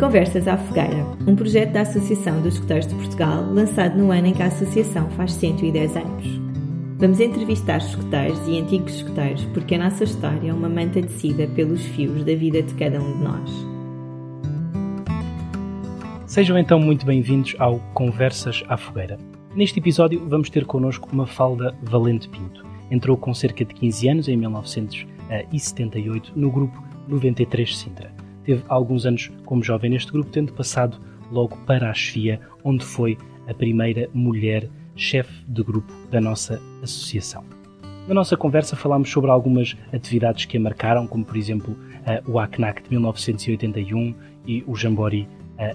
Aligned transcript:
Conversas 0.00 0.48
à 0.48 0.56
Fogueira, 0.56 1.06
um 1.26 1.36
projeto 1.36 1.72
da 1.72 1.82
Associação 1.82 2.40
dos 2.40 2.54
Escuteiros 2.54 2.86
de 2.86 2.94
Portugal, 2.94 3.44
lançado 3.52 3.98
no 3.98 4.10
ano 4.10 4.28
em 4.28 4.32
que 4.32 4.42
a 4.42 4.46
associação 4.46 5.10
faz 5.10 5.34
110 5.34 5.94
anos. 5.94 6.40
Vamos 6.96 7.20
entrevistar 7.20 7.76
escuteiros 7.76 8.40
e 8.48 8.58
antigos 8.58 8.94
escuteiros 8.94 9.44
porque 9.52 9.74
a 9.74 9.78
nossa 9.78 10.04
história 10.04 10.48
é 10.48 10.54
uma 10.54 10.70
manta 10.70 11.02
tecida 11.02 11.46
pelos 11.48 11.84
fios 11.84 12.24
da 12.24 12.34
vida 12.34 12.62
de 12.62 12.72
cada 12.76 12.98
um 12.98 13.18
de 13.18 13.22
nós. 13.22 13.50
Sejam 16.24 16.56
então 16.56 16.80
muito 16.80 17.04
bem-vindos 17.04 17.54
ao 17.58 17.78
Conversas 17.92 18.64
à 18.70 18.78
Fogueira. 18.78 19.18
Neste 19.54 19.80
episódio 19.80 20.26
vamos 20.26 20.48
ter 20.48 20.64
connosco 20.64 21.10
uma 21.12 21.26
falda 21.26 21.76
Valente 21.82 22.26
Pinto. 22.26 22.64
Entrou 22.90 23.18
com 23.18 23.34
cerca 23.34 23.66
de 23.66 23.74
15 23.74 24.08
anos, 24.08 24.28
em 24.28 24.36
1978, 24.38 26.32
no 26.34 26.50
grupo 26.50 26.82
93 27.06 27.76
Sintra 27.76 28.29
teve 28.50 28.64
alguns 28.68 29.06
anos 29.06 29.30
como 29.44 29.62
jovem 29.62 29.90
neste 29.90 30.10
grupo, 30.10 30.28
tendo 30.30 30.52
passado 30.52 30.98
logo 31.30 31.56
para 31.58 31.88
a 31.88 31.94
chefia, 31.94 32.40
onde 32.64 32.84
foi 32.84 33.16
a 33.46 33.54
primeira 33.54 34.08
mulher 34.12 34.68
chefe 34.96 35.44
de 35.46 35.62
grupo 35.62 35.92
da 36.10 36.20
nossa 36.20 36.60
associação. 36.82 37.44
Na 38.08 38.14
nossa 38.14 38.36
conversa 38.36 38.74
falámos 38.74 39.08
sobre 39.08 39.30
algumas 39.30 39.76
atividades 39.92 40.46
que 40.46 40.56
a 40.56 40.60
marcaram, 40.60 41.06
como 41.06 41.24
por 41.24 41.36
exemplo 41.36 41.76
o 42.26 42.40
ACNAC 42.40 42.82
de 42.82 42.90
1981 42.90 44.14
e 44.44 44.64
o 44.66 44.74
Jambori 44.74 45.28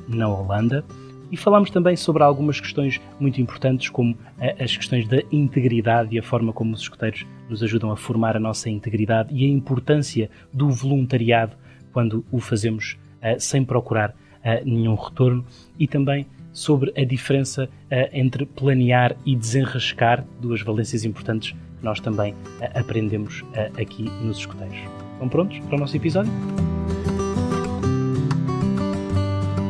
na 0.09 0.27
Holanda. 0.27 0.83
E 1.31 1.37
falámos 1.37 1.69
também 1.69 1.95
sobre 1.95 2.23
algumas 2.23 2.59
questões 2.59 2.99
muito 3.21 3.39
importantes, 3.39 3.89
como 3.89 4.17
as 4.59 4.75
questões 4.75 5.07
da 5.07 5.21
integridade 5.31 6.13
e 6.13 6.19
a 6.19 6.23
forma 6.23 6.51
como 6.51 6.73
os 6.73 6.81
escuteiros 6.81 7.25
nos 7.49 7.63
ajudam 7.63 7.89
a 7.89 7.95
formar 7.95 8.35
a 8.35 8.39
nossa 8.39 8.69
integridade 8.69 9.33
e 9.33 9.45
a 9.45 9.49
importância 9.49 10.29
do 10.53 10.69
voluntariado 10.69 11.55
quando 11.95 12.25
o 12.29 12.41
fazemos 12.41 12.97
uh, 13.23 13.39
sem 13.39 13.63
procurar 13.63 14.09
uh, 14.09 14.65
nenhum 14.65 14.95
retorno 14.95 15.45
e 15.79 15.87
também 15.87 16.27
sobre 16.51 16.91
a 17.01 17.05
diferença 17.05 17.69
uh, 17.69 17.95
entre 18.11 18.45
planear 18.45 19.15
e 19.25 19.33
desenrascar, 19.33 20.25
duas 20.41 20.61
valências 20.61 21.05
importantes 21.05 21.51
que 21.51 21.85
nós 21.85 22.01
também 22.01 22.35
aprendemos 22.73 23.43
aqui 23.79 24.03
nos 24.03 24.39
escuteiros. 24.39 24.75
Estão 25.13 25.29
prontos 25.29 25.59
para 25.59 25.75
o 25.75 25.79
nosso 25.79 25.95
episódio? 25.95 26.31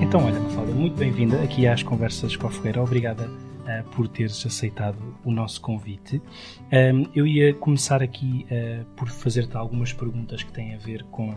Então, 0.02 0.24
olha, 0.24 0.40
Mafalda, 0.40 0.72
muito 0.72 0.96
bem-vinda 0.98 1.42
aqui 1.44 1.68
às 1.68 1.84
Conversas 1.84 2.36
com 2.36 2.48
a 2.48 2.50
Fogueira. 2.50 2.82
Obrigada 2.82 3.30
Uh, 3.66 3.84
por 3.96 4.08
teres 4.08 4.46
aceitado 4.46 4.96
o 5.24 5.32
nosso 5.32 5.60
convite. 5.60 6.22
Um, 6.72 7.08
eu 7.16 7.26
ia 7.26 7.52
começar 7.52 8.00
aqui 8.00 8.46
uh, 8.52 8.86
por 8.96 9.10
fazer-te 9.10 9.58
algumas 9.58 9.92
perguntas 9.92 10.44
que 10.44 10.52
têm 10.52 10.76
a 10.76 10.78
ver 10.78 11.04
com 11.06 11.34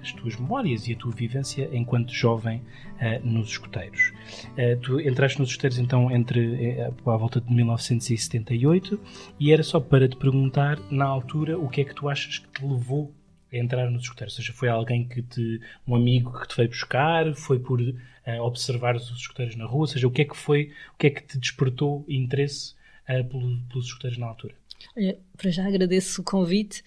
as 0.00 0.12
tuas 0.12 0.36
memórias 0.36 0.86
e 0.86 0.92
a 0.92 0.96
tua 0.96 1.12
vivência 1.12 1.68
enquanto 1.72 2.12
jovem 2.12 2.58
uh, 2.58 3.26
nos 3.26 3.48
escuteiros. 3.48 4.12
Uh, 4.52 4.78
tu 4.80 5.00
entraste 5.00 5.38
nos 5.38 5.50
escuteiros 5.50 5.78
então 5.78 6.10
entre 6.10 6.80
à 6.82 7.16
volta 7.16 7.40
de 7.40 7.52
1978 7.52 9.00
e 9.38 9.52
era 9.52 9.62
só 9.62 9.80
para 9.80 10.08
te 10.08 10.16
perguntar 10.16 10.78
na 10.90 11.04
altura 11.04 11.58
o 11.58 11.68
que 11.68 11.80
é 11.80 11.84
que 11.84 11.94
tu 11.94 12.08
achas 12.08 12.38
que 12.38 12.48
te 12.48 12.64
levou 12.64 13.14
a 13.52 13.56
entrar 13.56 13.90
nos 13.90 14.02
escuteiros? 14.02 14.34
Ou 14.34 14.44
seja, 14.44 14.52
foi 14.52 14.68
alguém 14.68 15.06
que 15.06 15.22
te. 15.22 15.60
um 15.86 15.94
amigo 15.96 16.38
que 16.40 16.48
te 16.48 16.56
veio 16.56 16.68
buscar? 16.68 17.34
Foi 17.34 17.58
por 17.58 17.80
observar 18.38 18.94
os 18.94 19.10
escuteiros 19.10 19.56
na 19.56 19.66
rua? 19.66 19.80
Ou 19.80 19.86
seja, 19.86 20.06
o 20.06 20.10
que 20.10 20.22
é 20.22 20.24
que 20.24 20.36
foi, 20.36 20.70
o 20.94 20.98
que 20.98 21.08
é 21.08 21.10
que 21.10 21.22
te 21.22 21.38
despertou 21.38 22.04
interesse 22.08 22.74
uh, 23.08 23.24
pelo, 23.24 23.60
pelos 23.68 23.86
escuteiros 23.86 24.18
na 24.18 24.26
altura? 24.26 24.54
Olha, 24.96 25.18
para 25.36 25.50
já 25.50 25.66
agradeço 25.66 26.20
o 26.20 26.24
convite. 26.24 26.82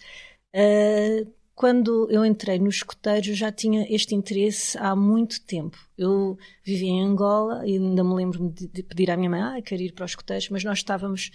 Uh, 0.56 1.30
quando 1.56 2.10
eu 2.10 2.26
entrei 2.26 2.60
no 2.60 2.70
escoteiro 2.70 3.34
já 3.34 3.52
tinha 3.52 3.86
este 3.94 4.16
interesse 4.16 4.78
há 4.78 4.96
muito 4.96 5.42
tempo. 5.42 5.78
Eu 5.98 6.38
vivia 6.64 6.90
em 6.90 7.04
Angola 7.04 7.66
e 7.66 7.78
ainda 7.78 8.04
me 8.04 8.16
lembro 8.16 8.50
de 8.50 8.84
pedir 8.84 9.12
à 9.12 9.18
minha 9.18 9.30
mãe, 9.30 9.42
ah, 9.42 9.62
quero 9.62 9.82
ir 9.82 9.94
para 9.94 10.06
os 10.06 10.12
escoteiros, 10.12 10.50
mas 10.50 10.64
nós 10.64 10.80
estávamos 10.80 11.32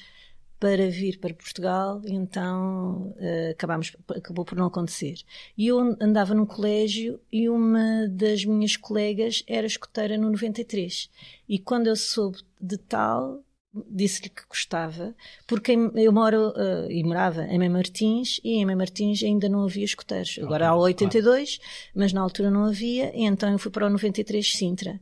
para 0.59 0.91
vir 0.91 1.19
para 1.19 1.35
Portugal 1.35 2.03
e 2.05 2.13
então 2.13 3.15
uh, 3.17 3.51
acabámos, 3.53 3.97
acabou 4.09 4.45
por 4.45 4.59
não 4.59 4.67
acontecer. 4.67 5.15
E 5.57 5.69
eu 5.69 5.97
andava 6.01 6.35
num 6.35 6.47
colégio 6.47 7.21
e 7.31 7.49
uma 7.49 8.09
das 8.09 8.45
minhas 8.45 8.77
colegas 8.77 9.45
era 9.47 9.67
escoteira 9.67 10.19
no 10.19 10.31
93. 10.31 11.09
E 11.49 11.59
quando 11.59 11.87
eu 11.87 11.97
soube 11.97 12.39
de 12.61 12.77
tal, 12.77 13.41
disse-lhe 13.89 14.29
que 14.29 14.47
gostava, 14.49 15.15
porque 15.47 15.73
eu 15.73 16.13
moro 16.13 16.51
uh, 16.51 16.91
e 16.91 17.03
morava 17.05 17.45
em 17.45 17.59
Mãe 17.59 17.69
Martins 17.69 18.41
e 18.43 18.55
em 18.55 18.65
Mãe 18.65 18.77
Martins 18.77 19.23
ainda 19.23 19.49
não 19.49 19.65
havia 19.65 19.85
escuteiros. 19.85 20.39
Agora 20.43 20.69
há 20.69 20.77
82, 20.77 21.57
claro. 21.57 21.71
mas 21.95 22.13
na 22.13 22.21
altura 22.21 22.51
não 22.51 22.65
havia, 22.65 23.15
e 23.15 23.25
então 23.25 23.51
eu 23.51 23.59
fui 23.59 23.71
para 23.71 23.87
o 23.87 23.91
93 23.91 24.53
Sintra. 24.53 25.01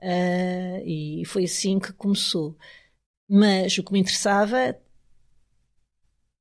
Uh, 0.00 0.82
e 0.84 1.22
foi 1.26 1.44
assim 1.44 1.78
que 1.78 1.92
começou. 1.92 2.56
Mas 3.28 3.76
o 3.78 3.82
que 3.82 3.92
me 3.92 3.98
interessava 3.98 4.76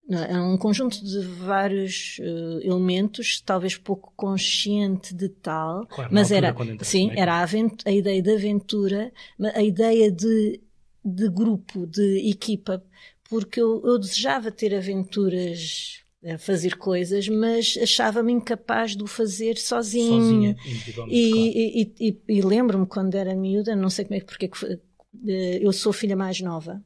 é 0.09 0.39
um 0.39 0.55
conjunto 0.55 1.03
de 1.03 1.19
vários 1.19 2.19
uh, 2.19 2.59
elementos, 2.61 3.41
talvez 3.41 3.75
pouco 3.75 4.13
consciente 4.15 5.15
de 5.15 5.29
tal, 5.29 5.87
claro, 5.87 6.13
mas 6.13 6.31
era 6.31 6.55
sim, 6.81 7.11
era 7.15 7.41
a, 7.41 7.45
a, 7.85 7.91
ideia 7.91 8.21
de 8.21 8.35
aventura, 8.35 9.11
a 9.55 9.63
ideia 9.63 10.11
de 10.11 10.61
de 11.05 11.29
grupo, 11.29 11.85
de 11.85 12.27
equipa, 12.29 12.83
porque 13.29 13.61
eu, 13.61 13.81
eu 13.85 13.99
desejava 13.99 14.51
ter 14.51 14.73
aventuras 14.73 16.03
a 16.25 16.37
fazer 16.39 16.75
coisas, 16.77 17.27
mas 17.29 17.77
achava-me 17.81 18.33
incapaz 18.33 18.95
de 18.95 19.03
o 19.03 19.07
fazer 19.07 19.57
sozinho. 19.57 20.55
Sozinha, 20.55 20.57
e, 21.07 21.81
e, 21.81 22.09
e, 22.09 22.21
e 22.27 22.41
lembro-me 22.41 22.87
quando 22.87 23.13
era 23.13 23.35
miúda, 23.35 23.75
não 23.75 23.91
sei 23.91 24.05
como 24.05 24.15
é 24.15 24.21
porque 24.21 24.49
eh, 25.27 25.59
eu 25.61 25.71
sou 25.71 25.93
filha 25.93 26.15
mais 26.15 26.41
nova. 26.41 26.83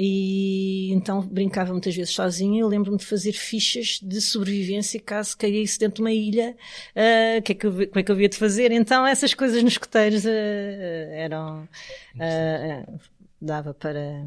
E 0.00 0.92
então 0.92 1.20
brincava 1.26 1.72
muitas 1.72 1.96
vezes 1.96 2.14
sozinha. 2.14 2.60
Eu 2.60 2.68
lembro-me 2.68 2.98
de 2.98 3.04
fazer 3.04 3.32
fichas 3.32 3.98
de 4.00 4.20
sobrevivência 4.20 5.00
caso 5.00 5.36
caísse 5.36 5.76
dentro 5.76 5.96
de 5.96 6.02
uma 6.02 6.12
ilha. 6.12 6.56
Uh, 6.94 7.42
que 7.42 7.50
é 7.50 7.54
que 7.56 7.66
eu, 7.66 7.72
como 7.72 7.98
é 7.98 8.02
que 8.04 8.10
eu 8.12 8.14
havia 8.14 8.28
de 8.28 8.36
fazer? 8.36 8.70
Então 8.70 9.04
essas 9.04 9.34
coisas 9.34 9.60
nos 9.60 9.76
coteiros 9.76 10.24
uh, 10.24 10.28
eram. 10.28 11.68
Uh, 12.14 13.17
dava 13.40 13.72
para 13.72 14.24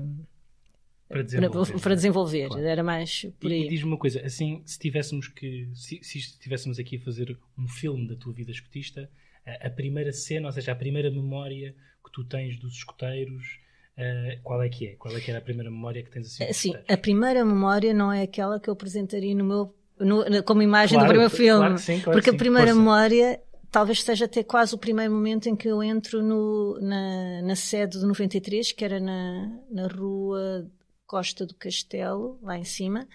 para 1.11 1.23
desenvolver, 1.23 1.71
para, 1.73 1.81
para 1.81 1.95
desenvolver. 1.95 2.47
Claro. 2.47 2.65
era 2.65 2.83
mais 2.83 3.25
por 3.39 3.51
aí. 3.51 3.63
E, 3.63 3.65
e 3.65 3.69
diz-me 3.69 3.87
uma 3.91 3.97
coisa, 3.97 4.21
assim, 4.25 4.61
se 4.65 4.79
tivéssemos 4.79 5.27
que 5.27 5.69
se, 5.73 5.99
se 6.01 6.17
estivéssemos 6.19 6.79
aqui 6.79 6.95
a 6.95 6.99
fazer 7.01 7.37
um 7.57 7.67
filme 7.67 8.07
da 8.07 8.15
tua 8.15 8.33
vida 8.33 8.51
escotista, 8.51 9.09
a, 9.45 9.67
a, 9.67 9.69
primeira 9.69 10.11
cena, 10.11 10.47
ou 10.47 10.51
seja, 10.51 10.71
a 10.71 10.75
primeira 10.75 11.11
memória 11.11 11.75
que 12.03 12.11
tu 12.11 12.23
tens 12.23 12.57
dos 12.57 12.75
escoteiros, 12.75 13.59
uh, 13.97 14.41
qual 14.43 14.61
é 14.61 14.69
que 14.69 14.87
é? 14.87 14.95
Qual 14.95 15.15
é 15.15 15.19
que 15.19 15.29
era 15.29 15.39
a 15.39 15.43
primeira 15.43 15.69
memória 15.69 16.01
que 16.01 16.09
tens 16.09 16.27
assim? 16.27 16.53
Sim, 16.53 16.73
a 16.87 16.97
primeira 16.97 17.43
memória 17.43 17.93
não 17.93 18.11
é 18.11 18.23
aquela 18.23 18.59
que 18.59 18.69
eu 18.69 18.73
apresentaria 18.73 19.35
no 19.35 19.43
meu 19.43 19.75
no, 19.99 20.43
como 20.43 20.63
imagem 20.63 20.97
claro, 20.97 21.07
do 21.07 21.09
primeiro 21.09 21.35
filme, 21.35 21.59
claro 21.59 21.77
sim, 21.77 21.99
claro 21.99 22.17
porque 22.17 22.31
sim. 22.31 22.35
a 22.35 22.39
primeira 22.39 22.67
Força. 22.67 22.79
memória 22.79 23.39
talvez 23.71 24.03
seja 24.03 24.25
até 24.25 24.43
quase 24.43 24.75
o 24.75 24.77
primeiro 24.77 25.13
momento 25.13 25.47
em 25.47 25.55
que 25.55 25.67
eu 25.67 25.81
entro 25.81 26.21
no, 26.21 26.77
na, 26.81 27.41
na 27.41 27.55
sede 27.55 27.97
do 27.97 28.07
93, 28.07 28.73
que 28.73 28.83
era 28.83 28.99
na, 28.99 29.49
na 29.69 29.87
rua 29.87 30.69
Costa 31.07 31.45
do 31.45 31.55
Castelo, 31.55 32.37
lá 32.41 32.57
em 32.57 32.63
cima, 32.63 33.07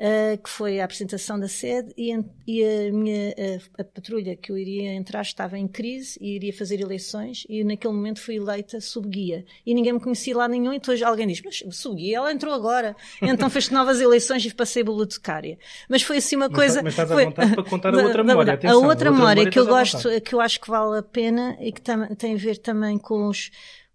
uh, 0.00 0.42
que 0.42 0.48
foi 0.48 0.80
a 0.80 0.84
apresentação 0.84 1.38
da 1.38 1.46
sede, 1.46 1.92
e, 1.96 2.16
e 2.46 2.64
a 2.64 2.92
minha 2.92 3.34
a, 3.76 3.82
a, 3.82 3.84
patrulha 3.84 4.34
que 4.34 4.50
eu 4.50 4.56
iria 4.56 4.92
entrar 4.94 5.20
estava 5.20 5.58
em 5.58 5.68
crise 5.68 6.18
e 6.20 6.34
iria 6.36 6.52
fazer 6.52 6.80
eleições, 6.80 7.46
e 7.48 7.62
naquele 7.62 7.92
momento 7.92 8.20
fui 8.20 8.36
eleita 8.36 8.80
subguia. 8.80 9.44
E 9.66 9.74
ninguém 9.74 9.92
me 9.92 10.00
conhecia 10.00 10.36
lá 10.36 10.48
nenhum, 10.48 10.72
então 10.72 10.94
alguém 11.04 11.26
diz, 11.26 11.42
mas 11.42 11.62
subguia, 11.76 12.16
ela 12.16 12.32
entrou 12.32 12.54
agora. 12.54 12.96
Então 13.20 13.50
fez 13.50 13.68
novas 13.70 14.00
eleições 14.00 14.44
e 14.44 14.54
passei 14.54 14.82
bibliotecária. 14.82 15.58
Mas 15.88 16.02
foi 16.02 16.16
assim 16.16 16.36
uma 16.36 16.48
mas, 16.48 16.56
coisa... 16.56 16.82
Mas 16.82 16.94
estás 16.94 17.10
à 17.10 17.14
foi, 17.14 17.24
vontade 17.26 17.54
para 17.54 17.64
contar 17.64 17.94
a 17.94 18.02
outra 18.02 18.24
memória, 18.24 18.54
Atenção, 18.54 18.70
a 18.70 18.74
outra, 18.74 18.86
a 18.86 18.90
outra 18.90 19.10
memória, 19.10 19.50
que 19.50 19.58
eu 19.58 19.66
gosto, 19.66 20.20
que 20.22 20.34
eu 20.34 20.40
acho 20.40 20.60
que 20.60 20.70
vale 20.70 20.98
a 20.98 21.02
pena 21.02 21.56
e 21.60 21.70
que 21.70 21.80
tam, 21.80 22.06
tem 22.14 22.34
a 22.34 22.38
ver 22.38 22.58
também 22.58 22.98
com 22.98 23.28
os 23.28 23.50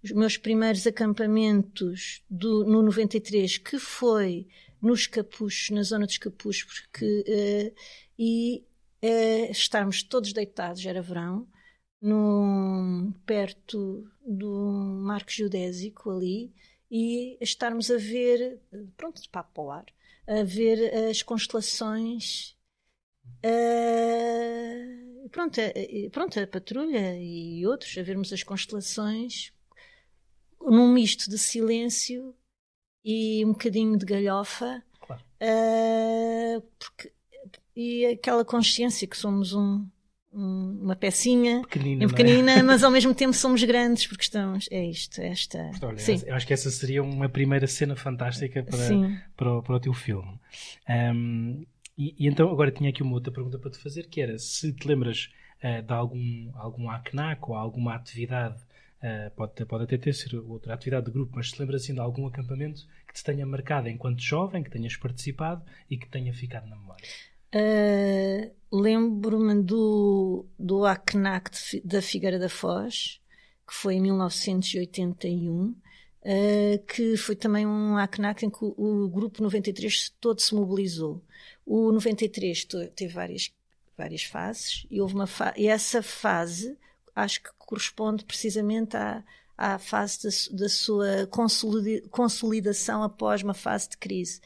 os 0.05 0.11
meus 0.11 0.37
primeiros 0.37 0.85
acampamentos 0.85 2.21
do, 2.29 2.63
no 2.63 2.83
93, 2.83 3.57
que 3.57 3.79
foi 3.79 4.45
nos 4.85 5.07
Capuchos, 5.07 5.71
na 5.71 5.81
zona 5.81 6.05
dos 6.05 6.19
Capuchos, 6.19 6.81
porque, 6.81 7.23
uh, 7.27 7.75
e 8.17 8.63
uh, 9.03 9.51
estarmos 9.51 10.03
todos 10.03 10.31
deitados, 10.31 10.85
era 10.85 11.01
verão, 11.01 11.47
no, 11.99 13.11
perto 13.25 14.07
do 14.25 15.01
Marco 15.03 15.31
Geodésico 15.31 16.11
ali, 16.11 16.53
e 16.89 17.35
estarmos 17.41 17.89
a 17.89 17.97
ver, 17.97 18.61
pronto, 18.95 19.21
de 19.21 19.27
papo 19.27 19.61
ao 19.61 19.71
ar, 19.71 19.85
a 20.27 20.43
ver 20.43 20.93
as 21.09 21.23
constelações. 21.23 22.55
Uh, 23.43 25.27
pronto, 25.29 25.59
pronto, 26.11 26.39
a 26.39 26.45
patrulha 26.45 27.17
e 27.17 27.65
outros, 27.65 27.97
a 27.97 28.03
vermos 28.03 28.31
as 28.31 28.43
constelações 28.43 29.51
num 30.61 30.91
misto 30.91 31.29
de 31.29 31.39
silêncio 31.39 32.35
e 33.05 33.45
um 33.45 33.49
bocadinho 33.49 33.97
de 33.97 34.05
galhofa. 34.05 34.81
Claro. 34.99 35.21
Uh, 35.39 36.61
porque, 36.79 37.11
e 37.75 38.05
aquela 38.07 38.43
consciência 38.43 39.07
que 39.07 39.15
somos 39.15 39.53
um, 39.53 39.87
uma 40.35 40.95
pecinha 40.95 41.61
pequenina, 41.61 42.03
em 42.03 42.07
pequenina, 42.07 42.51
é? 42.53 42.61
mas 42.63 42.83
ao 42.83 42.89
mesmo 42.89 43.13
tempo 43.13 43.33
somos 43.33 43.63
grandes 43.63 44.07
porque 44.07 44.23
estamos. 44.23 44.67
É 44.71 44.83
isto, 44.83 45.21
é 45.21 45.27
esta. 45.27 45.71
Olha, 45.83 45.99
Sim. 45.99 46.21
Eu 46.25 46.33
acho 46.35 46.47
que 46.47 46.53
essa 46.53 46.71
seria 46.71 47.03
uma 47.03 47.29
primeira 47.29 47.67
cena 47.67 47.95
fantástica 47.95 48.63
para, 48.63 48.77
para, 49.37 49.53
o, 49.53 49.61
para 49.61 49.75
o 49.75 49.79
teu 49.79 49.93
filme. 49.93 50.39
Um, 50.89 51.63
e, 51.95 52.15
e, 52.17 52.27
então 52.27 52.49
agora 52.49 52.71
tinha 52.71 52.89
aqui 52.89 53.03
uma 53.03 53.13
outra 53.13 53.31
pergunta 53.31 53.59
para 53.59 53.71
te 53.71 53.77
fazer 53.77 54.07
que 54.07 54.19
era 54.19 54.37
se 54.39 54.73
te 54.73 54.87
lembras 54.87 55.29
uh, 55.63 55.81
de 55.81 55.93
algum, 55.93 56.51
algum 56.55 56.89
ACNAC 56.89 57.49
ou 57.49 57.55
alguma 57.55 57.93
atividade 57.95 58.57
Uh, 59.05 59.29
pode, 59.35 59.63
pode 59.65 59.83
até 59.83 59.99
ter 59.99 60.13
ser 60.13 60.35
outra 60.35 60.73
atividade 60.73 61.05
de 61.05 61.11
grupo, 61.11 61.33
mas 61.35 61.51
se 61.51 61.59
lembra 61.59 61.75
assim 61.75 61.93
de 61.93 61.99
algum 61.99 62.25
acampamento 62.25 62.87
que 63.07 63.13
te 63.13 63.23
tenha 63.23 63.45
marcado 63.45 63.87
enquanto 63.87 64.19
jovem, 64.19 64.63
que 64.63 64.71
tenhas 64.71 64.95
participado 64.95 65.63
e 65.87 65.95
que 65.95 66.09
tenha 66.09 66.33
ficado 66.33 66.67
na 66.67 66.75
memória? 66.75 67.05
Uh, 67.53 68.51
Lembro-me 68.71 69.61
do, 69.61 70.47
do 70.57 70.85
ACNAC 70.85 71.81
da 71.85 72.01
Figueira 72.01 72.39
da 72.39 72.49
Foz, 72.49 73.21
que 73.67 73.75
foi 73.75 73.93
em 73.93 74.01
1981, 74.01 75.67
uh, 75.67 75.75
ah, 76.23 76.77
que 76.87 77.15
foi 77.15 77.35
também 77.35 77.67
um 77.67 77.97
ACNAC 77.97 78.43
em 78.43 78.49
que 78.49 78.65
o, 78.65 78.73
o, 78.75 79.07
grupo 79.07 79.43
93 79.43 80.09
todo 80.19 80.41
se 80.41 80.55
mobilizou. 80.55 81.23
O 81.63 81.91
93 81.91 82.65
teve 82.95 83.13
várias, 83.13 83.53
várias 83.95 84.23
fases 84.23 84.87
e, 84.89 84.99
houve 84.99 85.13
uma 85.13 85.27
fa 85.27 85.53
e 85.55 85.67
essa 85.67 86.01
fase 86.01 86.75
acho 87.15 87.41
que 87.41 87.49
corresponde 87.65 88.25
precisamente 88.25 88.95
à, 88.95 89.23
à 89.57 89.77
fase 89.77 90.53
da, 90.53 90.69
sua 90.69 91.27
consolidação 92.09 93.03
após 93.03 93.41
uma 93.43 93.53
fase 93.53 93.89
de 93.89 93.97
crise 93.97 94.41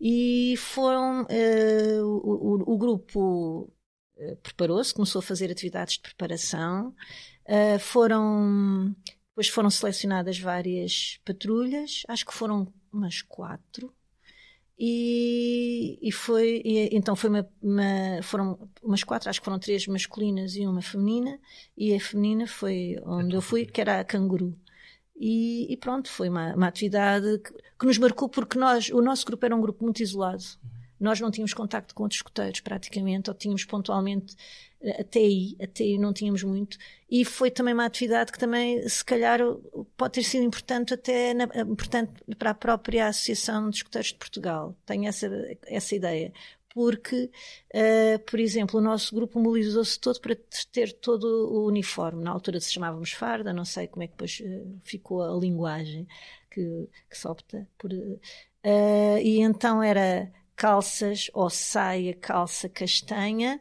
e 0.00 0.54
foram 0.56 1.22
uh, 1.22 2.04
o, 2.04 2.72
o, 2.74 2.78
grupo 2.78 3.72
uh, 4.16 4.36
preparou-se, 4.42 4.94
começou 4.94 5.18
a 5.18 5.22
fazer 5.22 5.50
atividades 5.50 5.94
de 5.94 6.02
preparação, 6.02 6.94
uh, 7.46 7.78
foram 7.80 8.94
depois 9.28 9.48
foram 9.48 9.70
selecionadas 9.70 10.38
várias 10.38 11.20
patrulhas, 11.24 12.02
acho 12.08 12.26
que 12.26 12.34
foram 12.34 12.72
umas 12.92 13.22
quatro. 13.22 13.94
E, 14.80 15.98
e 16.00 16.12
foi 16.12 16.62
e, 16.64 16.88
então 16.96 17.16
foi 17.16 17.30
uma, 17.30 17.48
uma, 17.60 18.22
foram 18.22 18.58
umas 18.80 19.02
quatro 19.02 19.28
acho 19.28 19.40
que 19.40 19.44
foram 19.44 19.58
três 19.58 19.84
masculinas 19.88 20.54
e 20.54 20.64
uma 20.64 20.80
feminina 20.80 21.40
e 21.76 21.92
a 21.92 22.00
feminina 22.00 22.46
foi 22.46 22.96
onde 23.04 23.34
eu 23.34 23.42
fui 23.42 23.66
que 23.66 23.80
era 23.80 23.98
a 23.98 24.04
canguru 24.04 24.56
e, 25.18 25.72
e 25.72 25.76
pronto, 25.76 26.08
foi 26.08 26.28
uma, 26.28 26.54
uma 26.54 26.68
atividade 26.68 27.38
que, 27.38 27.52
que, 27.52 27.86
nos 27.86 27.98
marcou 27.98 28.28
porque 28.28 28.56
nós, 28.56 28.88
o 28.90 29.02
nosso 29.02 29.26
grupo 29.26 29.44
era 29.44 29.56
um 29.56 29.60
grupo 29.60 29.82
muito 29.82 30.00
isolado. 30.00 30.44
Nós 31.00 31.20
não 31.20 31.30
tínhamos 31.30 31.54
contacto 31.54 31.94
com 31.94 32.02
outros 32.02 32.18
escuteiros 32.18 32.60
praticamente, 32.60 33.30
ou 33.30 33.34
tínhamos 33.34 33.64
pontualmente 33.64 34.34
eh, 34.80 35.00
até 35.00 35.20
aí, 35.20 35.56
até 35.62 35.84
aí 35.84 35.98
não 35.98 36.12
tínhamos 36.12 36.42
muito. 36.42 36.78
E 37.10 37.24
foi 37.24 37.50
também 37.50 37.74
uma 37.74 37.86
atividade 37.86 38.32
que 38.32 38.38
também, 38.38 38.86
se 38.88 39.04
calhar, 39.04 39.40
pode 39.96 40.14
ter 40.14 40.22
sido 40.22 40.44
importante 40.44 40.94
até 40.94 41.34
na, 41.34 41.44
importante 41.62 42.12
para 42.38 42.50
a 42.50 42.54
própria 42.54 43.08
Associação 43.08 43.70
de 43.70 43.76
Escuteiros 43.76 44.08
de 44.08 44.16
Portugal. 44.16 44.76
Tenho 44.86 45.06
essa, 45.08 45.28
essa 45.66 45.94
ideia 45.94 46.32
porque, 46.74 47.30
uh, 47.74 48.18
por 48.24 48.38
exemplo, 48.38 48.78
o 48.78 48.82
nosso 48.82 49.12
grupo 49.12 49.40
mobilizou-se 49.40 49.98
todo 49.98 50.20
para 50.20 50.36
ter 50.70 50.92
todo 50.92 51.24
o 51.50 51.66
uniforme. 51.66 52.22
Na 52.22 52.30
altura 52.30 52.60
se 52.60 52.72
chamávamos 52.72 53.10
farda, 53.10 53.52
não 53.52 53.64
sei 53.64 53.88
como 53.88 54.04
é 54.04 54.06
que 54.06 54.12
depois 54.12 54.40
uh, 54.40 54.80
ficou 54.84 55.22
a 55.22 55.36
linguagem 55.36 56.06
que, 56.48 56.88
que 57.10 57.18
se 57.18 57.26
opta 57.26 57.66
por. 57.76 57.92
Uh, 57.92 59.18
e 59.20 59.40
então 59.40 59.82
era 59.82 60.30
calças 60.58 61.30
ou 61.32 61.48
saia, 61.48 62.12
calça 62.12 62.68
castanha. 62.68 63.60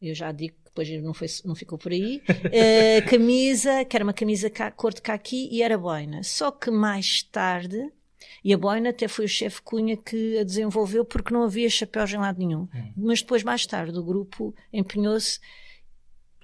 Eu 0.00 0.14
já 0.14 0.32
digo 0.32 0.54
que 0.54 0.64
depois 0.64 1.02
não, 1.02 1.12
foi, 1.12 1.28
não 1.44 1.54
ficou 1.54 1.76
por 1.76 1.92
aí. 1.92 2.22
camisa, 3.02 3.84
que 3.84 3.94
era 3.94 4.02
uma 4.02 4.14
camisa 4.14 4.50
cor 4.74 4.94
de 4.94 5.02
caqui 5.02 5.48
e 5.52 5.62
era 5.62 5.76
boina. 5.76 6.22
Só 6.22 6.50
que 6.50 6.70
mais 6.70 7.22
tarde 7.22 7.92
e 8.42 8.54
a 8.54 8.58
boina 8.58 8.90
até 8.90 9.06
foi 9.06 9.26
o 9.26 9.28
chefe 9.28 9.60
Cunha 9.60 9.96
que 9.96 10.38
a 10.38 10.44
desenvolveu 10.44 11.04
porque 11.04 11.34
não 11.34 11.42
havia 11.42 11.68
chapéus 11.68 12.12
em 12.12 12.16
lado 12.16 12.38
nenhum. 12.38 12.62
Hum. 12.74 12.92
Mas 12.96 13.20
depois, 13.20 13.42
mais 13.44 13.66
tarde, 13.66 13.98
o 13.98 14.02
grupo 14.02 14.54
empenhou-se. 14.72 15.38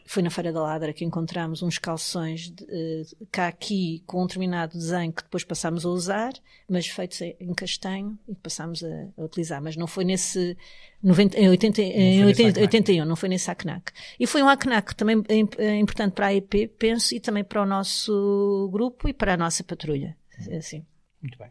Foi 0.06 0.22
na 0.22 0.30
Feira 0.30 0.52
da 0.52 0.60
Ladra 0.62 0.92
que 0.92 1.04
encontramos 1.04 1.62
uns 1.62 1.78
calções 1.78 2.50
de, 2.50 2.62
uh, 2.64 3.26
cá 3.32 3.48
aqui 3.48 4.02
com 4.06 4.22
um 4.22 4.26
determinado 4.26 4.76
desenho 4.76 5.12
que 5.12 5.22
depois 5.22 5.44
passámos 5.44 5.86
a 5.86 5.88
usar, 5.88 6.32
mas 6.68 6.86
feitos 6.86 7.20
em 7.22 7.54
castanho 7.54 8.18
e 8.28 8.34
passámos 8.34 8.84
a, 8.84 9.08
a 9.16 9.24
utilizar. 9.24 9.62
Mas 9.62 9.76
não 9.76 9.86
foi 9.86 10.04
nesse 10.04 10.56
90, 11.02 11.38
em, 11.38 11.48
80, 11.48 11.82
em 11.82 12.24
80, 12.24 12.60
81, 12.60 13.04
não 13.04 13.16
foi 13.16 13.28
nesse 13.28 13.50
ACNAC. 13.50 13.92
E 14.18 14.26
foi 14.26 14.42
um 14.42 14.48
ACNAC 14.48 14.94
também 14.94 15.22
importante 15.80 16.12
para 16.12 16.26
a 16.26 16.34
EP, 16.34 16.70
penso, 16.78 17.14
e 17.14 17.20
também 17.20 17.44
para 17.44 17.62
o 17.62 17.66
nosso 17.66 18.68
grupo 18.72 19.08
e 19.08 19.12
para 19.12 19.34
a 19.34 19.36
nossa 19.36 19.64
patrulha. 19.64 20.16
Assim. 20.56 20.84
Muito 21.20 21.38
bem. 21.38 21.50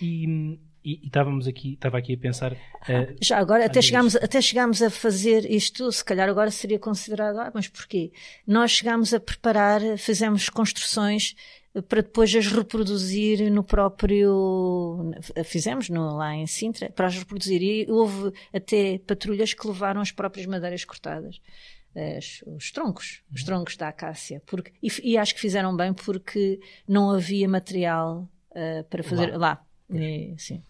E, 0.00 0.58
e, 0.86 1.06
estávamos 1.06 1.48
aqui, 1.48 1.74
estava 1.74 1.98
aqui 1.98 2.14
a 2.14 2.16
pensar. 2.18 2.52
Uh, 2.52 3.16
Já 3.20 3.38
agora, 3.38 3.66
até 3.66 3.82
chegámos, 3.82 4.14
até 4.14 4.40
chegámos 4.40 4.80
a 4.80 4.88
fazer 4.88 5.50
isto, 5.50 5.90
se 5.90 6.04
calhar 6.04 6.28
agora 6.28 6.48
seria 6.52 6.78
considerado, 6.78 7.40
ah, 7.40 7.50
mas 7.52 7.66
porquê? 7.66 8.12
Nós 8.46 8.70
chegámos 8.70 9.12
a 9.12 9.18
preparar, 9.18 9.80
fizemos 9.98 10.48
construções 10.48 11.34
para 11.82 12.02
depois 12.02 12.34
as 12.34 12.46
reproduzir 12.46 13.50
no 13.50 13.64
próprio. 13.64 15.12
Fizemos 15.44 15.88
no, 15.88 16.16
lá 16.16 16.34
em 16.34 16.46
Sintra, 16.46 16.88
para 16.90 17.06
as 17.06 17.18
reproduzir. 17.18 17.62
E 17.62 17.90
houve 17.90 18.32
até 18.54 18.98
patrulhas 18.98 19.52
que 19.52 19.66
levaram 19.66 20.00
as 20.00 20.12
próprias 20.12 20.46
madeiras 20.46 20.84
cortadas. 20.84 21.40
As, 21.94 22.42
os 22.46 22.70
troncos, 22.70 23.22
os 23.34 23.40
uhum. 23.40 23.46
troncos 23.46 23.76
da 23.76 23.88
acácia. 23.88 24.42
Porque, 24.46 24.72
e, 24.82 24.88
e, 25.02 25.18
acho 25.18 25.34
que 25.34 25.40
fizeram 25.40 25.76
bem 25.76 25.92
porque 25.92 26.60
não 26.86 27.10
havia 27.10 27.48
material 27.48 28.28
uh, 28.50 28.84
para 28.84 29.02
fazer 29.02 29.32
lá. 29.32 29.38
lá. 29.38 29.66
E, 29.90 30.34
sim. 30.38 30.62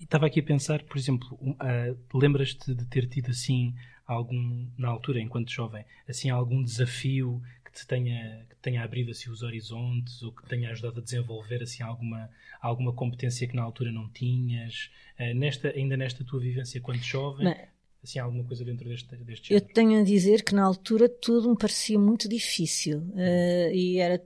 Estava 0.00 0.26
aqui 0.26 0.40
a 0.40 0.42
pensar, 0.42 0.82
por 0.84 0.96
exemplo, 0.96 1.36
uh, 1.42 2.18
lembras-te 2.18 2.74
de 2.74 2.84
ter 2.86 3.06
tido 3.08 3.30
assim 3.30 3.74
algum, 4.06 4.66
na 4.78 4.88
altura, 4.88 5.20
enquanto 5.20 5.50
jovem, 5.50 5.84
assim 6.08 6.30
algum 6.30 6.62
desafio 6.62 7.42
que 7.64 7.72
te 7.72 7.86
tenha, 7.86 8.46
que 8.48 8.56
tenha 8.56 8.82
abrido 8.82 9.10
assim 9.10 9.28
os 9.30 9.42
horizontes 9.42 10.22
ou 10.22 10.32
que 10.32 10.46
tenha 10.48 10.70
ajudado 10.70 11.00
a 11.00 11.02
desenvolver 11.02 11.62
assim 11.62 11.82
alguma, 11.82 12.30
alguma 12.60 12.92
competência 12.92 13.46
que 13.46 13.56
na 13.56 13.62
altura 13.62 13.92
não 13.92 14.08
tinhas? 14.08 14.90
Uh, 15.18 15.34
nesta, 15.34 15.68
ainda 15.70 15.96
nesta 15.96 16.24
tua 16.24 16.40
vivência 16.40 16.80
quando 16.80 17.02
jovem, 17.02 17.44
Mas, 17.44 17.68
assim 18.02 18.18
alguma 18.20 18.44
coisa 18.44 18.64
dentro 18.64 18.88
deste, 18.88 19.14
deste 19.16 19.52
Eu 19.52 19.60
tenho 19.60 20.00
a 20.00 20.04
dizer 20.04 20.44
que 20.44 20.54
na 20.54 20.62
altura 20.62 21.08
tudo 21.08 21.50
me 21.50 21.58
parecia 21.58 21.98
muito 21.98 22.28
difícil 22.28 22.98
uh, 22.98 23.72
e 23.72 23.98
era 23.98 24.22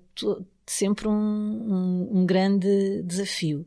sempre 0.66 1.08
um, 1.08 1.12
um, 1.12 2.18
um 2.20 2.26
grande 2.26 3.02
desafio. 3.02 3.66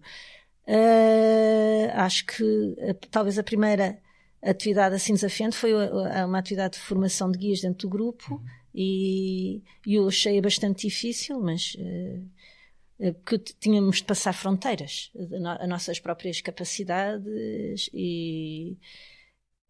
Uh, 0.68 1.92
acho 1.94 2.26
que 2.26 2.44
uh, 2.44 2.94
talvez 3.12 3.38
a 3.38 3.44
primeira 3.44 4.00
atividade 4.42 4.96
assim 4.96 5.14
desafiante 5.14 5.56
foi 5.56 5.74
uma 5.74 6.40
atividade 6.40 6.74
de 6.74 6.80
formação 6.80 7.32
de 7.32 7.38
guias 7.38 7.62
dentro 7.62 7.88
do 7.88 7.90
grupo 7.90 8.36
uhum. 8.36 8.46
e, 8.74 9.64
e 9.86 9.96
eu 9.96 10.08
achei 10.08 10.40
bastante 10.42 10.88
difícil, 10.88 11.40
mas 11.40 11.76
uh, 11.80 13.14
porque 13.24 13.54
tínhamos 13.60 13.98
de 13.98 14.06
passar 14.06 14.34
fronteiras, 14.34 15.12
as 15.60 15.68
nossas 15.68 16.00
próprias 16.00 16.42
capacidades 16.42 17.90
e 17.94 18.78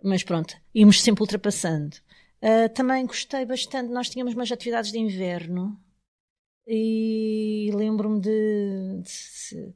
mas 0.03 0.23
pronto, 0.23 0.55
íamos 0.73 1.01
sempre 1.01 1.23
ultrapassando. 1.23 1.95
Uh, 2.41 2.69
também 2.73 3.05
gostei 3.05 3.45
bastante, 3.45 3.91
nós 3.91 4.09
tínhamos 4.09 4.35
umas 4.35 4.51
atividades 4.51 4.91
de 4.91 4.99
inverno 4.99 5.79
e 6.67 7.71
lembro-me 7.73 8.19
de, 8.19 9.01
de, 9.01 9.73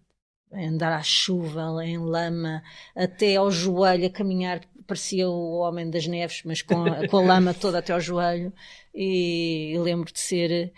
andar 0.51 0.93
à 0.93 1.03
chuva, 1.03 1.85
em 1.85 1.97
lama, 1.97 2.63
até 2.95 3.35
ao 3.35 3.51
joelho, 3.51 4.05
a 4.05 4.09
caminhar, 4.09 4.61
parecia 4.87 5.29
o 5.29 5.59
Homem 5.59 5.89
das 5.89 6.07
Neves, 6.07 6.41
mas 6.43 6.61
com 6.61 6.83
a, 6.83 7.07
com 7.07 7.17
a 7.17 7.21
lama 7.21 7.53
toda 7.53 7.79
até 7.79 7.93
ao 7.93 8.01
joelho. 8.01 8.51
E, 8.93 9.75
lembro 9.79 10.11
de 10.11 10.19
ser. 10.19 10.73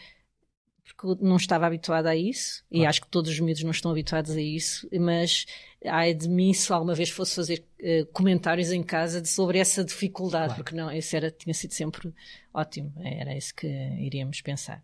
Porque 0.83 1.23
não 1.25 1.37
estava 1.37 1.65
habituada 1.65 2.09
a 2.09 2.15
isso, 2.15 2.63
e 2.69 2.85
acho 2.85 3.01
que 3.01 3.07
todos 3.07 3.31
os 3.31 3.39
miúdos 3.39 3.63
não 3.63 3.71
estão 3.71 3.89
habituados 3.89 4.31
a 4.31 4.41
isso, 4.41 4.87
mas 4.99 5.47
ai 5.83 6.13
de 6.13 6.29
mim 6.29 6.53
se 6.53 6.71
alguma 6.71 6.93
vez 6.93 7.09
fosse 7.09 7.33
fazer 7.33 7.65
uh, 7.79 8.05
comentários 8.13 8.71
em 8.71 8.83
casa 8.83 9.19
de, 9.19 9.27
sobre 9.27 9.57
essa 9.57 9.83
dificuldade, 9.83 10.47
claro. 10.47 10.63
porque 10.63 10.75
não, 10.75 10.91
isso 10.91 11.15
era, 11.15 11.31
tinha 11.31 11.55
sido 11.55 11.73
sempre 11.73 12.13
ótimo, 12.53 12.93
era 13.03 13.35
isso 13.35 13.55
que 13.55 13.65
iríamos 13.67 14.41
pensar. 14.41 14.83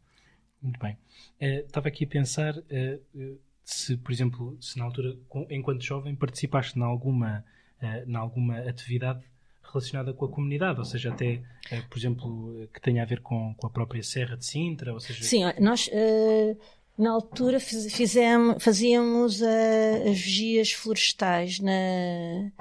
Muito 0.59 0.79
bem. 0.79 0.97
Uh, 1.39 1.65
estava 1.67 1.89
aqui 1.89 2.05
a 2.05 2.07
pensar 2.07 2.57
uh, 2.57 3.37
se, 3.67 3.97
por 3.97 4.13
exemplo, 4.13 4.57
se 4.61 4.79
na 4.79 4.85
altura, 4.85 5.13
enquanto 5.49 5.83
jovem, 5.83 6.15
participaste 6.15 6.79
em 6.79 6.81
alguma, 6.81 7.43
uh, 7.81 8.17
alguma 8.17 8.59
atividade 8.59 9.21
relacionada 9.61 10.13
com 10.13 10.23
a 10.23 10.29
comunidade, 10.29 10.79
ou 10.79 10.85
seja, 10.85 11.11
até, 11.11 11.41
uh, 11.71 11.89
por 11.89 11.97
exemplo, 11.97 12.69
que 12.73 12.79
tenha 12.79 13.03
a 13.03 13.05
ver 13.05 13.19
com, 13.19 13.53
com 13.55 13.67
a 13.67 13.69
própria 13.69 14.01
Serra 14.01 14.37
de 14.37 14.45
Sintra, 14.45 14.93
ou 14.93 14.99
seja... 15.01 15.21
Sim, 15.21 15.41
nós... 15.59 15.87
Uh, 15.87 16.57
na 16.97 17.11
altura 17.11 17.59
fizemos, 17.59 18.63
fazíamos 18.63 19.39
as 19.43 20.19
vigias 20.19 20.71
florestais 20.71 21.59
na, 21.59 22.51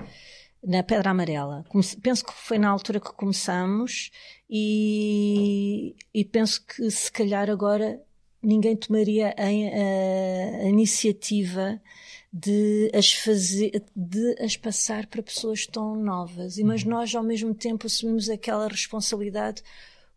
na 0.62 0.82
Pedra 0.82 1.12
Amarela. 1.12 1.64
Penso 2.02 2.22
que 2.22 2.34
foi 2.34 2.58
na 2.58 2.68
altura 2.68 3.00
que 3.00 3.14
começamos 3.14 4.10
e, 4.50 5.96
e 6.12 6.22
penso 6.22 6.66
que 6.66 6.90
se 6.90 7.10
calhar 7.10 7.48
agora 7.48 7.98
ninguém 8.46 8.76
tomaria 8.76 9.34
a, 9.36 9.46
a, 9.46 10.68
iniciativa 10.68 11.80
de 12.32 12.90
as 12.94 13.12
fazer, 13.12 13.82
de 13.94 14.36
as 14.40 14.56
passar 14.56 15.06
para 15.06 15.22
pessoas 15.22 15.66
tão 15.66 15.96
novas. 15.96 16.56
E, 16.56 16.64
mas 16.64 16.84
uhum. 16.84 16.90
nós, 16.90 17.14
ao 17.14 17.24
mesmo 17.24 17.52
tempo, 17.52 17.86
assumimos 17.86 18.30
aquela 18.30 18.68
responsabilidade 18.68 19.62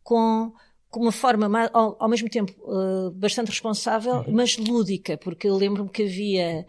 com, 0.04 0.54
com 0.90 1.02
uma 1.02 1.12
forma, 1.12 1.70
ao, 1.74 1.98
ao 2.00 2.08
mesmo 2.08 2.30
tempo, 2.30 2.54
uh, 2.62 3.10
bastante 3.12 3.50
responsável, 3.50 4.18
uhum. 4.18 4.34
mas 4.34 4.58
lúdica, 4.58 5.18
porque 5.18 5.48
eu 5.48 5.56
lembro-me 5.56 5.90
que 5.90 6.04
havia 6.04 6.68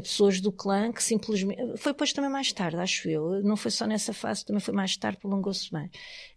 pessoas 0.00 0.40
do 0.40 0.52
clã 0.52 0.92
que 0.92 1.02
simplesmente. 1.02 1.76
Foi 1.76 1.92
depois 1.92 2.12
também 2.12 2.30
mais 2.30 2.52
tarde, 2.52 2.76
acho 2.76 3.08
eu. 3.08 3.42
Não 3.42 3.56
foi 3.56 3.70
só 3.70 3.86
nessa 3.86 4.12
fase, 4.12 4.44
também 4.44 4.60
foi 4.60 4.74
mais 4.74 4.96
tarde, 4.96 5.18
prolongou-se 5.18 5.70
bem. 5.70 5.90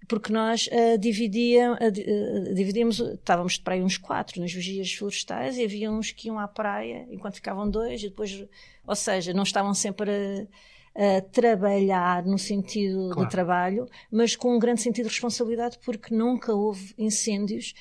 Porque 0.08 0.32
nós 0.32 0.68
uh, 0.68 0.98
dividíamos, 0.98 1.78
uh, 1.80 2.54
dividíamos, 2.54 3.00
estávamos 3.00 3.58
para 3.58 3.75
aí 3.75 3.82
uns 3.82 3.98
quatro 3.98 4.39
nas 4.42 4.51
vigias 4.51 4.92
florestais 4.94 5.58
e 5.58 5.63
havia 5.63 5.92
uns 5.92 6.12
que 6.12 6.28
iam 6.28 6.39
à 6.39 6.48
praia 6.48 7.08
enquanto 7.10 7.36
ficavam 7.36 7.70
dois 7.70 8.01
e 8.01 8.10
depois. 8.10 8.46
Ou 8.86 8.96
seja, 8.96 9.34
não 9.34 9.44
estavam 9.44 9.74
sempre 9.74 10.10
a, 10.96 11.18
a 11.18 11.22
trabalhar 11.22 12.25
no 12.25 12.38
sentido 12.38 13.10
claro. 13.10 13.28
do 13.28 13.32
trabalho, 13.32 13.88
mas 14.12 14.36
com 14.36 14.56
um 14.56 14.60
grande 14.60 14.82
sentido 14.82 15.06
de 15.06 15.12
responsabilidade 15.12 15.80
porque 15.84 16.13
nunca 16.13 16.54
houve 16.54 16.94
incêndios 16.98 17.74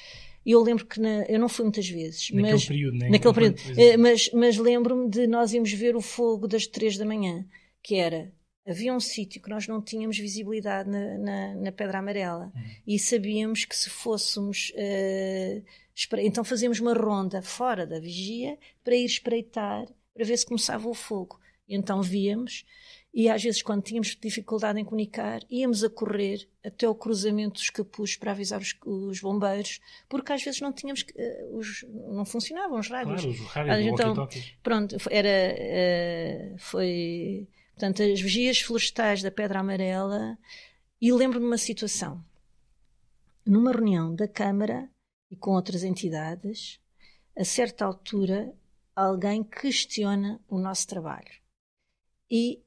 eu 0.53 0.63
lembro 0.63 0.87
que 0.87 1.01
na, 1.01 1.25
eu 1.25 1.39
não 1.39 1.49
fui 1.49 1.65
muitas 1.65 1.89
vezes. 1.89 2.31
Naquele 2.31 2.53
mas, 2.53 2.65
período, 2.65 2.99
né? 2.99 3.09
Naquele 3.11 3.35
período. 3.35 3.61
Eh, 3.77 3.97
mas, 3.97 4.31
mas 4.33 4.57
lembro-me 4.57 5.09
de 5.09 5.27
nós 5.27 5.53
irmos 5.53 5.73
ver 5.73 5.97
o 5.97 6.01
fogo 6.01 6.47
das 6.49 6.67
três 6.67 6.97
da 6.97 7.05
manhã, 7.05 7.47
que 7.83 7.97
era 7.97 8.33
havia 8.69 8.93
um 8.93 9.01
sítio 9.01 9.41
que 9.41 9.49
nós 9.49 9.67
não 9.67 9.81
tínhamos 9.81 10.19
visibilidade 10.19 10.91
na, 10.91 11.19
na, 11.19 11.55
na 11.55 11.73
Pedra 11.73 12.01
Amarela 12.01 12.53
uhum. 12.55 12.63
e 12.87 12.99
sabíamos 12.99 13.65
que 13.65 13.75
se 13.75 13.89
fôssemos. 13.89 14.73
Uh, 14.75 15.65
então 16.19 16.45
fazíamos 16.45 16.79
uma 16.79 16.93
ronda 16.93 17.41
fora 17.41 17.87
da 17.87 17.99
vigia 17.99 18.59
para 18.85 18.95
ir 18.95 19.05
espreitar, 19.05 19.87
para 20.15 20.25
ver 20.25 20.37
se 20.37 20.47
começava 20.47 20.87
o 20.87 20.95
fogo. 20.95 21.41
E 21.67 21.75
então 21.75 22.03
víamos 22.03 22.65
e 23.13 23.29
às 23.29 23.43
vezes, 23.43 23.63
quando 23.63 23.83
tínhamos 23.83 24.17
dificuldade 24.21 24.79
em 24.79 24.85
comunicar, 24.85 25.41
íamos 25.51 25.83
a 25.83 25.91
correr 25.91 26.49
até 26.65 26.89
o 26.89 26.95
cruzamento 26.95 27.55
dos 27.55 27.71
capuz 27.71 28.17
para 28.17 28.33
avisar 28.33 28.61
os, 28.61 28.75
os 28.85 29.21
bombeiros, 29.21 29.81
porque 30.09 30.33
às 30.33 30.43
vezes 30.43 30.61
não 30.61 30.73
tínhamos, 30.73 31.03
uh, 31.03 31.57
os, 31.57 31.85
não 31.91 32.25
funcionavam 32.25 32.79
os 32.79 32.89
rádios. 32.89 33.23
Claro, 33.23 33.31
os 33.31 33.49
rádios, 33.51 33.87
então, 33.87 34.29
pronto, 34.63 34.97
era, 35.11 36.55
uh, 36.55 36.59
foi, 36.59 37.49
portanto, 37.75 38.03
as 38.03 38.21
vigias 38.21 38.61
florestais 38.61 39.23
da 39.23 39.31
Pedra 39.31 39.61
Amarela, 39.61 40.39
e 41.01 41.13
lembro-me 41.13 41.47
de 41.47 41.51
uma 41.51 41.59
situação, 41.59 42.23
numa 43.45 43.73
reunião 43.73 44.15
da 44.15 44.29
Câmara 44.29 44.89
e 45.31 45.37
com 45.37 45.53
outras 45.53 45.83
entidades, 45.83 46.79
a 47.37 47.45
certa 47.45 47.85
altura, 47.85 48.55
alguém 48.95 49.43
questiona 49.43 50.41
o 50.49 50.59
nosso 50.59 50.87
trabalho. 50.87 51.33
E 52.31 52.63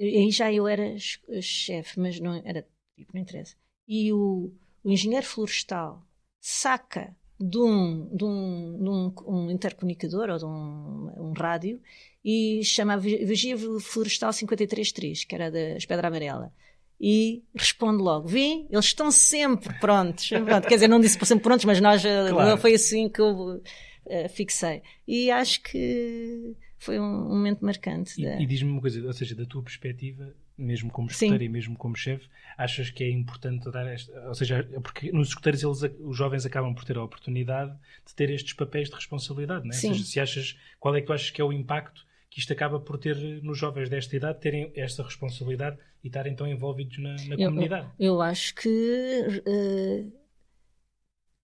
aí 0.00 0.30
já 0.30 0.52
eu 0.52 0.66
era 0.68 0.96
chefe, 1.40 1.98
mas 1.98 2.20
não 2.20 2.34
era 2.44 2.66
tipo, 2.96 3.12
não 3.14 3.20
interessa. 3.20 3.54
E 3.86 4.12
o, 4.12 4.52
o 4.82 4.90
engenheiro 4.90 5.26
florestal 5.26 6.02
saca 6.40 7.14
de 7.38 7.58
um, 7.58 8.08
de 8.14 8.24
um, 8.24 8.78
de 8.78 8.88
um, 8.88 9.14
um 9.26 9.50
intercomunicador 9.50 10.30
ou 10.30 10.38
de 10.38 10.44
um, 10.44 11.12
um, 11.18 11.32
rádio 11.32 11.80
e 12.24 12.62
chama 12.64 12.96
Vigia 12.96 13.56
Florestal 13.80 14.32
533, 14.32 15.24
que 15.24 15.34
era 15.34 15.50
da 15.50 15.76
Pedra 15.86 16.08
Amarela. 16.08 16.52
E 16.98 17.44
responde 17.54 18.02
logo: 18.02 18.26
Vi, 18.26 18.66
eles 18.70 18.86
estão 18.86 19.10
sempre 19.10 19.72
prontos. 19.78 20.28
Pronto, 20.28 20.66
quer 20.66 20.74
dizer, 20.74 20.88
não 20.88 20.98
disse 20.98 21.18
por 21.18 21.26
sempre 21.26 21.44
prontos, 21.44 21.64
mas 21.66 21.80
nós 21.80 22.02
claro. 22.02 22.58
foi 22.58 22.74
assim 22.74 23.08
que 23.08 23.20
eu 23.20 23.56
uh, 23.56 24.28
fixei. 24.30 24.82
E 25.06 25.30
acho 25.30 25.60
que 25.62 26.56
foi 26.78 27.00
um, 27.00 27.28
momento 27.28 27.64
marcante. 27.64 28.20
E, 28.20 28.24
da... 28.24 28.40
e 28.40 28.46
diz-me 28.46 28.70
uma 28.70 28.80
coisa, 28.80 29.04
ou 29.04 29.12
seja, 29.12 29.34
da 29.34 29.44
tua 29.44 29.62
perspectiva, 29.62 30.34
mesmo 30.56 30.90
como 30.90 31.08
escuteira 31.08 31.42
e 31.42 31.48
mesmo 31.48 31.76
como 31.76 31.96
chefe, 31.96 32.28
achas 32.56 32.90
que 32.90 33.04
é 33.04 33.10
importante 33.10 33.70
dar 33.70 33.86
esta. 33.86 34.12
Ou 34.28 34.34
seja, 34.34 34.68
porque 34.82 35.10
nos 35.12 35.28
escuteiros 35.28 35.62
eles, 35.62 35.94
os 36.00 36.16
jovens 36.16 36.44
acabam 36.46 36.74
por 36.74 36.84
ter 36.84 36.96
a 36.96 37.04
oportunidade 37.04 37.72
de 38.06 38.14
ter 38.14 38.30
estes 38.30 38.52
papéis 38.52 38.88
de 38.88 38.94
responsabilidade, 38.94 39.64
não 39.64 39.70
é? 39.70 39.74
Sim. 39.74 39.88
Ou 39.88 39.94
seja, 39.94 40.06
se 40.06 40.20
achas, 40.20 40.58
qual 40.78 40.94
é 40.94 41.00
que 41.00 41.06
tu 41.06 41.12
achas 41.12 41.30
que 41.30 41.40
é 41.40 41.44
o 41.44 41.52
impacto 41.52 42.06
que 42.30 42.40
isto 42.40 42.52
acaba 42.52 42.78
por 42.78 42.98
ter 42.98 43.16
nos 43.42 43.56
jovens 43.56 43.88
desta 43.88 44.14
idade, 44.14 44.40
terem 44.40 44.70
esta 44.74 45.02
responsabilidade 45.02 45.78
e 46.04 46.08
estarem 46.08 46.34
tão 46.34 46.46
envolvidos 46.46 46.98
na, 46.98 47.14
na 47.14 47.34
eu, 47.36 47.48
comunidade? 47.48 47.88
Eu, 47.98 48.20
acho 48.20 48.54
que. 48.54 49.42
Uh, 49.46 50.12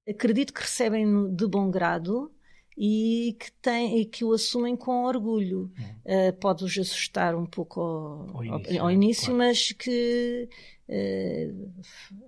acredito 0.08 0.52
que 0.52 0.60
recebem 0.60 1.34
de 1.34 1.46
bom 1.46 1.70
grado 1.70 2.30
e 2.76 3.36
que, 3.38 3.52
tem, 3.52 4.00
e 4.00 4.04
que 4.04 4.24
o 4.24 4.32
assumem 4.32 4.76
com 4.76 5.04
orgulho. 5.04 5.70
Uhum. 5.78 6.28
Uh, 6.28 6.32
Pode-os 6.40 6.76
assustar 6.78 7.34
um 7.34 7.46
pouco 7.46 7.80
ao, 7.80 8.36
ao 8.36 8.44
início, 8.44 8.80
ao, 8.80 8.86
ao 8.86 8.90
início 8.90 9.24
claro. 9.26 9.38
mas 9.38 9.72
que 9.72 10.48
uh, 10.88 11.72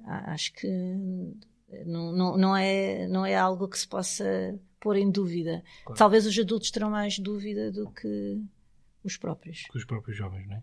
acho 0.05 0.53
que 0.53 0.69
não, 1.87 2.13
não, 2.13 2.37
não, 2.37 2.57
é, 2.57 3.07
não 3.09 3.27
é 3.27 3.35
algo 3.35 3.69
que 3.69 3.79
se 3.79 3.89
possa 3.89 4.59
pôr 4.79 4.97
em 4.97 5.11
dúvida. 5.11 5.63
Claro. 5.85 5.99
Talvez 5.99 6.27
os 6.27 6.39
adultos 6.39 6.71
terão 6.71 6.91
mais 6.91 7.19
dúvida 7.19 7.73
do 7.73 7.91
que 7.91 8.41
os 9.03 9.17
próprios. 9.17 9.63
Que 9.71 9.79
os 9.79 9.85
próprios 9.85 10.17
jovens, 10.17 10.47
não 10.47 10.57
é? 10.57 10.63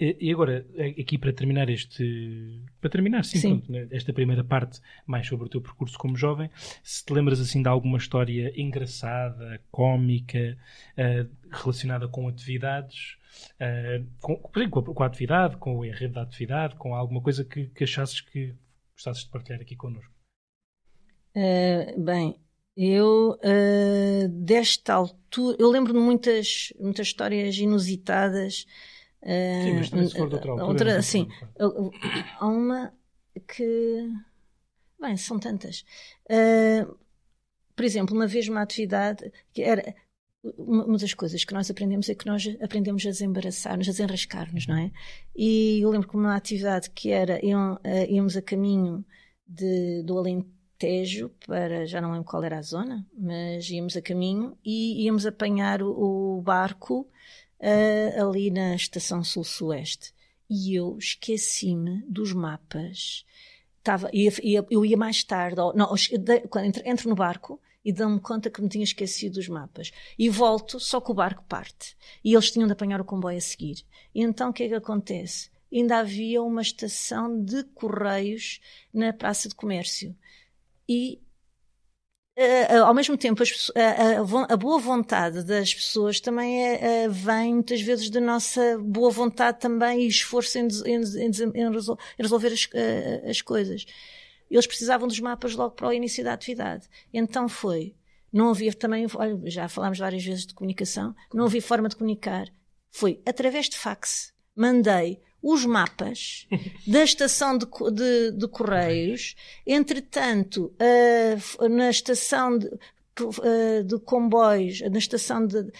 E 0.00 0.30
agora, 0.30 0.64
aqui 0.96 1.18
para 1.18 1.32
terminar 1.32 1.68
este. 1.68 2.62
Para 2.80 2.88
terminar, 2.88 3.24
sim, 3.24 3.38
sim. 3.38 3.48
Pronto, 3.58 3.72
né, 3.72 3.88
esta 3.90 4.12
primeira 4.12 4.44
parte, 4.44 4.80
mais 5.04 5.26
sobre 5.26 5.46
o 5.46 5.48
teu 5.48 5.60
percurso 5.60 5.98
como 5.98 6.16
jovem, 6.16 6.48
se 6.84 7.04
te 7.04 7.12
lembras 7.12 7.40
assim 7.40 7.60
de 7.60 7.68
alguma 7.68 7.98
história 7.98 8.52
engraçada, 8.56 9.60
cómica, 9.72 10.56
uh, 10.96 11.28
relacionada 11.50 12.06
com 12.06 12.28
atividades, 12.28 13.16
uh, 13.54 14.06
com, 14.20 14.36
com, 14.36 14.60
a, 14.60 14.94
com, 14.94 15.02
a, 15.02 15.06
atividade, 15.06 15.56
com 15.56 15.76
o 15.76 15.84
enredo 15.84 16.14
da 16.14 16.22
atividade, 16.22 16.76
com 16.76 16.94
alguma 16.94 17.20
coisa 17.20 17.44
que, 17.44 17.66
que 17.66 17.82
achasses 17.82 18.20
que 18.20 18.54
gostasses 18.94 19.24
de 19.24 19.30
partilhar 19.30 19.60
aqui 19.60 19.74
connosco? 19.74 20.14
Uh, 21.34 22.00
bem, 22.00 22.38
eu, 22.76 23.36
desta 24.30 24.94
altura, 24.94 25.56
eu 25.58 25.68
lembro 25.68 25.92
de 25.92 25.98
muitas, 25.98 26.72
muitas 26.78 27.08
histórias 27.08 27.58
inusitadas 27.58 28.64
Sim, 29.22 29.74
mas 29.78 30.10
se 30.10 30.16
for 30.16 30.28
de 30.28 30.34
outra 30.36 30.50
altura. 30.52 30.66
Outra, 30.66 31.02
sim, 31.02 31.28
há 32.38 32.46
uma 32.46 32.92
que. 33.46 34.10
Bem, 35.00 35.16
são 35.16 35.38
tantas. 35.38 35.84
Uh, 36.30 36.96
por 37.74 37.84
exemplo, 37.84 38.14
uma 38.14 38.26
vez 38.26 38.48
uma 38.48 38.62
atividade 38.62 39.30
que 39.52 39.62
era. 39.62 39.94
Uma 40.56 40.96
das 40.96 41.12
coisas 41.14 41.44
que 41.44 41.52
nós 41.52 41.68
aprendemos 41.68 42.08
é 42.08 42.14
que 42.14 42.26
nós 42.26 42.46
aprendemos 42.62 43.04
a 43.04 43.10
desembaraçar-nos, 43.10 43.88
a 43.88 43.90
desenrascar-nos, 43.90 44.68
não 44.68 44.76
é? 44.76 44.92
E 45.34 45.80
eu 45.82 45.90
lembro 45.90 46.08
que 46.08 46.16
uma 46.16 46.36
atividade 46.36 46.90
que 46.90 47.10
era. 47.10 47.44
Iam, 47.44 47.78
íamos 48.08 48.36
a 48.36 48.42
caminho 48.42 49.04
de, 49.46 50.02
do 50.04 50.16
Alentejo 50.16 51.30
para. 51.44 51.86
Já 51.86 52.00
não 52.00 52.12
lembro 52.12 52.24
qual 52.24 52.44
era 52.44 52.58
a 52.58 52.62
zona, 52.62 53.04
mas 53.12 53.68
íamos 53.68 53.96
a 53.96 54.02
caminho 54.02 54.56
e 54.64 55.04
íamos 55.04 55.26
apanhar 55.26 55.82
o, 55.82 56.38
o 56.38 56.40
barco 56.40 57.10
uh, 57.60 58.28
ali 58.28 58.50
na 58.50 58.74
estação 58.74 59.22
sul-sueste. 59.22 60.12
E 60.48 60.74
eu 60.74 60.96
esqueci-me 60.98 62.02
dos 62.08 62.32
mapas. 62.32 63.24
Tava, 63.82 64.10
ia, 64.12 64.32
ia, 64.42 64.66
eu 64.70 64.84
ia 64.84 64.96
mais 64.96 65.22
tarde, 65.22 65.60
ou, 65.60 65.74
não, 65.74 65.88
quando 66.48 66.64
entro, 66.64 66.82
entro 66.84 67.08
no 67.08 67.14
barco 67.14 67.60
e 67.84 67.92
dou-me 67.92 68.20
conta 68.20 68.50
que 68.50 68.60
me 68.60 68.68
tinha 68.68 68.84
esquecido 68.84 69.34
dos 69.34 69.48
mapas. 69.48 69.92
E 70.18 70.28
volto, 70.28 70.80
só 70.80 71.00
que 71.00 71.10
o 71.10 71.14
barco 71.14 71.44
parte. 71.48 71.96
E 72.24 72.34
eles 72.34 72.50
tinham 72.50 72.66
de 72.66 72.72
apanhar 72.72 73.00
o 73.00 73.04
comboio 73.04 73.38
a 73.38 73.40
seguir. 73.40 73.84
E 74.14 74.22
então 74.22 74.50
o 74.50 74.52
que 74.52 74.64
é 74.64 74.68
que 74.68 74.74
acontece? 74.74 75.50
Ainda 75.72 75.98
havia 75.98 76.42
uma 76.42 76.62
estação 76.62 77.42
de 77.42 77.64
correios 77.64 78.60
na 78.92 79.12
Praça 79.12 79.48
de 79.48 79.54
Comércio. 79.54 80.16
E 80.88 81.20
Uh, 82.38 82.84
ao 82.84 82.94
mesmo 82.94 83.16
tempo, 83.16 83.42
as, 83.42 83.72
a, 83.74 84.52
a, 84.52 84.56
boa 84.56 84.78
vontade 84.78 85.42
das 85.42 85.74
pessoas 85.74 86.20
também 86.20 86.68
é, 86.68 87.08
vem 87.08 87.54
muitas 87.54 87.80
vezes 87.80 88.08
da 88.10 88.20
nossa 88.20 88.78
boa 88.78 89.10
vontade 89.10 89.58
também 89.58 90.02
e 90.02 90.06
esforço 90.06 90.56
em, 90.56 90.68
em, 90.86 91.00
em, 91.00 91.30
em 91.52 91.96
resolver 92.16 92.52
as, 92.52 92.68
as, 93.28 93.42
coisas. 93.42 93.84
Eles 94.48 94.68
precisavam 94.68 95.08
dos 95.08 95.18
mapas 95.18 95.56
logo 95.56 95.74
para 95.74 95.88
o 95.88 95.92
início 95.92 96.22
da 96.22 96.32
atividade. 96.32 96.86
Então 97.12 97.48
foi. 97.48 97.96
Não 98.32 98.50
havia 98.50 98.72
também, 98.72 99.04
olha, 99.16 99.40
já 99.50 99.68
falámos 99.68 99.98
várias 99.98 100.24
vezes 100.24 100.46
de 100.46 100.54
comunicação, 100.54 101.16
não 101.34 101.46
havia 101.46 101.60
forma 101.60 101.88
de 101.88 101.96
comunicar. 101.96 102.46
Foi 102.92 103.20
através 103.26 103.68
de 103.68 103.76
fax. 103.76 104.32
Mandei 104.54 105.20
os 105.42 105.64
mapas 105.64 106.46
da 106.86 107.04
estação 107.04 107.56
de, 107.56 107.66
de, 107.92 108.32
de 108.32 108.48
Correios. 108.48 109.34
Entretanto, 109.66 110.72
uh, 110.80 111.68
na 111.68 111.90
estação 111.90 112.58
de, 112.58 112.66
uh, 112.66 113.84
de 113.84 113.98
comboios, 114.00 114.80
na 114.80 114.98
estação 114.98 115.46
de 115.46 115.58
eh, 115.58 115.72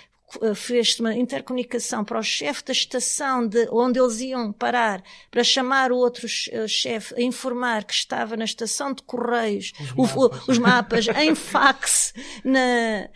fez 0.54 0.98
uma 1.00 1.14
intercomunicação 1.14 2.04
para 2.04 2.18
o 2.18 2.22
chefe 2.22 2.62
da 2.64 2.72
estação 2.72 3.46
de 3.46 3.66
onde 3.70 3.98
eles 3.98 4.20
iam 4.20 4.52
parar 4.52 5.02
para 5.30 5.42
chamar 5.42 5.90
o 5.90 5.96
outro 5.96 6.26
uh, 6.26 6.68
chefe 6.68 7.14
a 7.14 7.22
informar 7.22 7.84
que 7.84 7.94
estava 7.94 8.36
na 8.36 8.44
estação 8.44 8.92
de 8.92 9.02
correios. 9.02 9.72
Os 9.96 10.12
o- 10.14 10.28
mapas. 10.28 10.48
os 10.48 10.58
mapas 10.58 11.08
em 11.16 11.34
fax 11.34 12.12
na 12.44 13.08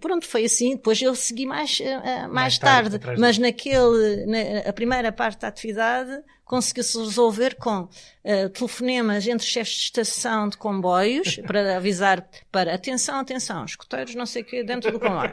pronto, 0.00 0.26
foi 0.26 0.44
assim. 0.44 0.76
Depois 0.76 1.00
eu 1.02 1.14
segui 1.14 1.46
mais 1.46 1.78
eh, 1.80 1.84
eh, 1.84 2.20
mais, 2.22 2.30
Mais 2.32 2.58
tarde, 2.58 2.98
tarde, 2.98 3.20
mas 3.20 3.38
naquele 3.38 4.26
na, 4.26 4.68
a 4.68 4.72
primeira 4.72 5.10
parte 5.10 5.40
da 5.40 5.48
atividade 5.48 6.22
conseguiu-se 6.52 6.98
resolver 6.98 7.54
com 7.54 7.88
eh, 8.22 8.46
telefonemas 8.50 9.26
entre 9.26 9.46
chefes 9.46 9.72
de 9.74 9.80
estação 9.84 10.50
de 10.50 10.58
comboios 10.58 11.36
para 11.48 11.78
avisar 11.78 12.28
para 12.50 12.74
atenção, 12.74 13.20
atenção, 13.20 13.64
escuteiros 13.64 14.14
não 14.14 14.26
sei 14.26 14.42
o 14.42 14.44
que 14.44 14.62
dentro 14.62 14.92
do 14.92 15.00
comboio 15.00 15.32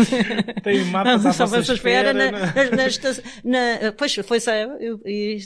Tem 0.64 0.82
mapas 0.86 1.26
à 1.26 1.32
só 1.34 1.44
vossa 1.44 1.74
espera 1.74 2.10
espera. 2.10 2.14
na, 2.14 2.30
na- 2.32 2.54
na, 2.70 2.70
na 2.76 2.82
esta- 2.84 3.22
na- 3.44 3.92
pois 3.98 4.14
foi 4.14 4.38
eu, 4.80 4.98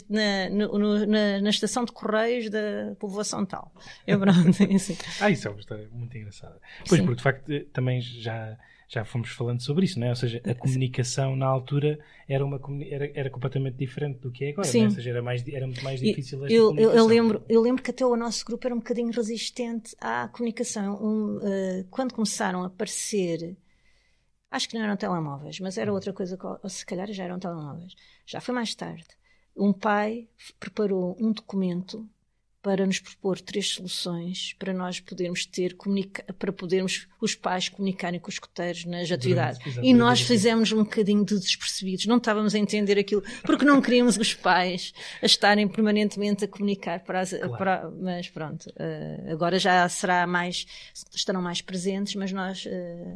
na, 0.09 0.49
no- 0.49 0.79
no- 0.79 1.05
na, 1.05 1.41
na 1.41 1.49
estação 1.49 1.83
de 1.83 1.91
correios 1.91 2.49
da 2.49 2.95
povoação 2.97 3.45
tal. 3.45 3.69
Eu 4.07 4.17
pronto, 4.17 4.47
assim. 4.73 4.97
Ah, 5.19 5.29
isso 5.29 5.45
é 5.45 5.51
uma 5.51 5.59
história 5.59 5.89
muito 5.91 6.17
engraçada. 6.17 6.57
Pois, 6.87 6.99
Sim. 7.01 7.05
porque 7.05 7.17
de 7.17 7.23
facto 7.23 7.51
eh, 7.51 7.65
também 7.73 7.99
já, 7.99 8.57
já 8.91 9.05
fomos 9.05 9.29
falando 9.29 9.61
sobre 9.61 9.85
isso, 9.85 9.97
não 9.99 10.07
é? 10.07 10.09
Ou 10.09 10.15
seja, 10.17 10.41
a 10.45 10.53
comunicação 10.53 11.33
na 11.33 11.45
altura 11.45 11.97
era, 12.27 12.45
uma, 12.45 12.59
era, 12.89 13.09
era 13.15 13.29
completamente 13.29 13.77
diferente 13.77 14.19
do 14.19 14.29
que 14.29 14.43
é 14.43 14.49
agora, 14.49 14.67
não 14.67 14.73
é? 14.73 14.77
Sim. 14.79 14.83
Ou 14.83 14.89
seja, 14.91 15.09
era, 15.11 15.21
mais, 15.21 15.47
era 15.47 15.65
muito 15.65 15.81
mais 15.81 15.99
difícil 16.01 16.45
esta 16.45 16.53
Eu, 16.53 16.75
eu, 16.77 16.91
eu 16.91 17.07
lembro, 17.07 17.41
eu 17.47 17.61
lembro 17.61 17.81
que 17.81 17.89
até 17.91 18.05
o 18.05 18.17
nosso 18.17 18.43
grupo 18.45 18.67
era 18.67 18.75
um 18.75 18.79
bocadinho 18.79 19.09
resistente 19.11 19.95
à 19.99 20.27
comunicação. 20.27 21.01
Um, 21.01 21.39
eh, 21.41 21.85
quando 21.89 22.13
começaram 22.13 22.63
a 22.63 22.67
aparecer, 22.67 23.55
acho 24.49 24.67
que 24.69 24.77
não 24.77 24.83
eram 24.83 24.97
telemóveis, 24.97 25.59
mas 25.59 25.77
Hum. 25.77 25.81
era 25.81 25.93
outra 25.93 26.13
coisa, 26.13 26.37
ou 26.61 26.69
se 26.69 26.85
calhar 26.85 27.11
já 27.13 27.23
eram 27.23 27.39
telemóveis. 27.39 27.95
Já 28.25 28.41
foi 28.41 28.53
mais 28.53 28.75
tarde. 28.75 29.07
Um 29.55 29.71
pai 29.73 30.27
preparou 30.59 31.15
um 31.19 31.31
documento 31.31 32.09
para 32.61 32.85
nos 32.85 32.99
propor 32.99 33.39
três 33.41 33.69
soluções 33.69 34.53
para 34.59 34.71
nós 34.73 34.99
podermos 34.99 35.45
ter 35.45 35.75
para 36.37 36.51
podermos 36.53 37.07
os 37.19 37.33
pais 37.33 37.67
comunicarem 37.69 38.19
com 38.19 38.29
os 38.29 38.35
escuteiros 38.35 38.85
nas 38.85 39.11
atividades. 39.11 39.59
E 39.81 39.93
nós 39.93 40.21
fizemos 40.21 40.71
um 40.71 40.83
bocadinho 40.83 41.25
de 41.25 41.39
despercebidos, 41.39 42.05
não 42.05 42.17
estávamos 42.17 42.53
a 42.53 42.59
entender 42.59 42.99
aquilo, 42.99 43.23
porque 43.43 43.65
não 43.65 43.81
queríamos 43.81 44.15
os 44.17 44.33
pais 44.33 44.93
a 45.21 45.25
estarem 45.25 45.67
permanentemente 45.67 46.45
a 46.45 46.47
comunicar 46.47 46.99
para 46.99 47.21
as, 47.21 47.31
Claro. 47.31 47.57
para- 47.57 47.91
mas 47.99 48.29
pronto, 48.29 48.71
eh, 48.77 49.29
agora 49.31 49.57
já 49.57 49.87
será 49.89 50.27
mais, 50.27 50.65
estarão 51.15 51.41
mais 51.41 51.61
presentes, 51.61 52.13
mas 52.15 52.31
nós 52.31 52.65
eh, 52.67 53.15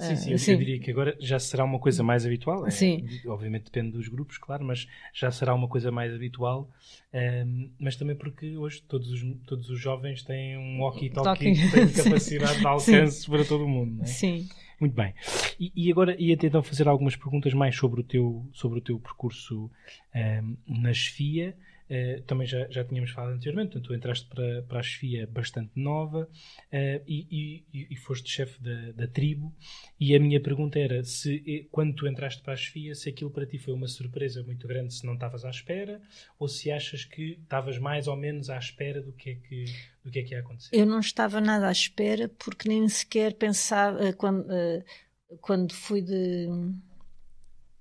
Sim, 0.00 0.16
sim, 0.16 0.30
Ah, 0.30 0.32
eu 0.32 0.38
sim. 0.38 0.56
diria 0.58 0.78
que 0.80 0.90
agora 0.90 1.16
já 1.20 1.38
será 1.38 1.64
uma 1.64 1.78
coisa 1.78 2.02
mais 2.02 2.24
habitual. 2.26 2.66
é, 2.66 2.70
Sim. 2.70 3.04
Obviamente 3.26 3.64
depende 3.64 3.92
dos 3.92 4.08
grupos, 4.08 4.38
claro, 4.38 4.64
mas 4.64 4.86
já 5.12 5.30
será 5.30 5.54
uma 5.54 5.68
coisa 5.68 5.90
mais 5.90 6.14
habitual. 6.14 6.70
ehm, 7.12 7.70
mas 7.78 7.96
também 7.96 8.16
porque 8.16 8.56
hoje 8.56 8.82
todos 8.82 9.10
os, 9.12 9.22
todos 9.46 9.68
os 9.68 9.80
jovens 9.80 10.22
têm 10.22 10.56
um 10.56 10.80
walkie-talkie 10.80 11.44
Talkie. 11.44 11.54
que 11.54 11.70
tem 11.70 11.86
Sim. 11.92 12.04
capacidade 12.04 12.60
de 12.60 12.66
alcance 12.66 13.28
para 13.30 13.44
todo 13.44 13.64
o 13.64 13.68
mundo. 13.68 13.96
Não 13.96 14.04
é? 14.04 14.06
sim. 14.06 14.48
Muito 14.80 14.94
bem. 14.94 15.12
E, 15.58 15.70
e 15.76 15.90
agora 15.92 16.16
ia-te 16.18 16.46
então 16.46 16.62
fazer 16.62 16.88
algumas 16.88 17.14
perguntas 17.14 17.52
mais 17.52 17.76
sobre 17.76 18.00
o 18.00 18.04
teu, 18.04 18.48
sobre 18.52 18.78
o 18.78 18.82
teu 18.82 18.98
percurso 18.98 19.70
ehm, 20.14 20.54
na 20.66 20.92
Chefia. 20.94 21.54
Eh, 21.92 22.22
também 22.24 22.46
já, 22.46 22.70
já 22.70 22.84
tínhamos 22.84 23.10
falado 23.10 23.32
anteriormente, 23.32 23.72
portanto, 23.72 23.88
tu 23.88 23.94
entraste 23.94 24.24
para, 24.28 24.62
para 24.62 24.78
a 24.78 24.82
Chefia 24.82 25.26
bastante 25.26 25.72
nova 25.74 26.30
eh, 26.70 27.02
e, 27.04 27.64
e, 27.72 27.88
e 27.90 27.96
foste 27.96 28.30
chefe 28.30 28.62
da, 28.62 28.92
da 28.92 29.08
tribo. 29.08 29.52
E 29.98 30.14
a 30.14 30.20
minha 30.20 30.40
pergunta 30.40 30.78
era 30.78 31.02
se 31.02 31.42
eh, 31.44 31.66
quando 31.68 31.92
tu 31.96 32.06
entraste 32.06 32.42
para 32.42 32.52
a 32.52 32.56
Chefia, 32.56 32.94
se 32.94 33.08
aquilo 33.08 33.28
para 33.28 33.44
ti 33.44 33.58
foi 33.58 33.74
uma 33.74 33.88
surpresa 33.88 34.40
muito 34.44 34.68
grande, 34.68 34.94
se 34.94 35.04
não 35.04 35.14
estavas 35.14 35.44
à 35.44 35.50
espera, 35.50 36.00
ou 36.38 36.46
se 36.46 36.70
achas 36.70 37.04
que 37.04 37.40
estavas 37.42 37.76
mais 37.76 38.06
ou 38.06 38.14
menos 38.14 38.50
à 38.50 38.56
espera 38.56 39.02
do 39.02 39.12
que 39.12 39.30
é 39.30 39.34
que, 39.34 39.64
do 40.04 40.12
que, 40.12 40.20
é 40.20 40.22
que 40.22 40.34
ia 40.34 40.40
acontecer. 40.40 40.76
Eu 40.76 40.86
não 40.86 41.00
estava 41.00 41.40
nada 41.40 41.66
à 41.66 41.72
espera 41.72 42.28
porque 42.28 42.68
nem 42.68 42.88
sequer 42.88 43.34
pensava 43.34 44.12
quando, 44.12 44.46
quando 45.40 45.74
fui 45.74 46.02
de 46.02 46.46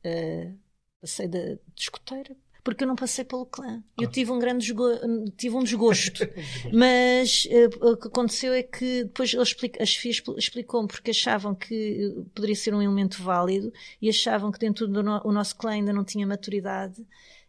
eh, 0.04 0.52
passei 1.00 1.28
de, 1.28 1.58
de 1.58 1.62
escoteira 1.78 2.36
porque 2.70 2.84
eu 2.84 2.88
não 2.88 2.96
passei 2.96 3.24
pelo 3.26 3.46
clã. 3.46 3.84
Eu 4.00 4.08
Ah. 4.08 4.12
tive 4.12 4.32
um 4.32 4.40
grande 4.40 4.66
desgo- 4.68 5.32
tive 5.38 5.56
um 5.56 5.64
desgosto. 5.64 6.28
Mas 6.74 7.48
eh, 7.50 7.68
o 7.82 7.98
que 7.98 8.08
aconteceu 8.08 8.54
é 8.54 8.64
que 8.64 9.04
depois 9.04 9.34
ele 9.34 9.44
explica, 9.44 9.82
as 9.84 9.96
FIAs 9.96 10.22
explicou-me 10.38 10.88
porque 10.88 11.12
achavam 11.12 11.56
que 11.56 11.74
eh, 12.18 12.24
poderia 12.34 12.56
ser 12.56 12.74
um 12.74 12.82
elemento 12.82 13.22
válido 13.22 13.72
e 14.02 14.10
achavam 14.10 14.52
que 14.52 14.60
dentro 14.60 14.88
do 14.88 15.02
no- 15.04 15.22
o 15.24 15.32
nosso 15.32 15.56
clã 15.56 15.72
ainda 15.72 15.92
não 15.94 16.04
tinha 16.04 16.26
maturidade 16.28 17.06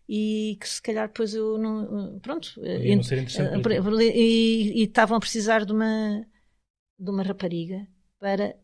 e 0.09 0.57
que 0.61 0.69
se 0.69 0.83
calhar 0.83 1.07
depois 1.09 1.35
eu 1.35 1.57
não. 1.59 2.17
eh, 2.17 2.19
Pronto. 2.21 2.53
Podia 2.55 2.97
não 2.97 3.03
ser 3.03 3.19
interessante 3.23 3.63
por- 3.63 4.03
e, 4.03 4.81
e 4.81 4.83
estavam 4.85 5.17
a 5.17 5.21
precisar 5.21 5.65
de 5.65 5.73
uma, 5.73 6.27
de 6.99 7.11
uma 7.11 7.23
rapariga 7.23 7.87
para 8.19 8.57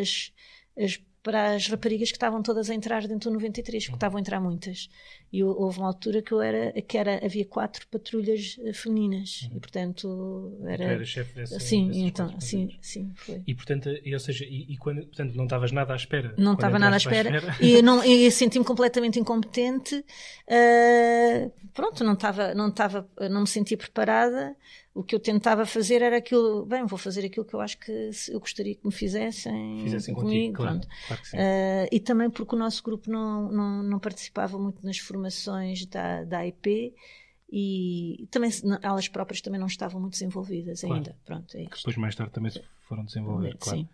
as, 0.00 0.32
as- 0.78 1.00
para 1.22 1.54
as 1.56 1.66
raparigas 1.66 2.10
que 2.10 2.16
estavam 2.16 2.40
todas 2.42 2.70
a 2.70 2.74
entrar 2.74 3.06
dentro 3.06 3.28
do 3.30 3.34
93, 3.34 3.84
porque 3.84 3.96
estavam 3.96 4.16
a 4.18 4.20
entrar 4.20 4.40
muitas. 4.40 4.88
E 5.30 5.44
hou- 5.44 5.54
houve 5.60 5.78
uma 5.78 5.88
altura 5.88 6.22
que 6.22 6.32
eu 6.32 6.40
era, 6.40 6.72
que 6.82 6.96
era 6.96 7.24
havia 7.24 7.44
quatro 7.44 7.86
patrulhas 7.88 8.56
eh, 8.64 8.72
femininas 8.72 9.48
e 9.54 9.60
portanto 9.60 10.56
Tu 10.58 10.66
era. 10.66 10.84
eras 10.84 11.08
chefe 11.08 11.34
dessa, 11.34 11.60
Sim, 11.60 11.90
então, 12.06 12.40
sim, 12.40 12.78
sim, 12.80 13.12
foi. 13.14 13.42
E 13.46 13.54
portanto, 13.54 13.90
e, 14.02 14.14
ou 14.14 14.20
seja, 14.20 14.44
e, 14.46 14.72
e 14.72 14.76
quando, 14.78 15.04
portanto, 15.06 15.34
não 15.34 15.44
estavas 15.44 15.70
nada 15.70 15.92
à 15.92 15.96
espera? 15.96 16.34
Não 16.38 16.54
estava 16.54 16.78
nada 16.78 16.96
à 16.96 16.98
entraste 16.98 17.28
espera 17.28 17.54
e 17.60 17.82
não, 17.82 18.02
e 18.02 18.30
senti-me 18.30 18.64
completamente 18.64 19.18
incompetente. 19.20 20.02
ah, 20.50 21.50
pronto, 21.74 22.02
não 22.04 22.14
estava, 22.14 22.54
não 22.54 22.68
estava, 22.68 23.08
não 23.30 23.42
me 23.42 23.46
sentia 23.46 23.76
preparada. 23.76 24.56
O 24.94 25.04
que 25.04 25.14
eu 25.14 25.20
tentava 25.20 25.64
fazer 25.64 26.02
era 26.02 26.16
aquilo, 26.16 26.66
bem, 26.66 26.84
vou 26.84 26.98
fazer 26.98 27.24
aquilo 27.24 27.44
que 27.46 27.54
eu 27.54 27.60
acho 27.60 27.78
que 27.78 28.10
eu 28.30 28.40
gostaria 28.40 28.74
que 28.74 28.84
me 28.84 28.92
fizessem, 28.92 29.78
Fizessem 29.84 30.12
contigo, 30.12 30.32
comigo. 30.32 30.54
claro, 30.56 30.80
pronto. 30.80 30.88
claro 31.06 31.24
sim. 31.24 31.36
Ah, 31.38 31.86
e 31.92 32.00
também 32.00 32.28
porque 32.28 32.56
o 32.56 32.58
nosso 32.58 32.82
grupo 32.82 33.08
não, 33.08 33.48
não, 33.52 33.82
não 33.84 33.98
participava 34.00 34.58
muito 34.58 34.84
nas 34.84 34.98
formações 34.98 35.17
da, 35.86 36.24
da 36.24 36.38
AIP 36.38 36.94
e 37.50 38.28
também 38.30 38.50
elas 38.82 39.08
próprias 39.08 39.40
também 39.40 39.58
não 39.58 39.66
estavam 39.66 40.00
muito 40.00 40.12
desenvolvidas 40.12 40.80
Claro. 40.80 40.96
ainda. 40.96 41.16
Pronto, 41.24 41.56
é 41.56 41.64
depois 41.64 41.96
mais 41.96 42.14
tarde 42.14 42.32
também 42.32 42.50
se 42.50 42.62
foram 42.82 43.04
desenvolver, 43.04 43.56
claro. 43.58 43.78
Sim. 43.80 43.88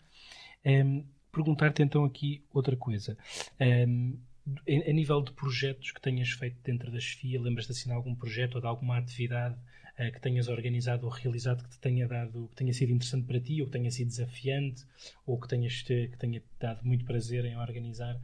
Em, 0.64 1.06
Perguntar-te 1.30 1.82
então 1.82 2.04
aqui 2.04 2.44
outra 2.52 2.76
coisa. 2.76 3.18
Em, 3.58 4.16
a 4.46 4.90
a 4.90 4.92
nível 4.92 5.20
de 5.20 5.32
projetos 5.32 5.90
que 5.90 6.00
tenhas 6.00 6.30
feito 6.30 6.56
dentro 6.62 6.92
da 6.92 7.00
Chefia, 7.00 7.40
lembras-te 7.40 7.72
de 7.72 7.92
algum 7.92 8.14
projeto 8.14 8.54
ou 8.56 8.60
de 8.60 8.66
alguma 8.68 8.98
atividade 8.98 9.56
eh, 9.98 10.10
que 10.10 10.20
tenhas 10.20 10.48
organizado 10.48 11.06
ou 11.06 11.12
realizado 11.12 11.62
que 11.64 11.70
te 11.70 11.78
tenha 11.78 12.06
dado, 12.08 12.48
que 12.50 12.56
tenha 12.56 12.72
sido 12.72 12.92
interessante 12.92 13.26
para 13.26 13.40
ti, 13.40 13.60
ou 13.60 13.66
que 13.66 13.72
tenha 13.72 13.90
sido 13.90 14.08
desafiante, 14.08 14.84
ou 15.26 15.38
que 15.40 15.48
tenhas 15.48 15.82
te- 15.82 16.08
que 16.08 16.18
tenha 16.18 16.42
dado 16.60 16.84
muito 16.84 17.04
prazer 17.04 17.44
em 17.44 17.56
organizar 17.56 18.18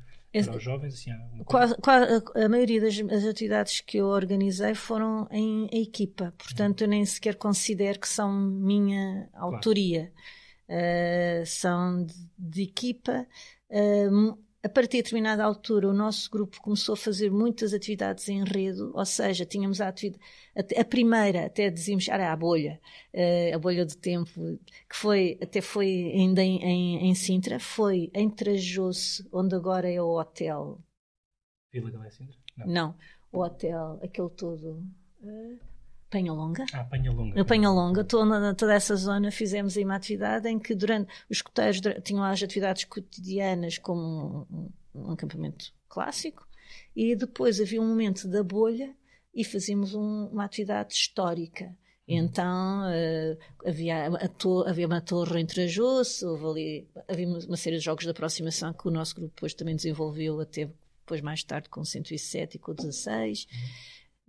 para 0.46 0.56
os 0.56 0.62
jovens? 0.62 0.94
Assim? 0.94 1.10
Quase- 1.44 1.74
quase- 1.76 2.22
a, 2.36 2.48
maioria 2.48 2.80
das 2.80 2.98
as 2.98 3.24
atividades 3.24 3.80
que 3.80 3.98
eu 3.98 4.06
organizei 4.06 4.74
foram 4.74 5.26
em 5.30 5.66
equipa, 5.72 6.32
portanto 6.38 6.82
eu 6.82 6.88
nem 6.88 7.04
sequer 7.04 7.34
considero 7.36 7.98
que 8.00 8.08
são 8.08 8.32
minha 8.32 9.28
autoria. 9.34 10.12
Uh, 10.68 11.44
são 11.46 12.04
de, 12.04 12.14
de 12.38 12.62
equipa. 12.62 13.26
Um, 13.68 14.36
a 14.62 14.68
partir 14.68 14.98
de 14.98 15.02
determinada 15.04 15.42
altura, 15.42 15.88
o 15.88 15.92
nosso 15.92 16.30
grupo 16.30 16.60
começou 16.60 16.92
a 16.92 16.96
fazer 16.96 17.30
muitas 17.30 17.72
atividades 17.72 18.28
em 18.28 18.40
enredo, 18.40 18.92
ou 18.94 19.04
seja, 19.06 19.46
tínhamos 19.46 19.80
a 19.80 19.88
atividade. 19.88 20.22
A, 20.76 20.84
primeira, 20.84 21.46
até 21.46 21.70
dizíamos, 21.70 22.08
era 22.08 22.30
a 22.30 22.36
bolha, 22.36 22.78
uh, 23.14 23.54
a 23.54 23.58
bolha 23.58 23.86
do 23.86 23.96
tempo, 23.96 24.30
que 24.88 24.96
foi, 24.96 25.38
até 25.42 25.60
foi 25.60 26.12
ainda 26.14 26.42
em, 26.42 26.62
em, 26.62 27.10
em 27.10 27.14
Sintra, 27.14 27.58
foi 27.58 28.10
em 28.14 28.28
Trajoso, 28.28 29.26
onde 29.32 29.54
agora 29.54 29.90
é 29.90 30.00
o 30.00 30.18
hotel 30.18 30.78
Vila 31.72 31.90
Galé 31.90 32.10
Sintra? 32.10 32.36
Não. 32.56 32.66
não, 32.66 32.94
o 33.32 33.42
hotel, 33.42 33.98
aquele 34.02 34.30
todo. 34.30 34.84
Uh, 36.10 36.16
Penha 36.20 36.32
Longa. 36.32 36.66
Ah, 36.72 36.84
Penha 36.84 37.12
Longa. 37.12 37.36
No 37.36 37.44
Penha 37.44 37.70
Longa, 37.70 38.04
toda, 38.04 38.54
toda 38.54 38.74
essa 38.74 38.96
zona, 38.96 39.30
fizemos 39.30 39.76
aí 39.76 39.84
uma 39.84 39.94
atividade 39.94 40.48
em 40.48 40.58
que 40.58 40.74
durante 40.74 41.10
os 41.30 41.38
escuteiros 41.38 41.80
tinham 42.02 42.24
as 42.24 42.42
atividades 42.42 42.84
cotidianas 42.84 43.78
como 43.78 44.46
um, 44.50 44.70
um, 44.94 45.10
acampamento 45.12 45.72
clássico 45.88 46.46
e 46.94 47.14
depois 47.14 47.60
havia 47.60 47.80
um 47.80 47.86
momento 47.86 48.28
da 48.28 48.42
bolha 48.42 48.94
e 49.34 49.44
fazíamos 49.44 49.94
um, 49.94 50.26
uma 50.26 50.44
atividade 50.44 50.94
histórica. 50.94 51.74
E 52.06 52.16
então 52.16 52.82
uh, 52.82 53.68
havia, 53.68 54.06
a 54.08 54.28
to, 54.28 54.64
havia 54.66 54.86
uma 54.86 55.00
torre 55.00 55.40
em 55.40 55.46
Trajoso, 55.46 56.34
ali, 56.50 56.88
havia 57.06 57.28
uma 57.28 57.56
série 57.56 57.76
de 57.76 57.84
jogos 57.84 58.02
de 58.02 58.10
aproximação 58.10 58.72
que 58.72 58.88
o 58.88 58.90
nosso 58.90 59.14
grupo 59.14 59.32
depois 59.36 59.54
também 59.54 59.76
desenvolveu 59.76 60.40
até 60.40 60.68
depois 61.10 61.20
mais 61.20 61.44
tarde 61.44 61.68
com 61.68 61.80
o 61.80 61.84
107 61.84 62.56
e 62.56 62.58
com 62.58 62.72
o 62.72 62.74
16. 62.74 63.46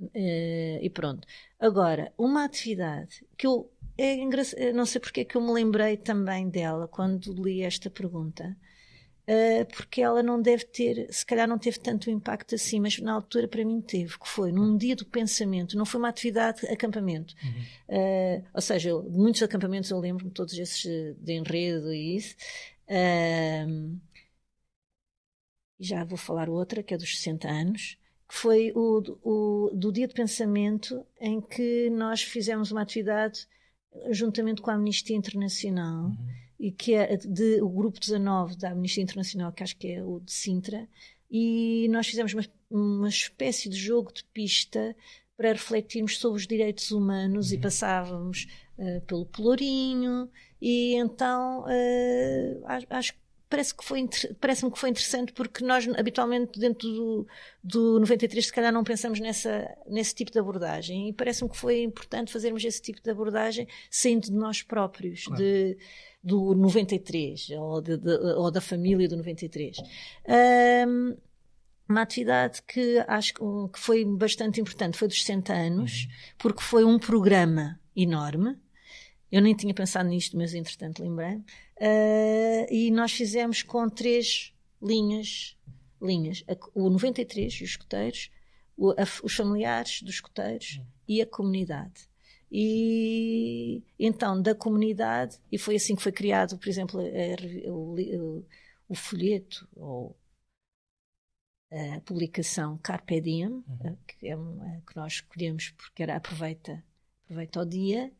Uh, 0.02 0.80
e 0.82 0.90
pronto. 0.90 1.28
Agora, 1.60 2.12
uma 2.18 2.44
atividade 2.44 3.24
que 3.38 3.46
eu 3.46 3.72
é 3.98 4.16
engraçado, 4.16 4.74
não 4.74 4.86
sei 4.86 5.00
porque 5.00 5.22
é 5.22 5.26
que 5.26 5.36
eu 5.36 5.42
me 5.42 5.52
lembrei 5.52 5.96
também 5.98 6.50
dela 6.50 6.88
quando 6.88 7.34
li 7.34 7.62
esta 7.62 7.90
pergunta. 7.90 8.58
Uh, 9.28 9.66
porque 9.74 10.02
ela 10.02 10.24
não 10.24 10.42
deve 10.42 10.66
ter, 10.66 11.08
se 11.14 11.24
calhar 11.26 11.48
não 11.48 11.58
teve 11.58 11.80
tanto 11.80 12.10
impacto 12.10 12.56
assim, 12.56 12.80
mas 12.80 12.98
na 13.00 13.14
altura 13.14 13.48
para 13.48 13.64
mim 13.64 13.80
teve, 13.80 14.18
que 14.18 14.28
foi 14.28 14.52
num 14.52 14.76
dia 14.76 14.96
do 14.96 15.06
pensamento, 15.06 15.78
não 15.78 15.86
foi 15.86 16.00
uma 16.00 16.10
atividade 16.10 16.66
acampamento. 16.68 17.36
Uhum. 17.44 17.98
Uh, 17.98 18.44
ou 18.54 18.62
seja, 18.62 18.90
eu, 18.90 19.04
de 19.04 19.18
muitos 19.18 19.44
acampamentos 19.44 19.92
eu 19.92 20.00
lembro-me 20.00 20.32
todos 20.32 20.58
esses 20.58 21.16
de 21.18 21.34
enredo 21.34 21.94
e 21.94 22.18
isso. 22.18 22.36
Já 25.80 26.04
vou 26.04 26.18
falar 26.18 26.50
outra, 26.50 26.84
que 26.84 26.94
é 26.94 26.98
dos 26.98 27.18
60 27.18 27.48
anos, 27.48 27.98
foi 28.34 28.72
o, 28.76 29.04
o 29.24 29.72
do 29.74 29.92
dia 29.92 30.08
de 30.08 30.14
pensamento 30.14 31.06
em 31.20 31.42
que 31.42 31.90
nós 31.90 32.22
fizemos 32.22 32.72
uma 32.72 32.82
atividade 32.82 33.48
juntamente 34.10 34.62
com 34.62 34.72
a 34.72 34.76
Amnistia 34.76 35.16
Internacional. 35.16 36.06
Uhum 36.06 36.42
e 36.62 36.72
que 36.72 36.94
é 36.94 37.18
de, 37.18 37.60
o 37.60 37.68
grupo 37.68 38.00
19 38.00 38.56
da 38.56 38.70
Amnistia 38.70 39.02
Internacional, 39.02 39.52
que 39.52 39.64
acho 39.64 39.76
que 39.76 39.88
é 39.88 40.04
o 40.04 40.20
de 40.20 40.32
Sintra, 40.32 40.88
e 41.30 41.88
nós 41.90 42.06
fizemos 42.06 42.34
uma, 42.34 42.46
uma 42.70 43.10
espécie 43.10 43.68
de 43.68 43.76
jogo 43.76 44.14
de 44.14 44.24
pista 44.26 44.96
para 45.36 45.54
refletirmos 45.54 46.20
sobre 46.20 46.40
os 46.40 46.46
direitos 46.46 46.92
humanos 46.92 47.50
uhum. 47.50 47.58
e 47.58 47.62
passávamos 47.62 48.48
uh, 48.78 49.02
pelo 49.08 49.26
Pelourinho 49.26 50.30
e 50.62 50.94
então 50.98 51.62
uh, 51.62 52.86
acho 52.92 53.14
que 53.14 53.20
parece 53.52 53.76
que 53.76 53.84
foi 53.84 54.08
parece-me 54.40 54.72
que 54.72 54.80
foi 54.80 54.90
interessante 54.90 55.34
porque 55.34 55.64
nós 55.64 55.88
habitualmente 55.98 56.58
dentro 56.58 56.88
do, 56.88 57.28
do 57.62 58.00
93 58.00 58.46
se 58.46 58.54
calhar 58.54 58.72
não 58.72 58.84
pensamos 58.84 59.20
nessa 59.20 59.70
nesse 59.88 60.16
tipo 60.16 60.32
de 60.32 60.40
abordagem 60.40 61.10
e 61.10 61.14
parece-me 61.14 61.50
que 61.50 61.58
foi 61.58 61.84
importante 61.84 62.32
fazermos 62.32 62.64
esse 62.64 62.82
tipo 62.82 63.04
de 63.04 63.12
abordagem 63.12 63.68
saindo 63.90 64.28
de 64.28 64.32
nós 64.32 64.64
próprios 64.64 65.26
claro. 65.26 65.44
de 65.44 65.78
do 66.24 66.56
93 66.56 67.50
ou, 67.52 67.82
de, 67.82 67.98
de, 67.98 68.12
ou 68.36 68.52
da 68.52 68.62
família 68.62 69.08
do 69.10 69.18
93. 69.18 69.78
Um, 70.88 71.18
uma 71.90 72.04
atividade 72.04 72.62
que 72.62 73.04
acho 73.08 73.34
que 73.34 73.80
foi 73.80 74.06
bastante 74.06 74.62
importante 74.62 74.98
foi 74.98 75.08
dos 75.08 75.20
60 75.22 75.52
anos, 75.52 76.04
uhum. 76.04 76.36
porque 76.38 76.62
foi 76.62 76.84
um 76.86 76.98
programa 76.98 77.80
enorme. 77.96 78.56
Eu 79.32 79.42
nem 79.42 79.56
tinha 79.56 79.74
pensado 79.74 80.08
nisto, 80.08 80.38
mas 80.38 80.54
entretanto 80.54 81.02
lembrei. 81.02 81.42
Uh, 81.82 82.72
e 82.72 82.92
nós 82.92 83.12
fizemos 83.12 83.64
com 83.64 83.90
três 83.90 84.54
linhas, 84.80 85.58
linhas 86.00 86.44
o 86.76 86.92
93 86.92 87.54
e 87.54 87.64
os 87.64 87.72
escoteiros, 87.72 88.30
o, 88.78 88.92
a, 88.92 89.04
os 89.24 89.36
familiares 89.36 90.04
dos 90.04 90.16
escoteiros 90.16 90.78
uhum. 90.78 90.86
e 91.08 91.22
a 91.24 91.26
comunidade. 91.26 92.08
E 92.52 93.82
então, 93.98 94.40
da 94.40 94.54
comunidade, 94.54 95.40
e 95.52 95.58
foi 95.58 95.78
assim 95.78 95.96
que 95.96 96.04
foi 96.04 96.12
criado, 96.12 96.56
por 96.60 96.70
exemplo, 96.70 97.00
a, 97.02 97.72
o, 97.72 98.46
o, 98.88 98.94
folheto, 98.94 99.68
ou 99.76 100.16
a 101.72 102.00
publicação 102.02 102.78
Carpe 102.78 103.20
Diem, 103.22 103.48
uhum. 103.48 103.98
que, 104.06 104.28
é 104.28 104.36
uma, 104.36 104.84
que 104.86 104.96
nós 104.96 105.14
escolhemos 105.14 105.72
porque 105.72 106.04
era 106.04 106.16
aproveita, 106.16 106.84
aproveita 107.24 107.62
o 107.62 107.66
dia, 107.66 108.12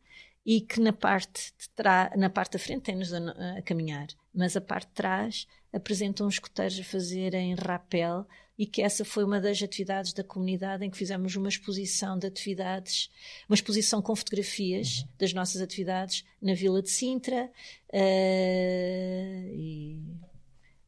e 0.44 0.60
que 0.60 0.80
na 0.80 0.92
parte, 0.92 1.52
de 1.58 1.68
trás, 1.70 2.10
na 2.16 2.28
parte 2.28 2.52
da 2.52 2.58
frente 2.58 2.82
tem-nos 2.82 3.12
a, 3.12 3.18
a, 3.58 3.62
caminhar, 3.62 4.08
mas 4.34 4.56
a 4.56 4.60
parte 4.60 4.88
de 4.88 4.94
trás 4.94 5.46
apresentam 5.72 6.26
os 6.26 6.34
escoteiros 6.34 6.78
a 6.78 6.84
fazerem 6.84 7.54
rapel 7.54 8.26
e 8.58 8.66
que 8.66 8.82
essa 8.82 9.04
foi 9.04 9.24
uma 9.24 9.40
das 9.40 9.62
atividades 9.62 10.12
da 10.12 10.22
comunidade 10.22 10.84
em 10.84 10.90
que 10.90 10.96
fizemos 10.96 11.34
uma 11.36 11.48
exposição 11.48 12.18
de 12.18 12.26
atividades, 12.26 13.10
uma 13.48 13.54
exposição 13.54 14.02
com 14.02 14.14
fotografias 14.14 14.98
uhum. 14.98 15.08
das 15.18 15.32
nossas 15.32 15.60
atividades 15.60 16.24
na 16.40 16.54
Vila 16.54 16.82
de 16.82 16.90
Sintra. 16.90 17.50
Uh, 17.88 19.48
e, 19.54 20.00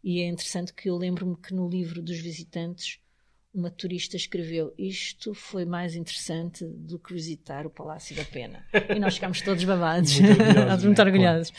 e, 0.02 0.20
é 0.20 0.26
interessante 0.26 0.74
que 0.74 0.90
eu 0.90 0.96
lembro-me 0.96 1.36
que 1.36 1.54
no 1.54 1.68
livro 1.68 2.02
dos 2.02 2.18
visitantes 2.18 3.00
uma 3.54 3.70
turista 3.70 4.16
escreveu 4.16 4.74
isto 4.76 5.32
foi 5.32 5.64
mais 5.64 5.94
interessante 5.94 6.64
do 6.64 6.98
que 6.98 7.14
visitar 7.14 7.66
o 7.66 7.70
Palácio 7.70 8.16
da 8.16 8.24
Pena. 8.24 8.66
E 8.94 8.98
nós 8.98 9.14
ficámos 9.14 9.40
todos 9.40 9.62
babados, 9.64 10.18
muito 10.18 10.40
orgulhosos. 10.40 10.84
muito 10.84 11.02
orgulhosos. 11.02 11.52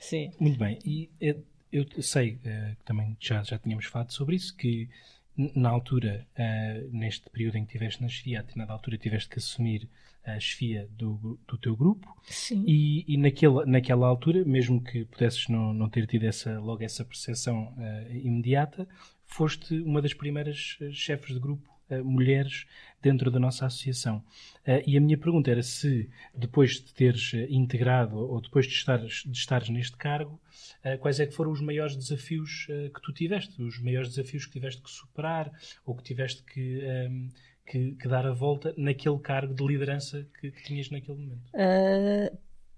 Sim. 0.00 0.30
Muito 0.40 0.58
bem, 0.58 0.78
e 0.84 1.10
eh, 1.20 1.36
eu 1.72 1.86
sei 2.02 2.34
uh, 2.34 2.76
que 2.76 2.84
também 2.84 3.16
já, 3.20 3.42
já 3.42 3.58
tínhamos 3.58 3.86
falado 3.86 4.12
sobre 4.12 4.36
isso, 4.36 4.56
que 4.56 4.88
na 5.36 5.68
altura, 5.68 6.26
uh, 6.38 6.96
neste 6.96 7.28
período 7.28 7.56
em 7.56 7.64
que 7.64 7.72
estiveste 7.72 8.00
na 8.02 8.08
chefia, 8.08 8.44
na 8.54 8.64
altura 8.72 8.96
tiveste 8.96 9.28
que 9.28 9.38
assumir 9.38 9.88
a 10.24 10.40
chefia 10.40 10.88
do, 10.92 11.38
do 11.46 11.58
teu 11.58 11.76
grupo 11.76 12.16
Sim. 12.24 12.64
e, 12.66 13.04
e 13.06 13.16
naquela, 13.18 13.66
naquela 13.66 14.06
altura, 14.06 14.44
mesmo 14.44 14.82
que 14.82 15.04
pudesses 15.04 15.48
não, 15.48 15.74
não 15.74 15.88
ter 15.88 16.06
tido 16.06 16.24
essa, 16.24 16.58
logo 16.58 16.82
essa 16.82 17.04
percepção 17.04 17.74
uh, 17.76 18.16
imediata, 18.16 18.88
foste 19.26 19.74
uma 19.80 20.00
das 20.00 20.14
primeiras 20.14 20.76
eh, 20.80 20.90
chefes 20.92 21.34
de 21.34 21.40
grupo 21.40 21.68
uh, 21.90 22.04
mulheres 22.04 22.66
dentro 23.02 23.30
da 23.30 23.38
nossa 23.38 23.66
associação. 23.66 24.18
Uh, 24.66 24.82
e 24.86 24.96
a 24.96 25.00
minha 25.00 25.18
pergunta 25.18 25.50
era 25.50 25.62
se, 25.62 26.08
depois 26.34 26.80
de 26.80 26.92
teres 26.94 27.32
integrado 27.48 28.16
ou 28.16 28.40
depois 28.40 28.66
de 28.66 28.72
estares, 28.72 29.22
de 29.26 29.36
estares 29.36 29.68
neste 29.68 29.96
cargo, 29.96 30.40
uh, 30.84 30.98
quais 30.98 31.20
é 31.20 31.26
que 31.26 31.34
foram 31.34 31.50
os 31.50 31.60
maiores 31.60 31.96
desafios 31.96 32.66
que 32.66 33.00
tu 33.02 33.12
tiveste, 33.12 33.60
os 33.62 33.80
maiores 33.80 34.08
desafios 34.10 34.46
que 34.46 34.52
tiveste 34.52 34.82
que 34.82 34.90
superar 34.90 35.50
ou 35.84 35.94
que 35.94 36.02
tiveste 36.02 36.42
que, 36.44 36.80
ehm, 36.80 37.28
que, 37.66 37.92
que, 37.92 38.08
dar 38.08 38.26
a 38.26 38.32
volta 38.32 38.74
naquele 38.76 39.18
cargo 39.18 39.54
de 39.54 39.66
liderança 39.66 40.26
que, 40.40 40.50
que 40.50 40.62
tinhas 40.62 40.90
naquele 40.90 41.18
momento? 41.18 41.50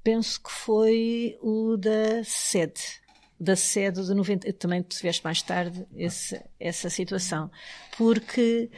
penso 0.02 0.40
que 0.40 0.52
foi 0.52 1.36
o 1.42 1.76
da 1.76 2.22
sede 2.22 3.04
da 3.38 3.56
sede 3.56 4.02
do 4.02 4.14
90. 4.14 4.52
Também 4.54 4.82
tiveste 4.82 5.22
mais 5.24 5.42
tarde 5.42 5.86
esse, 5.94 6.40
essa 6.58 6.90
situação, 6.90 7.50
porque 7.96 8.70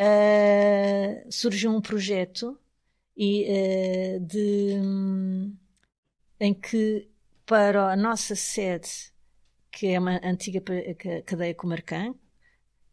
uh, 0.00 1.32
surgiu 1.32 1.70
um 1.70 1.80
projeto 1.80 2.58
e, 3.16 3.44
uh, 3.44 4.20
de, 4.20 4.72
em 6.40 6.54
que 6.54 7.08
para 7.44 7.92
a 7.92 7.96
nossa 7.96 8.34
sede, 8.34 9.12
que 9.70 9.88
é 9.88 9.98
uma 9.98 10.20
antiga 10.24 10.62
cadeia 11.24 11.54
comarcã, 11.54 12.14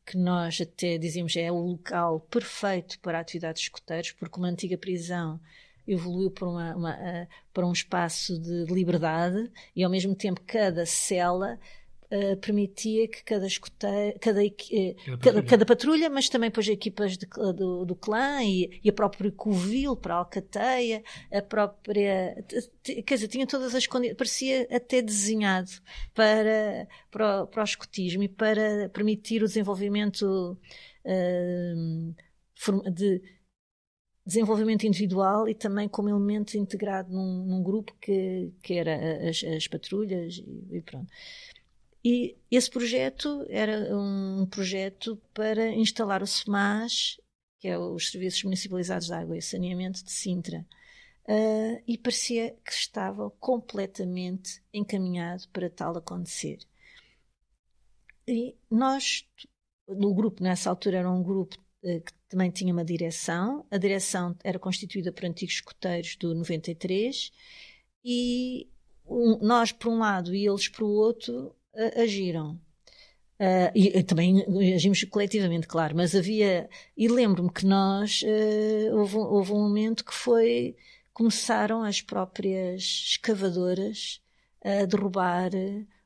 que 0.06 0.18
nós 0.18 0.60
até 0.60 0.98
dizíamos 0.98 1.36
é 1.36 1.52
o 1.52 1.58
local 1.58 2.20
perfeito 2.20 3.00
para 3.00 3.20
atividades 3.20 3.62
de 3.62 3.68
escoteiros, 3.68 4.12
porque 4.12 4.38
uma 4.38 4.50
antiga 4.50 4.78
prisão 4.78 5.40
evoluiu 5.88 6.32
para, 6.32 6.48
uma, 6.48 6.76
uma, 6.76 6.94
uh, 6.94 7.28
para 7.54 7.66
um 7.66 7.72
espaço 7.72 8.40
de 8.40 8.66
liberdade 8.66 9.52
e 9.76 9.84
ao 9.84 9.92
mesmo 9.92 10.16
tempo 10.16 10.42
cada 10.46 10.86
cela 10.86 11.60
uh, 12.12 12.38
permitia 12.38 13.08
que 13.08 13.24
cada 13.24 13.46
escoteiro, 13.46 14.18
cada, 14.20 14.42
uh, 14.44 15.18
cada, 15.22 15.44
cada, 15.44 15.66
patrulha, 15.66 16.10
mas 16.10 16.30
também 16.30 16.50
depois 16.50 16.68
equipas 16.68 17.18
de, 17.18 17.26
do, 17.26 17.86
do 17.86 17.96
clã 17.96 18.42
e, 18.44 18.80
e 18.84 18.90
a 18.90 18.94
própria 18.94 19.32
covil 19.32 19.96
para 19.96 20.16
a 20.16 20.18
alcateia, 20.20 21.04
a 21.32 21.42
própria, 21.42 22.44
quer 22.84 23.16
dizer, 23.16 23.28
tinha 23.28 23.48
todas 23.48 23.76
as 23.76 23.86
condições, 23.86 24.18
parecia 24.18 24.68
até 24.72 25.02
desenhado 25.02 25.72
para, 26.14 26.88
para, 27.12 27.48
para 27.48 27.62
o 27.62 27.66
escotismo 27.66 28.24
e 28.24 28.30
para 28.30 28.90
permitir 28.90 29.44
o 29.44 29.48
desenvolvimento 29.48 30.58
de 32.94 33.22
desenvolvimento 34.26 34.86
individual 34.86 35.48
e 35.50 35.54
também 35.54 35.88
como 35.90 36.10
elemento 36.10 36.58
integrado 36.58 37.12
num, 37.12 37.46
num 37.46 37.64
grupo 37.64 37.94
que, 38.00 38.52
que 38.62 38.76
era 38.76 39.30
as, 39.30 39.44
as 39.44 39.68
patrulhas 39.68 40.38
e, 40.38 40.78
e, 40.78 40.82
pronto. 40.82 41.12
E 42.04 42.38
esse 42.52 42.70
projeto 42.70 43.46
era 43.50 43.96
um 43.96 44.46
projeto 44.46 45.22
para 45.34 45.70
instalar 45.70 46.22
o 46.22 46.28
SEMAS, 46.28 47.20
que 47.60 47.68
é 47.68 47.78
os 47.78 48.12
Serviços 48.12 48.44
Municipalizados 48.44 49.08
de 49.08 49.14
Água 49.14 49.38
e 49.38 49.42
Saneamento 49.42 50.04
de 50.04 50.12
Sintra, 50.12 50.66
uh, 51.30 51.84
e 51.88 51.98
parecia 51.98 52.52
que 52.66 52.74
estava 52.74 53.30
completamente 53.40 54.62
encaminhado 54.74 55.48
para 55.50 55.70
tal 55.70 55.98
acontecer. 55.98 56.60
E 58.28 58.56
nós, 58.70 59.26
no 59.88 60.14
grupo, 60.14 60.44
nessa 60.44 60.70
altura 60.70 60.98
era 60.98 61.12
um 61.12 61.24
grupo 61.24 61.58
uh, 61.84 62.02
que 62.02 62.14
também 62.34 62.50
tinha 62.50 62.74
uma 62.74 62.84
direção. 62.84 63.64
A 63.70 63.78
direção 63.78 64.36
era 64.44 64.58
constituída 64.58 65.12
por 65.12 65.24
antigos 65.24 65.56
escoteiros 65.56 66.16
do 66.16 66.34
93 66.34 67.32
e 68.04 68.68
um, 69.06 69.38
nós 69.40 69.72
por 69.72 69.90
um 69.90 70.00
lado 70.00 70.34
e 70.34 70.48
eles 70.48 70.68
por 70.68 70.86
outro 70.86 71.56
uh, 71.76 72.02
agiram. 72.02 72.60
Uh, 73.40 73.70
e, 73.76 74.02
também 74.04 74.44
agimos 74.74 75.04
coletivamente, 75.04 75.68
claro, 75.68 75.96
mas 75.96 76.16
havia. 76.16 76.68
E 76.98 77.08
lembro-me 77.08 77.52
que 77.52 77.66
nós. 77.66 78.24
Uh, 78.24 78.98
houve, 78.98 79.18
houve, 79.18 79.52
um 79.52 79.62
momento 79.62 80.04
que 80.04 80.14
foi. 80.14 80.76
Começaram 81.14 81.84
as 81.84 82.02
próprias 82.02 82.82
escavadoras 82.82 84.20
a 84.64 84.86
derrubar 84.86 85.52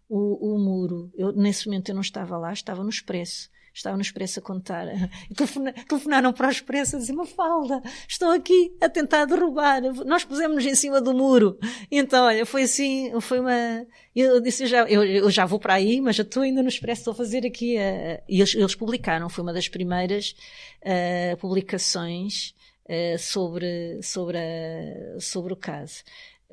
o, 0.10 0.56
o 0.56 0.60
muro. 0.60 1.10
Eu, 1.16 1.32
nesse 1.32 1.68
momento 1.68 1.90
eu 1.90 1.96
não 1.96 2.02
estava 2.02 2.38
lá, 2.38 2.52
estava 2.52 2.84
no 2.84 2.90
Expresso 2.90 3.50
estava 3.78 3.96
no 3.96 4.02
Expresso 4.02 4.40
a 4.40 4.42
contar. 4.42 4.88
telefonaram 5.88 6.34
para 6.34 6.48
o 6.48 6.52
Expresso 6.52 6.96
a 6.96 7.00
dizer: 7.00 7.14
Mafalda, 7.14 7.82
estão 8.08 8.32
aqui 8.32 8.76
a 8.82 8.90
tentar 8.90 9.26
derrubar. 9.26 9.82
Nós 10.06 10.24
pusemos-nos 10.24 10.66
em 10.66 10.76
cima 10.76 11.00
do 11.00 11.14
muro. 11.14 11.58
E 11.90 11.98
então, 11.98 12.26
olha, 12.26 12.46
foi 12.46 12.64
assim, 12.64 13.12
foi 13.22 13.40
uma. 13.40 13.86
Eu 14.16 14.42
disse: 14.42 14.64
eu 14.64 14.68
já, 14.68 14.84
eu, 14.84 15.04
eu 15.04 15.30
já 15.30 15.46
vou 15.46 15.60
para 15.60 15.76
aí, 15.76 16.02
mas 16.02 16.16
já 16.16 16.24
estou 16.24 16.44
ainda 16.44 16.62
no 16.64 16.70
Expresso, 16.70 17.02
estou 17.02 17.12
a 17.12 17.16
fazer 17.16 17.46
aqui. 17.46 17.78
A... 17.78 18.22
E 18.28 18.40
eles, 18.40 18.56
eles 18.56 18.76
publicaram, 18.76 19.30
foi 19.30 19.44
uma 19.44 19.54
das 19.54 19.70
primeiras 19.70 20.36
uh, 20.82 21.38
publicações 21.38 22.56
uh, 22.86 23.20
sobre, 23.20 24.02
sobre, 24.02 24.38
a, 24.38 25.20
sobre 25.20 25.54
o 25.54 25.56
caso 25.56 26.04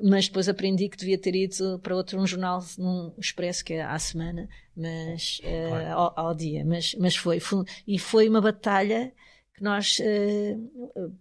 mas 0.01 0.27
depois 0.27 0.49
aprendi 0.49 0.89
que 0.89 0.97
devia 0.97 1.17
ter 1.17 1.35
ido 1.35 1.79
para 1.79 1.95
outro 1.95 2.19
um 2.19 2.27
jornal 2.27 2.63
num 2.77 3.13
expresso 3.17 3.63
que 3.63 3.73
é 3.73 3.83
à 3.83 3.97
semana 3.97 4.49
mas 4.75 5.39
uh, 5.43 5.93
ao, 5.93 6.19
ao, 6.19 6.35
dia. 6.35 6.65
Mas 6.65 6.93
mas 6.95 7.15
foi, 7.15 7.39
foi, 7.39 7.63
e 7.87 7.97
foi 7.97 8.27
uma 8.27 8.41
batalha 8.41 9.13
que 9.53 9.63
nós 9.63 9.99
uh, 9.99 11.15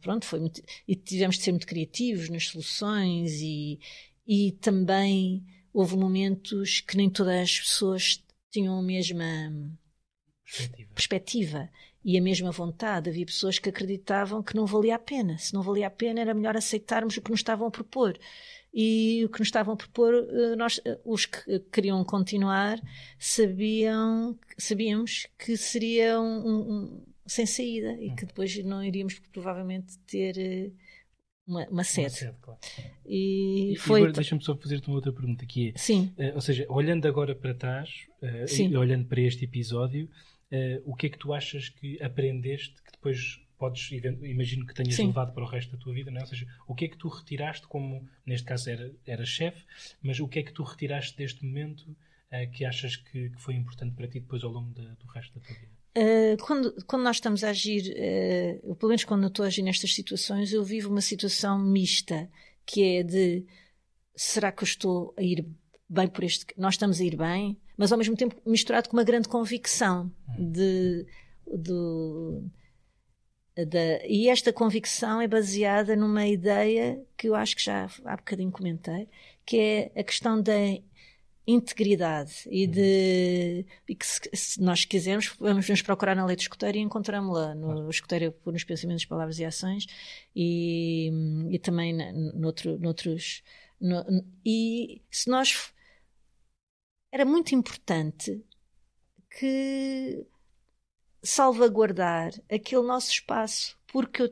pronto 0.00 0.26
foi 0.26 0.40
muito, 0.40 0.60
e 0.86 0.96
tivemos 0.96 1.36
de 1.36 1.44
ser 1.44 1.52
muito 1.52 1.66
criativos 1.66 2.28
nas 2.28 2.48
soluções 2.48 3.40
e 3.40 3.78
e 4.26 4.52
também 4.60 5.44
houve 5.72 5.96
momentos 5.96 6.80
que 6.80 6.96
nem 6.96 7.08
todas 7.10 7.42
as 7.42 7.60
pessoas 7.60 8.24
tinham 8.50 8.78
a 8.78 8.82
mesma 8.82 9.24
perspectiva. 10.44 10.90
perspectiva 10.94 11.70
e 12.04 12.18
a 12.18 12.22
mesma 12.22 12.50
vontade. 12.50 13.10
Havia 13.10 13.26
pessoas 13.26 13.58
que 13.58 13.68
acreditavam 13.68 14.42
que 14.42 14.56
não 14.56 14.66
valia 14.66 14.96
a 14.96 14.98
pena. 14.98 15.38
Se 15.38 15.54
não 15.54 15.62
valia 15.62 15.86
a 15.86 15.90
pena, 15.90 16.20
era 16.20 16.34
melhor 16.34 16.56
aceitarmos 16.56 17.16
o 17.16 17.22
que 17.22 17.30
nos 17.30 17.40
estavam 17.40 17.66
a 17.66 17.70
propor. 17.70 18.18
E 18.74 19.22
o 19.24 19.28
que 19.28 19.38
nos 19.38 19.48
estavam 19.48 19.74
a 19.74 19.76
propor, 19.76 20.14
eh, 20.14 20.56
nós, 20.56 20.80
eh, 20.84 20.98
os 21.04 21.26
que 21.26 21.60
queriam 21.70 22.02
continuar, 22.04 22.80
sabiam, 23.18 24.38
sabíamos 24.56 25.26
que 25.38 25.58
seria 25.58 26.18
um, 26.18 26.46
um, 26.46 27.06
sem 27.26 27.44
saída 27.44 27.92
e 28.00 28.14
que 28.14 28.24
depois 28.24 28.64
não 28.64 28.82
iríamos 28.82 29.18
provavelmente 29.30 29.98
ter 30.06 30.38
eh, 30.38 30.70
uma, 31.46 31.68
uma 31.68 31.84
sede. 31.84 32.06
Uma 32.06 32.10
sede 32.10 32.36
claro. 32.40 32.60
E, 33.04 33.72
e 33.74 33.76
foi. 33.76 34.00
agora 34.00 34.12
deixa-me 34.12 34.42
só 34.42 34.56
fazer-te 34.56 34.88
uma 34.88 34.96
outra 34.96 35.12
pergunta 35.12 35.44
que 35.44 35.68
é, 35.68 35.72
Sim. 35.76 36.10
Uh, 36.16 36.34
ou 36.34 36.40
seja, 36.40 36.64
olhando 36.70 37.06
agora 37.06 37.34
para 37.34 37.54
trás 37.54 38.06
uh, 38.22 38.62
e 38.62 38.76
olhando 38.76 39.06
para 39.06 39.20
este 39.20 39.44
episódio, 39.44 40.08
uh, 40.52 40.82
o 40.84 40.94
que 40.94 41.06
é 41.06 41.10
que 41.10 41.18
tu 41.18 41.32
achas 41.32 41.68
que 41.68 42.00
aprendeste 42.02 42.74
que 42.82 42.92
depois 42.92 43.40
podes, 43.58 43.90
imagino 44.22 44.66
que 44.66 44.74
tenhas 44.74 44.96
Sim. 44.96 45.06
levado 45.06 45.32
para 45.32 45.44
o 45.44 45.46
resto 45.46 45.70
da 45.70 45.78
tua 45.78 45.94
vida, 45.94 46.10
não 46.10 46.18
é? 46.18 46.22
ou 46.22 46.26
seja, 46.26 46.46
o 46.66 46.74
que 46.74 46.86
é 46.86 46.88
que 46.88 46.98
tu 46.98 47.06
retiraste 47.06 47.64
como, 47.68 48.08
neste 48.26 48.44
caso 48.44 48.68
era, 48.68 48.92
era 49.06 49.24
chefe, 49.24 49.64
mas 50.02 50.18
o 50.18 50.26
que 50.26 50.40
é 50.40 50.42
que 50.42 50.52
tu 50.52 50.64
retiraste 50.64 51.16
deste 51.16 51.44
momento 51.44 51.82
uh, 51.82 52.50
que 52.50 52.64
achas 52.64 52.96
que, 52.96 53.30
que, 53.30 53.40
foi 53.40 53.54
importante 53.54 53.94
para 53.94 54.08
ti 54.08 54.18
depois 54.18 54.42
ao 54.42 54.50
longo 54.50 54.74
da, 54.74 54.82
do 54.82 55.06
resto 55.06 55.38
da 55.38 55.46
tua 55.46 55.54
vida? 55.54 55.72
Uh, 55.96 56.42
quando, 56.42 56.84
quando 56.86 57.02
nós 57.04 57.16
estamos 57.16 57.44
a 57.44 57.50
agir, 57.50 57.94
uh, 58.64 58.74
pelo 58.74 58.88
menos 58.88 59.04
quando 59.04 59.22
eu 59.22 59.28
estou 59.28 59.44
a 59.44 59.46
agir 59.46 59.62
nestas 59.62 59.94
situações, 59.94 60.52
eu 60.52 60.64
vivo 60.64 60.90
uma 60.90 61.00
situação 61.00 61.56
mista, 61.56 62.28
que 62.66 62.82
é 62.82 63.02
de 63.04 63.46
será 64.16 64.50
que 64.50 64.64
eu 64.64 64.66
estou 64.66 65.14
a 65.16 65.22
ir 65.22 65.46
bem 65.92 66.08
por 66.08 66.24
este. 66.24 66.46
Nós 66.56 66.74
estamos 66.74 67.00
a 67.00 67.04
ir 67.04 67.16
bem, 67.16 67.56
mas 67.76 67.92
ao 67.92 67.98
mesmo 67.98 68.16
tempo 68.16 68.36
misturado 68.46 68.88
com 68.88 68.96
uma 68.96 69.04
grande 69.04 69.28
convicção 69.28 70.10
de. 70.38 71.06
de 71.46 72.50
da, 73.54 74.06
e 74.06 74.30
esta 74.30 74.50
convicção 74.50 75.20
é 75.20 75.28
baseada 75.28 75.94
numa 75.94 76.26
ideia 76.26 77.04
que 77.18 77.28
eu 77.28 77.34
acho 77.34 77.54
que 77.54 77.62
já 77.62 77.86
há 78.06 78.16
bocadinho 78.16 78.50
comentei, 78.50 79.06
que 79.44 79.58
é 79.58 80.00
a 80.00 80.02
questão 80.02 80.40
da 80.40 80.54
integridade 81.46 82.48
e 82.50 82.66
de 82.66 83.66
e 83.88 83.94
que 83.94 84.06
se, 84.06 84.20
se, 84.32 84.60
nós 84.62 84.84
quisermos 84.84 85.34
vamos 85.38 85.68
nos 85.68 85.82
procurar 85.82 86.14
na 86.14 86.24
lei 86.24 86.36
de 86.36 86.42
escuteiro 86.42 86.78
e 86.78 86.80
encontramos-la 86.80 87.54
no 87.54 87.90
escuteiro 87.90 88.32
nos 88.46 88.64
pensamentos, 88.64 89.04
palavras 89.04 89.38
e 89.40 89.44
ações 89.44 89.86
e, 90.36 91.10
e 91.50 91.58
também 91.58 91.94
noutro, 92.32 92.78
noutros 92.78 93.42
no, 93.80 94.24
e 94.46 95.02
se 95.10 95.28
nós 95.28 95.72
era 97.12 97.26
muito 97.26 97.54
importante 97.54 98.42
que 99.38 100.26
salvaguardar 101.22 102.32
aquele 102.50 102.82
nosso 102.82 103.10
espaço, 103.10 103.78
porque 103.86 104.22
eu, 104.22 104.30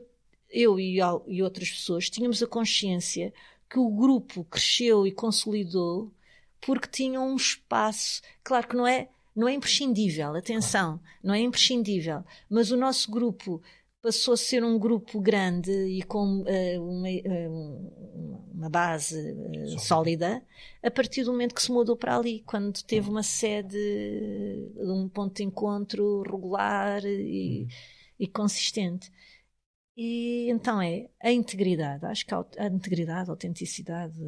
eu 0.49 0.79
e, 0.79 0.97
e 1.27 1.43
outras 1.43 1.69
pessoas 1.69 2.09
tínhamos 2.09 2.41
a 2.41 2.47
consciência 2.47 3.31
que 3.69 3.79
o 3.79 3.89
grupo 3.89 4.43
cresceu 4.45 5.05
e 5.05 5.11
consolidou 5.11 6.11
porque 6.59 6.87
tinha 6.87 7.21
um 7.21 7.35
espaço, 7.35 8.21
claro 8.43 8.67
que 8.67 8.75
não 8.75 8.85
é 8.85 9.07
não 9.33 9.47
é 9.47 9.53
imprescindível, 9.53 10.35
atenção, 10.35 10.99
não 11.23 11.33
é 11.33 11.39
imprescindível, 11.39 12.21
mas 12.49 12.69
o 12.69 12.75
nosso 12.75 13.09
grupo 13.09 13.61
passou 14.01 14.33
a 14.33 14.37
ser 14.37 14.63
um 14.63 14.79
grupo 14.79 15.21
grande 15.21 15.71
e 15.71 16.01
com 16.03 16.41
uh, 16.41 16.81
uma, 16.81 17.09
uh, 17.09 18.51
uma, 18.53 18.69
base 18.69 19.31
uh, 19.31 19.79
sólida. 19.79 20.43
a 20.83 20.89
partir 20.89 21.23
do 21.23 21.31
momento 21.31 21.53
que 21.53 21.61
se 21.61 21.71
mudou 21.71 21.95
para 21.95 22.17
ali, 22.17 22.41
quando 22.41 22.81
teve 22.83 23.09
uma 23.09 23.21
sede, 23.21 23.77
um 24.77 25.07
ponto 25.07 25.35
de 25.35 25.43
encontro 25.43 26.23
regular 26.23 27.05
e, 27.05 27.67
e 28.19 28.27
consistente. 28.27 29.11
E 29.95 30.49
então 30.49 30.81
é 30.81 31.09
a 31.21 31.31
integridade, 31.31 32.05
acho 32.05 32.25
que 32.25 32.33
a, 32.33 32.43
a 32.57 32.67
integridade, 32.67 33.29
a 33.29 33.33
autenticidade, 33.33 34.19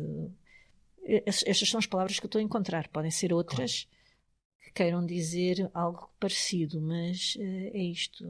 estas 1.03 1.67
são 1.67 1.79
as 1.79 1.88
palavras 1.88 2.19
que 2.19 2.25
eu 2.25 2.27
estou 2.27 2.39
a 2.39 2.43
encontrar, 2.43 2.88
podem 2.89 3.09
ser 3.09 3.33
outras 3.33 3.86
claro. 3.86 4.65
que 4.65 4.71
queiram 4.73 5.05
dizer 5.05 5.71
algo 5.73 6.09
parecido, 6.19 6.79
mas 6.81 7.38
é 7.39 7.79
isto 7.79 8.23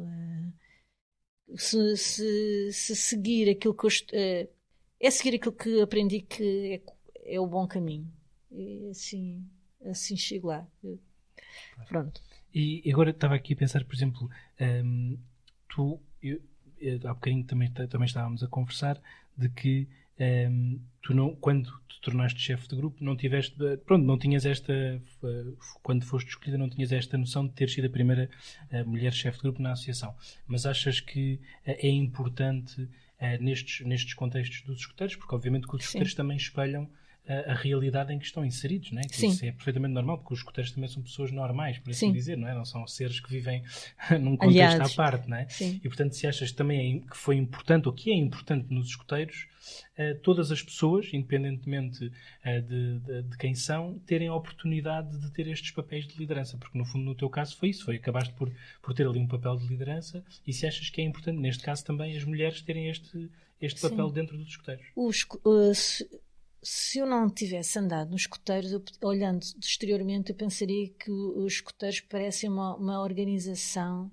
se, 1.56 1.98
se, 1.98 2.70
se 2.72 2.96
seguir 2.96 3.50
aquilo 3.50 3.74
que 3.74 3.86
eu 3.86 3.90
é, 4.14 4.48
é 5.00 5.12
seguir 5.12 5.36
aquilo 5.36 5.54
que 5.54 5.82
aprendi 5.82 6.22
que 6.22 6.82
é, 7.26 7.36
é 7.36 7.40
o 7.40 7.48
bom 7.48 7.68
caminho. 7.68 8.12
E 8.52 8.90
assim, 8.90 9.44
assim 9.86 10.16
chego 10.16 10.48
lá. 10.48 10.68
Pronto. 11.88 12.22
E 12.54 12.84
agora 12.92 13.10
estava 13.10 13.36
aqui 13.36 13.54
a 13.54 13.58
pensar, 13.58 13.84
por 13.84 13.96
exemplo, 13.96 14.30
um, 14.86 15.18
tu, 15.68 16.00
eu, 16.22 16.40
eu, 16.80 17.00
há 17.10 17.14
bocadinho 17.14 17.44
também, 17.46 17.72
também 17.72 18.06
estávamos 18.06 18.44
a 18.44 18.48
conversar 18.48 19.02
de 19.36 19.50
que 19.50 19.88
um, 20.20 20.80
tu 21.02 21.14
não, 21.14 21.36
quando 21.36 21.70
te 21.88 22.00
tornaste 22.02 22.40
chefe 22.40 22.68
de 22.68 22.76
grupo, 22.76 23.04
não 23.04 23.16
tiveste, 23.16 23.56
pronto, 23.86 24.06
não 24.06 24.18
tinhas 24.18 24.46
esta, 24.46 25.02
quando 25.82 26.06
foste 26.06 26.30
escolhida, 26.30 26.58
não 26.58 26.70
tinhas 26.70 26.92
esta 26.92 27.18
noção 27.18 27.48
de 27.48 27.54
ter 27.54 27.70
sido 27.70 27.88
a 27.88 27.90
primeira 27.90 28.30
uh, 28.72 28.88
mulher 28.88 29.14
chefe 29.14 29.38
de 29.38 29.44
grupo 29.44 29.62
na 29.62 29.72
associação. 29.72 30.16
Mas 30.48 30.66
achas 30.66 31.00
que 31.00 31.40
é 31.66 31.90
importante 31.90 32.88
nestes, 33.40 33.86
nestes 33.86 34.14
contextos 34.14 34.62
dos 34.64 34.80
escuteiros, 34.80 35.16
porque 35.16 35.34
obviamente 35.34 35.68
que 35.68 35.76
os 35.76 35.82
escuteiros 35.82 36.14
também 36.14 36.38
espelham 36.38 36.90
a, 37.28 37.52
a, 37.52 37.56
realidade 37.56 38.12
em 38.14 38.20
que 38.20 38.26
estão 38.26 38.44
inseridos, 38.44 38.92
não 38.92 39.00
é? 39.00 39.04
Que 39.04 39.26
isso 39.26 39.46
é 39.46 39.52
perfeitamente 39.52 39.94
normal, 39.94 40.18
porque 40.18 40.34
os 40.34 40.40
escuteiros 40.40 40.72
também 40.72 40.90
são 40.90 41.02
pessoas 41.02 41.32
normais, 41.32 41.80
por 41.80 41.92
assim 41.92 42.08
Sim. 42.08 42.14
dizer, 42.14 42.38
não 42.38 42.48
é? 42.48 42.54
Não 42.54 42.66
são 42.66 42.86
seres 42.86 43.20
que 43.20 43.30
vivem 43.30 43.64
num 44.20 44.36
contexto 44.36 44.74
Aliados. 44.74 44.92
à 44.92 44.96
parte, 44.96 45.30
não 45.30 45.38
é? 45.38 45.48
Sim. 45.48 45.80
E 45.84 45.88
portanto, 45.88 46.14
se 46.14 46.28
achas 46.28 46.52
também 46.52 46.98
é, 46.98 47.10
que 47.10 47.16
foi 47.16 47.38
importante, 47.38 47.88
ou 47.88 47.94
que 47.94 48.12
é 48.12 48.16
importante 48.16 48.74
nos 48.74 48.88
escuteiros, 48.88 49.48
uh, 49.98 50.20
todas 50.22 50.52
as 50.52 50.62
pessoas, 50.62 51.14
independentemente 51.14 52.06
uh, 52.06 52.62
de, 52.62 53.00
de, 53.00 53.22
de, 53.24 53.38
quem 53.38 53.56
são, 53.56 54.00
terem 54.06 54.28
a 54.28 54.36
oportunidade 54.36 55.18
de 55.18 55.32
ter 55.32 55.48
estes 55.48 55.72
papéis 55.72 56.06
de 56.06 56.18
liderança, 56.18 56.58
porque 56.58 56.78
no 56.78 56.84
fundo, 56.84 57.06
no 57.06 57.16
teu 57.16 57.30
caso, 57.30 57.56
foi 57.56 57.70
isso, 57.70 57.86
foi 57.86 57.96
acabaste 57.96 58.34
por, 58.34 58.52
por 58.82 58.94
ter 58.94 59.08
ali 59.08 59.20
um 59.20 59.28
papel 59.28 59.56
de 59.56 59.66
liderança, 59.66 60.24
e 60.46 60.52
se 60.52 60.68
achas 60.68 60.90
que 60.90 61.00
é 61.00 61.06
importante, 61.06 61.40
neste 61.40 61.64
caso 61.64 61.86
também, 61.86 62.18
as 62.18 62.26
mulheres 62.26 62.62
terem 62.62 62.90
este, 62.90 63.30
este 63.62 63.80
papel 63.80 64.10
dentro 64.12 64.38
dos 64.38 64.50
escuteiros. 64.50 64.86
Os, 64.94 65.22
uh, 65.46 66.20
se 66.64 67.00
eu 67.00 67.06
não 67.06 67.30
tivesse 67.30 67.78
andado 67.78 68.12
nos 68.12 68.22
escuteiros, 68.22 68.72
eu, 68.72 68.82
olhando 69.04 69.44
exteriormente, 69.62 70.32
eu 70.32 70.36
pensaria 70.36 70.90
que 70.90 71.12
os 71.12 71.54
escuteiros 71.54 72.00
parecem 72.00 72.50
uma, 72.50 72.76
uma 72.76 73.02
organização, 73.02 74.10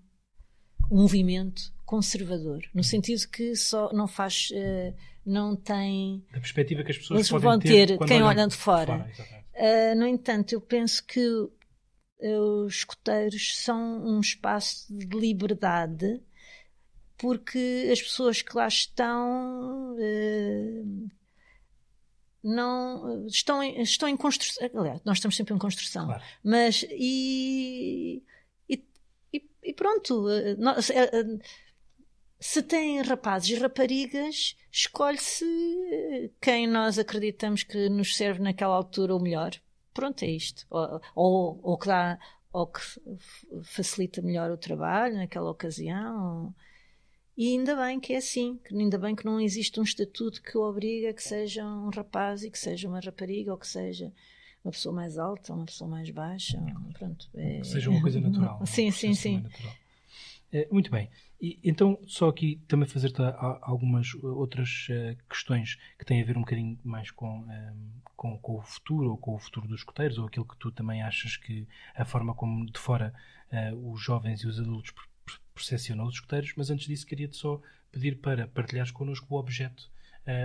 um 0.90 1.02
movimento 1.02 1.72
conservador, 1.86 2.62
no 2.74 2.84
sentido 2.84 3.26
que 3.28 3.54
só 3.56 3.92
não 3.92 4.06
faz, 4.06 4.50
uh, 4.50 4.94
não 5.24 5.56
tem. 5.56 6.24
Da 6.32 6.40
perspectiva 6.40 6.82
que 6.84 6.90
as 6.90 6.98
pessoas 6.98 7.28
vão 7.28 7.58
ter, 7.58 7.98
ter 7.98 8.06
quem 8.06 8.22
olha 8.22 8.46
de 8.46 8.56
fora. 8.56 9.08
fora 9.14 9.44
uh, 9.54 9.98
no 9.98 10.06
entanto, 10.06 10.52
eu 10.52 10.60
penso 10.60 11.04
que 11.04 11.24
uh, 11.24 12.64
os 12.64 12.76
escuteiros 12.76 13.56
são 13.58 14.04
um 14.04 14.20
espaço 14.20 14.86
de 14.92 15.06
liberdade 15.16 16.20
porque 17.16 17.88
as 17.92 18.00
pessoas 18.00 18.40
que 18.40 18.56
lá 18.56 18.66
estão 18.66 19.94
não 22.42 23.26
estão 23.26 23.62
em, 23.62 23.80
estão 23.82 24.08
em 24.08 24.16
construção. 24.16 24.68
Aliás, 24.74 25.00
nós 25.04 25.18
estamos 25.18 25.36
sempre 25.36 25.54
em 25.54 25.58
construção. 25.58 26.06
Claro. 26.06 26.22
Mas 26.42 26.84
e, 26.90 28.22
e, 28.68 28.82
e 29.62 29.72
pronto. 29.74 30.28
Eh, 30.30 30.56
eh, 30.94 31.38
se 32.42 32.62
tem 32.62 33.02
rapazes 33.02 33.50
e 33.50 33.60
raparigas, 33.60 34.56
escolhe-se 34.72 35.44
quem 36.40 36.66
nós 36.66 36.98
acreditamos 36.98 37.62
que 37.62 37.90
nos 37.90 38.16
serve 38.16 38.40
naquela 38.40 38.74
altura 38.74 39.14
o 39.14 39.20
melhor. 39.20 39.52
Pronto, 39.92 40.22
é 40.22 40.28
isto. 40.30 40.66
Ou, 40.70 41.00
ou, 41.14 41.60
ou 41.62 41.78
que 41.78 41.86
dá 41.86 42.18
ou 42.52 42.66
que 42.66 42.80
facilita 43.62 44.22
melhor 44.22 44.50
o 44.50 44.56
trabalho 44.56 45.16
naquela 45.16 45.50
ocasião. 45.50 46.46
Ou... 46.46 46.54
E 47.36 47.48
ainda 47.48 47.76
bem 47.76 47.98
que 47.98 48.12
é 48.12 48.16
assim, 48.16 48.58
que 48.64 48.74
ainda 48.74 48.98
bem 48.98 49.14
que 49.14 49.24
não 49.24 49.40
existe 49.40 49.80
um 49.80 49.82
estatuto 49.82 50.42
que 50.42 50.58
obriga 50.58 51.12
que 51.12 51.22
seja 51.22 51.64
um 51.64 51.88
rapaz 51.88 52.42
e 52.42 52.50
que 52.50 52.58
seja 52.58 52.88
uma 52.88 53.00
rapariga 53.00 53.52
ou 53.52 53.58
que 53.58 53.66
seja 53.66 54.12
uma 54.64 54.72
pessoa 54.72 54.94
mais 54.94 55.16
alta, 55.16 55.54
uma 55.54 55.64
pessoa 55.64 55.88
mais 55.88 56.10
baixa, 56.10 56.62
pronto. 56.98 57.28
É... 57.34 57.60
Que 57.60 57.66
seja 57.66 57.90
uma 57.90 58.00
coisa 58.00 58.20
natural. 58.20 58.60
sim, 58.66 58.90
sim, 58.90 59.14
sim. 59.14 59.44
É, 60.52 60.68
muito 60.70 60.90
bem. 60.90 61.08
E, 61.40 61.58
então, 61.64 61.98
só 62.06 62.28
aqui 62.28 62.60
também 62.68 62.86
fazer 62.86 63.12
algumas 63.62 64.12
outras 64.22 64.88
uh, 64.90 65.16
questões 65.28 65.78
que 65.98 66.04
têm 66.04 66.20
a 66.20 66.24
ver 66.24 66.36
um 66.36 66.40
bocadinho 66.40 66.78
mais 66.84 67.10
com, 67.10 67.40
uh, 67.40 68.02
com, 68.14 68.36
com, 68.38 68.58
o 68.58 68.62
futuro, 68.62 69.10
ou 69.10 69.16
com 69.16 69.34
o 69.34 69.38
futuro 69.38 69.66
dos 69.66 69.80
escuteiros, 69.80 70.18
ou 70.18 70.26
aquilo 70.26 70.44
que 70.44 70.58
tu 70.58 70.70
também 70.70 71.02
achas 71.02 71.36
que 71.36 71.66
a 71.94 72.04
forma 72.04 72.34
como 72.34 72.66
de 72.66 72.78
fora 72.78 73.14
uh, 73.52 73.92
os 73.92 74.02
jovens 74.02 74.40
e 74.42 74.46
os 74.46 74.60
adultos 74.60 74.92
percepcionam 75.60 76.06
os 76.06 76.14
escuteiros, 76.14 76.52
mas 76.56 76.70
antes 76.70 76.86
disso 76.86 77.06
queria-te 77.06 77.36
só 77.36 77.60
pedir 77.92 78.18
para 78.18 78.46
partilhares 78.48 78.90
connosco 78.90 79.26
o 79.34 79.38
objeto, 79.38 79.90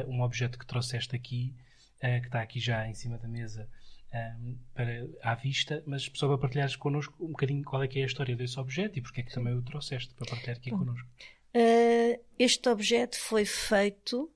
um 0.08 0.22
objeto 0.22 0.58
que 0.58 0.66
trouxeste 0.66 1.16
aqui, 1.16 1.54
que 2.00 2.26
está 2.26 2.42
aqui 2.42 2.60
já 2.60 2.88
em 2.88 2.94
cima 2.94 3.18
da 3.18 3.28
mesa, 3.28 3.70
um, 4.16 4.58
para, 4.74 5.08
à 5.22 5.36
vista, 5.36 5.84
mas 5.86 6.10
só 6.14 6.28
para 6.28 6.38
partilhares 6.38 6.76
connosco 6.76 7.14
um 7.24 7.30
bocadinho 7.30 7.64
qual 7.64 7.84
é 7.84 7.88
que 7.88 8.00
é 8.00 8.04
a 8.04 8.06
história 8.06 8.36
desse 8.36 8.60
objeto 8.60 8.98
e 8.98 9.02
porque 9.02 9.22
é 9.22 9.24
que 9.24 9.34
também 9.34 9.54
o 9.54 9.62
trouxeste 9.62 10.14
para 10.14 10.30
partilhar 10.30 10.58
aqui 10.58 10.72
Bom, 10.72 10.80
connosco. 10.80 11.08
Uh, 11.54 12.22
este 12.38 12.68
objeto 12.70 13.18
foi 13.20 13.46
feito 13.46 14.32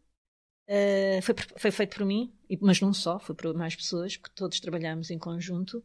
uh, 0.67 1.21
foi, 1.21 1.35
foi 1.57 1.71
feito 1.71 1.97
por 1.97 2.05
mim, 2.05 2.33
mas 2.61 2.81
não 2.81 2.93
só, 2.93 3.19
foi 3.19 3.35
por 3.35 3.53
mais 3.53 3.75
pessoas, 3.75 4.17
porque 4.17 4.35
todos 4.35 4.59
trabalhamos 4.59 5.09
em 5.09 5.17
conjunto, 5.17 5.83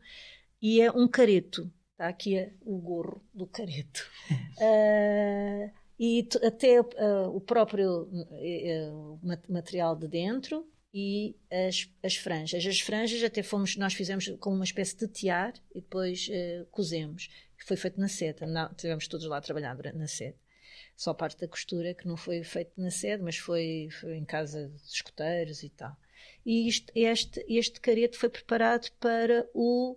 e 0.60 0.80
é 0.80 0.90
um 0.90 1.06
careto. 1.08 1.70
Está 1.94 2.08
aqui 2.08 2.36
é 2.36 2.52
o 2.62 2.76
gorro 2.76 3.24
do 3.32 3.46
careto. 3.46 4.10
Uh, 4.58 5.70
e 5.98 6.28
até 6.44 6.80
o 6.80 7.40
próprio 7.40 8.10
material 9.48 9.94
de 9.94 10.08
dentro 10.08 10.68
e 10.92 11.36
as, 11.50 11.88
as 12.02 12.16
franjas. 12.16 12.66
As 12.66 12.80
franjas 12.80 13.22
até 13.22 13.44
fomos, 13.44 13.76
nós 13.76 13.94
fizemos 13.94 14.28
com 14.40 14.50
uma 14.52 14.64
espécie 14.64 14.96
de 14.96 15.06
tiar 15.06 15.54
e 15.72 15.80
depois 15.80 16.28
uh, 16.28 16.66
cozemos. 16.72 17.30
Foi 17.64 17.76
feito 17.76 17.98
na 17.98 18.08
seta, 18.08 18.44
não, 18.44 18.74
tivemos 18.74 19.06
todos 19.06 19.26
lá 19.26 19.38
a 19.38 19.40
trabalhar 19.40 19.76
na 19.94 20.08
seta. 20.08 20.38
Só 20.96 21.12
a 21.12 21.14
parte 21.14 21.40
da 21.40 21.48
costura 21.48 21.94
que 21.94 22.08
não 22.08 22.16
foi 22.16 22.42
feito 22.42 22.72
na 22.76 22.90
sede, 22.90 23.22
mas 23.22 23.36
foi, 23.36 23.88
foi 24.00 24.16
em 24.16 24.24
casa 24.24 24.68
de 24.68 24.82
escoteiros 24.82 25.62
e 25.62 25.70
tal. 25.70 25.96
E 26.44 26.68
isto, 26.68 26.92
este, 26.94 27.44
este 27.48 27.80
careto 27.80 28.18
foi 28.18 28.28
preparado 28.28 28.90
para 29.00 29.48
o, 29.54 29.96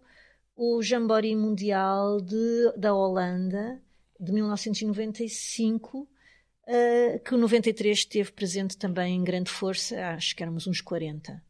o 0.57 0.81
Jamboree 0.81 1.35
Mundial 1.35 2.19
de, 2.19 2.73
da 2.75 2.93
Holanda 2.93 3.79
de 4.19 4.31
1995 4.33 5.99
uh, 5.99 7.19
que 7.23 7.35
o 7.35 7.37
93 7.37 7.99
esteve 7.99 8.31
presente 8.31 8.75
também 8.75 9.15
em 9.15 9.23
grande 9.23 9.51
força, 9.51 9.95
acho 10.07 10.35
que 10.35 10.41
éramos 10.41 10.65
uns 10.65 10.81
40. 10.81 11.41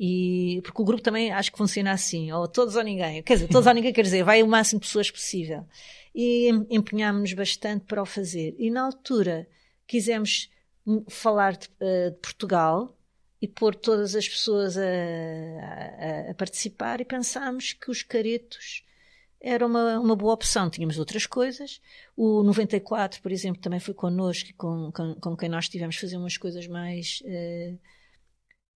E, 0.00 0.60
porque 0.62 0.80
o 0.80 0.84
grupo 0.84 1.02
também 1.02 1.32
acho 1.32 1.50
que 1.50 1.58
funciona 1.58 1.90
assim, 1.90 2.30
ou 2.30 2.46
todos 2.46 2.76
ou 2.76 2.84
ninguém, 2.84 3.20
quer 3.24 3.34
dizer, 3.34 3.48
todos 3.48 3.66
ou 3.66 3.74
ninguém 3.74 3.92
quer 3.92 4.02
dizer, 4.02 4.22
vai 4.22 4.40
o 4.40 4.46
máximo 4.46 4.80
de 4.80 4.86
pessoas 4.86 5.10
possível. 5.10 5.66
E 6.14 6.48
empenhámos-nos 6.70 7.32
bastante 7.32 7.84
para 7.86 8.00
o 8.00 8.06
fazer. 8.06 8.54
E 8.56 8.70
na 8.70 8.82
altura 8.82 9.48
quisemos 9.84 10.48
falar 11.08 11.56
de, 11.56 11.66
uh, 11.66 12.12
de 12.12 12.18
Portugal 12.22 12.96
e 13.40 13.46
pôr 13.46 13.74
todas 13.74 14.14
as 14.14 14.28
pessoas 14.28 14.76
a, 14.76 14.82
a, 14.82 16.30
a, 16.30 16.34
participar 16.34 17.00
e 17.00 17.04
pensámos 17.04 17.72
que 17.72 17.90
os 17.90 18.02
caretos 18.02 18.84
era 19.40 19.64
uma, 19.64 20.00
uma 20.00 20.16
boa 20.16 20.34
opção. 20.34 20.68
Tínhamos 20.68 20.98
outras 20.98 21.24
coisas. 21.26 21.80
O 22.16 22.42
94, 22.42 23.22
por 23.22 23.30
exemplo, 23.30 23.62
também 23.62 23.78
foi 23.78 23.94
connosco, 23.94 24.50
com, 24.56 24.90
com, 24.92 25.14
com 25.14 25.36
quem 25.36 25.48
nós 25.48 25.68
tivemos 25.68 25.96
fazer 25.96 26.16
umas 26.16 26.36
coisas 26.36 26.66
mais 26.66 27.22
uh, 27.24 27.78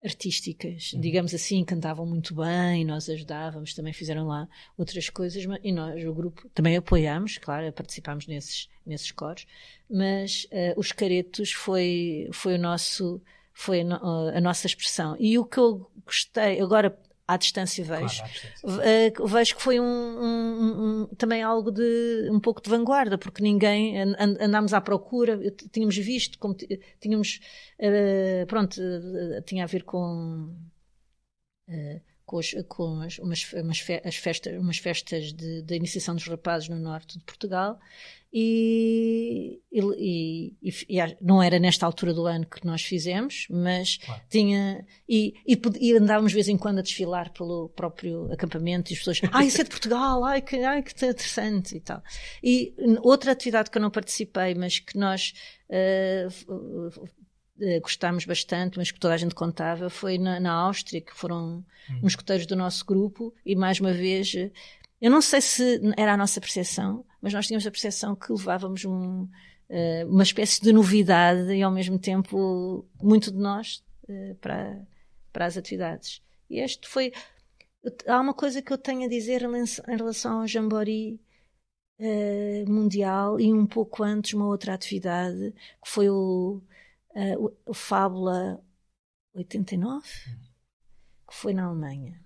artísticas, 0.05 0.92
uhum. 0.92 1.01
digamos 1.01 1.35
assim, 1.35 1.64
cantavam 1.64 2.05
muito 2.05 2.35
bem, 2.35 2.85
nós 2.85 3.09
ajudávamos, 3.09 3.75
também 3.75 3.92
fizeram 3.92 4.27
lá 4.27 4.48
outras 4.77 5.09
coisas, 5.09 5.44
e 5.62 5.72
nós, 5.72 6.05
o 6.05 6.12
grupo, 6.12 6.48
também 6.51 6.77
apoiámos, 6.77 7.38
claro, 7.38 7.72
participámos 7.72 8.27
nesses, 8.27 8.68
nesses 8.85 9.12
coros, 9.12 9.46
mas 9.88 10.44
uh, 10.46 10.79
os 10.79 10.90
caretos 10.90 11.53
foi, 11.53 12.29
foi 12.33 12.55
o 12.55 12.59
nosso 12.59 13.22
foi 13.53 13.81
a 13.81 14.41
nossa 14.41 14.67
expressão. 14.67 15.17
E 15.19 15.38
o 15.38 15.45
que 15.45 15.59
eu 15.59 15.91
gostei, 16.05 16.61
agora 16.61 16.99
à 17.27 17.37
distância 17.37 17.85
vejo. 17.85 18.19
Claro, 18.19 18.33
distância. 18.33 19.15
Uh, 19.23 19.27
vejo 19.27 19.57
que 19.57 19.62
foi 19.62 19.81
um, 19.81 19.85
um, 19.85 21.03
um, 21.03 21.07
também 21.17 21.43
algo 21.43 21.71
de 21.71 22.29
um 22.31 22.41
pouco 22.41 22.61
de 22.61 22.69
vanguarda, 22.69 23.17
porque 23.17 23.43
ninguém 23.43 23.99
andámos 24.41 24.75
à 24.75 24.81
procura, 24.81 25.38
tínhamos 25.71 25.97
visto, 25.97 26.38
como 26.38 26.55
tínhamos 27.01 27.41
uh, 27.79 28.47
pronto, 28.47 28.81
uh, 28.81 29.43
tinha 29.43 29.65
a 29.65 29.67
ver 29.67 29.85
com 29.85 30.55
com, 32.33 32.40
com 32.66 33.01
as, 33.03 33.18
umas, 33.18 33.53
umas, 33.53 33.79
fe, 33.79 34.01
as 34.03 34.16
festas, 34.16 34.59
umas 34.59 34.79
festas 34.79 35.35
de, 35.35 35.61
de 35.61 35.75
iniciação 35.75 36.14
dos 36.14 36.27
rapazes 36.27 36.71
no 36.71 36.79
norte 36.79 37.18
de 37.18 37.25
Portugal 37.25 37.79
e, 38.33 39.61
e, 39.71 40.57
e, 40.62 40.71
e, 40.88 41.16
não 41.21 41.42
era 41.42 41.59
nesta 41.59 41.85
altura 41.85 42.14
do 42.14 42.25
ano 42.27 42.47
que 42.47 42.64
nós 42.66 42.81
fizemos, 42.81 43.47
mas 43.51 43.99
claro. 43.99 44.23
tinha. 44.31 44.87
E, 45.07 45.35
e, 45.47 45.95
andávamos 45.95 46.33
de 46.33 46.37
vez 46.37 46.49
em 46.49 46.57
quando 46.57 46.79
a 46.79 46.83
desfilar 46.83 47.31
pelo 47.35 47.68
próprio 47.68 48.33
acampamento 48.33 48.90
e 48.90 48.95
as 48.95 49.01
pessoas, 49.01 49.21
ah, 49.31 49.45
isso 49.45 49.61
é 49.61 49.64
de 49.64 49.71
Portugal, 49.71 50.25
ai 50.25 50.40
que, 50.40 50.57
ai, 50.57 50.83
que 50.83 50.92
interessante 51.05 51.77
e 51.77 51.81
tal. 51.81 52.03
E 52.42 52.75
outra 53.03 53.33
atividade 53.33 53.71
que 53.71 53.77
eu 53.77 53.83
não 53.83 53.90
participei, 53.90 54.55
mas 54.55 54.79
que 54.79 54.97
nós 54.97 55.35
uh, 55.68 57.07
gostámos 57.81 58.25
bastante, 58.25 58.79
mas 58.79 58.91
que 58.91 58.99
toda 58.99 59.15
a 59.15 59.17
gente 59.17 59.35
contava, 59.35 59.88
foi 59.88 60.19
na, 60.19 60.41
na 60.41 60.53
Áustria, 60.53 61.01
que 61.01 61.15
foram 61.15 61.65
hum. 61.91 62.01
uns 62.03 62.12
escuteiros 62.12 62.47
do 62.47 62.57
nosso 62.57 62.85
grupo, 62.85 63.35
e 63.45 63.55
mais 63.55 63.79
uma 63.79 63.93
vez 63.93 64.35
eu 65.01 65.11
não 65.11 65.21
sei 65.21 65.41
se 65.41 65.81
era 65.97 66.15
a 66.15 66.17
nossa 66.17 66.41
percepção, 66.41 67.05
mas 67.21 67.33
nós 67.33 67.47
tínhamos 67.47 67.67
a 67.67 67.71
percepção 67.71 68.15
que 68.15 68.33
levávamos 68.33 68.85
um, 68.85 69.23
uh, 69.25 70.09
uma 70.09 70.23
espécie 70.23 70.61
de 70.61 70.73
novidade 70.73 71.53
e 71.53 71.62
ao 71.62 71.73
mesmo 71.73 71.99
tempo 71.99 72.87
muito 73.03 73.33
de 73.33 73.38
nós 73.38 73.83
para, 74.41 74.81
para 75.33 75.47
as 75.47 75.57
atividades. 75.57 76.23
E 76.49 76.61
este 76.61 76.88
foi. 76.88 77.12
Há 78.07 78.21
uma 78.21 78.35
coisa 78.35 78.62
que 78.62 78.73
eu 78.73 78.79
tenho 78.79 79.05
a 79.05 79.09
dizer 79.09 79.43
em 79.43 79.97
relação 79.97 80.41
ao 80.41 80.47
Jamboree 80.47 81.21
uh, 81.99 82.71
Mundial 82.71 83.41
e 83.41 83.53
um 83.53 83.67
pouco 83.67 84.05
antes 84.05 84.35
uma 84.35 84.47
outra 84.47 84.75
atividade 84.75 85.53
que 85.83 85.91
foi 85.91 86.09
o, 86.09 86.62
o, 87.38 87.53
o 87.66 87.75
Fábula 87.75 88.62
89, 89.35 90.07
que 91.29 91.35
foi 91.35 91.53
na 91.55 91.64
Alemanha 91.64 92.22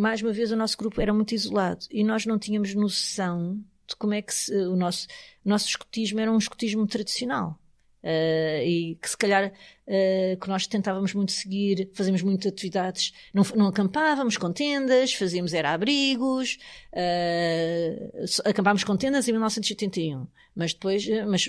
mais 0.00 0.22
uma 0.22 0.32
vez 0.32 0.50
o 0.50 0.56
nosso 0.56 0.78
grupo 0.78 1.00
era 1.00 1.12
muito 1.12 1.34
isolado 1.34 1.86
e 1.90 2.02
nós 2.02 2.24
não 2.24 2.38
tínhamos 2.38 2.74
noção 2.74 3.62
de 3.86 3.94
como 3.96 4.14
é 4.14 4.22
que 4.22 4.34
se, 4.34 4.54
o 4.54 4.74
nosso, 4.74 5.06
o 5.44 5.48
nosso 5.48 5.68
escotismo 5.68 6.20
era 6.20 6.32
um 6.32 6.38
escotismo 6.38 6.86
tradicional. 6.86 7.59
Uh, 8.02 8.64
e 8.64 8.98
que 9.00 9.10
se 9.10 9.16
calhar 9.16 9.52
uh, 9.52 10.40
que 10.40 10.48
nós 10.48 10.66
tentávamos 10.66 11.12
muito 11.12 11.32
seguir, 11.32 11.90
fazíamos 11.92 12.22
muitas 12.22 12.50
atividades, 12.50 13.12
não, 13.34 13.42
não 13.54 13.66
acampávamos 13.66 14.38
com 14.38 14.50
tendas, 14.50 15.12
fazíamos 15.12 15.52
era 15.52 15.72
abrigos, 15.72 16.58
uh, 16.94 18.48
acampámos 18.48 18.84
com 18.84 18.96
tendas 18.96 19.28
em 19.28 19.32
1981, 19.32 20.26
mas 20.54 20.72
depois 20.72 21.06
mas, 21.28 21.46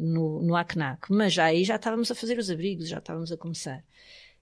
no, 0.00 0.42
no 0.42 0.54
ACNAC, 0.54 1.10
mas 1.10 1.32
já 1.32 1.46
aí 1.46 1.64
já 1.64 1.74
estávamos 1.74 2.08
a 2.08 2.14
fazer 2.14 2.38
os 2.38 2.50
abrigos, 2.50 2.88
já 2.88 2.98
estávamos 2.98 3.32
a 3.32 3.36
começar 3.36 3.82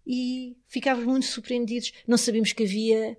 e 0.06 0.56
ficávamos 0.66 1.06
muito 1.06 1.26
surpreendidos. 1.26 1.92
Não 2.06 2.18
sabíamos 2.18 2.52
que 2.52 2.64
havia 2.64 3.16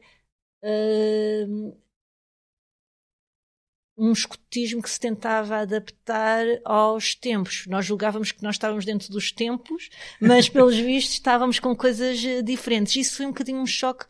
um 3.97 4.11
escotismo 4.11 4.81
que 4.81 4.89
se 4.89 4.99
tentava 4.99 5.57
adaptar 5.57 6.45
aos 6.65 7.13
tempos. 7.13 7.65
Nós 7.67 7.85
julgávamos 7.85 8.31
que 8.31 8.41
nós 8.41 8.55
estávamos 8.55 8.85
dentro 8.85 9.11
dos 9.11 9.31
tempos, 9.31 9.89
mas 10.19 10.49
pelos 10.49 10.75
vistos 10.77 11.13
estávamos 11.13 11.59
com 11.59 11.75
coisas 11.75 12.23
eh, 12.23 12.41
diferentes. 12.41 12.95
Isso 12.95 13.17
foi 13.17 13.25
um 13.25 13.29
bocadinho 13.29 13.59
um 13.59 13.67
choque 13.67 14.05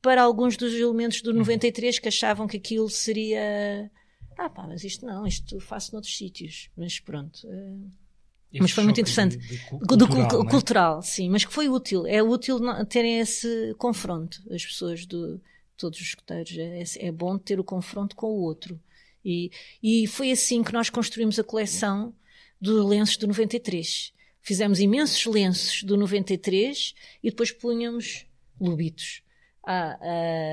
para 0.00 0.22
alguns 0.22 0.56
dos 0.56 0.72
elementos 0.74 1.20
do 1.20 1.34
93 1.34 1.98
que 1.98 2.08
achavam 2.08 2.46
que 2.46 2.56
aquilo 2.56 2.88
seria. 2.88 3.90
Ah, 4.38 4.48
pá, 4.48 4.66
mas 4.66 4.84
isto 4.84 5.04
não, 5.04 5.26
isto 5.26 5.60
faço 5.60 5.92
noutros 5.92 6.16
sítios. 6.16 6.70
Mas 6.76 6.98
pronto. 6.98 7.46
Uh 7.46 8.00
mas 8.58 8.72
foi 8.72 8.82
muito 8.82 9.00
interessante. 9.00 9.36
De, 9.36 9.46
de, 9.46 9.66
cultural, 9.68 9.96
do, 9.96 10.06
do, 10.06 10.46
é? 10.46 10.50
cultural, 10.50 11.02
sim, 11.02 11.28
mas 11.28 11.44
que 11.44 11.52
foi 11.52 11.68
útil. 11.68 12.06
É 12.06 12.22
útil 12.22 12.58
terem 12.86 13.20
esse 13.20 13.74
confronto, 13.78 14.42
as 14.50 14.64
pessoas 14.64 15.06
de 15.06 15.38
todos 15.76 16.00
os 16.00 16.06
escuteiros. 16.06 16.56
É, 16.58 17.06
é 17.06 17.12
bom 17.12 17.38
ter 17.38 17.60
o 17.60 17.64
confronto 17.64 18.16
com 18.16 18.26
o 18.26 18.40
outro. 18.40 18.80
E, 19.24 19.50
e 19.82 20.06
foi 20.06 20.30
assim 20.30 20.62
que 20.62 20.72
nós 20.72 20.90
construímos 20.90 21.38
a 21.38 21.44
coleção 21.44 22.14
dos 22.60 22.84
lenços 22.84 23.16
do 23.16 23.26
93. 23.26 24.12
Fizemos 24.42 24.80
imensos 24.80 25.24
lenços 25.26 25.82
do 25.82 25.96
93 25.96 26.94
e 27.22 27.30
depois 27.30 27.52
punhamos 27.52 28.26
lobitos. 28.60 29.22
Ah, 29.66 29.98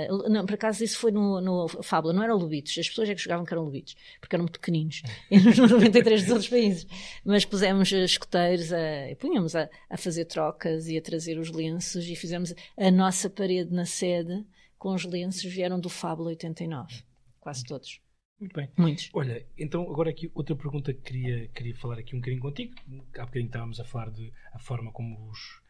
uh, 0.09 0.29
não, 0.29 0.45
por 0.45 0.55
acaso 0.55 0.83
isso 0.83 0.99
foi 0.99 1.11
no, 1.11 1.39
no 1.39 1.67
Fábula, 1.81 2.13
não 2.13 2.21
eram 2.21 2.35
lobitos, 2.35 2.77
as 2.77 2.89
pessoas 2.89 3.09
é 3.09 3.15
que 3.15 3.21
jogavam 3.21 3.45
que 3.45 3.53
eram 3.53 3.63
lobitos, 3.63 3.95
porque 4.19 4.35
eram 4.35 4.43
muito 4.43 4.59
pequeninos, 4.59 5.01
nos 5.31 5.57
93 5.71 6.23
dos 6.23 6.31
outros 6.31 6.49
países. 6.49 6.85
Mas 7.23 7.45
pusemos 7.45 7.89
escoteiros, 7.91 8.71
a, 8.73 8.77
punhamos 9.17 9.55
a, 9.55 9.69
a, 9.89 9.97
fazer 9.97 10.25
trocas 10.25 10.89
e 10.89 10.97
a 10.97 11.01
trazer 11.01 11.39
os 11.39 11.49
lenços 11.51 12.05
e 12.05 12.15
fizemos 12.15 12.53
a 12.77 12.91
nossa 12.91 13.29
parede 13.29 13.73
na 13.73 13.85
sede 13.85 14.45
com 14.77 14.93
os 14.93 15.05
lenços, 15.05 15.45
vieram 15.45 15.79
do 15.79 15.89
Fábula 15.89 16.29
89, 16.29 17.01
quase 17.39 17.63
todos. 17.63 18.01
Muito 18.39 18.53
bem. 18.55 18.69
Muitos. 18.77 19.09
Olha, 19.13 19.45
então 19.57 19.81
agora 19.89 20.11
aqui 20.11 20.31
outra 20.35 20.55
pergunta 20.55 20.93
que 20.93 21.01
queria, 21.01 21.47
queria 21.47 21.75
falar 21.75 21.97
aqui 21.97 22.15
um 22.15 22.19
bocadinho 22.19 22.41
contigo. 22.41 22.75
Há 23.17 23.25
bocadinho 23.25 23.47
estávamos 23.47 23.79
a 23.79 23.83
falar 23.83 24.11
de 24.11 24.31
a 24.53 24.59
forma 24.59 24.91
como 24.91 25.29
os 25.29 25.61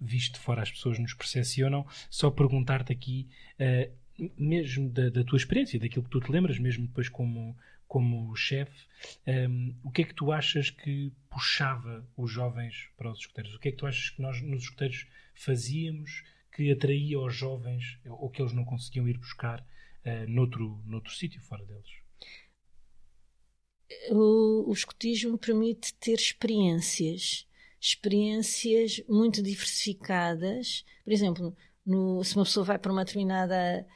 visto 0.00 0.34
de 0.34 0.40
fora 0.40 0.62
as 0.62 0.70
pessoas 0.70 0.98
nos 0.98 1.14
percepcionam, 1.14 1.86
só 2.08 2.30
perguntar-te 2.30 2.92
aqui, 2.92 3.28
uh, 3.58 3.92
mesmo 4.38 4.88
da, 4.88 5.08
da, 5.08 5.24
tua 5.24 5.36
experiência, 5.36 5.78
daquilo 5.78 6.04
que 6.04 6.10
tu 6.10 6.20
te 6.20 6.30
lembras, 6.30 6.58
mesmo 6.58 6.86
depois 6.86 7.08
como, 7.08 7.56
como 7.88 8.34
chefe, 8.36 8.86
um, 9.26 9.32
ehm, 9.32 9.74
o 9.82 9.90
que 9.90 10.02
é 10.02 10.04
que 10.04 10.14
tu 10.14 10.30
achas 10.30 10.70
que 10.70 11.12
puxava 11.28 12.06
os 12.16 12.30
jovens 12.30 12.88
para 12.96 13.10
os 13.10 13.18
escuteiros? 13.18 13.54
O 13.54 13.58
que 13.58 13.68
é 13.68 13.70
que 13.72 13.78
tu 13.78 13.86
achas 13.86 14.10
que 14.10 14.22
nós 14.22 14.40
nos 14.40 14.62
escuteiros 14.62 15.08
fazíamos 15.34 16.22
que 16.54 16.70
atraía 16.70 17.18
os 17.18 17.34
jovens 17.34 17.98
ou 18.06 18.30
que 18.30 18.40
eles 18.40 18.52
não 18.52 18.64
conseguiam 18.64 19.08
ir 19.08 19.18
buscar 19.18 19.60
uh, 19.60 20.30
noutro, 20.30 20.80
noutro 20.86 21.12
sítio 21.12 21.40
fora 21.40 21.64
deles? 21.64 22.03
O, 24.10 24.70
o 24.70 24.72
escutismo 24.72 25.36
permite 25.38 25.94
ter 25.94 26.14
experiências 26.14 27.46
experiências 27.84 29.02
muito 29.06 29.42
diversificadas. 29.42 30.86
Por 31.04 31.12
exemplo, 31.12 31.56
no, 31.84 32.24
se 32.24 32.34
uma 32.34 32.44
pessoa 32.44 32.64
vai 32.64 32.78
para 32.78 32.90
uma 32.90 33.04
determinada. 33.04 33.86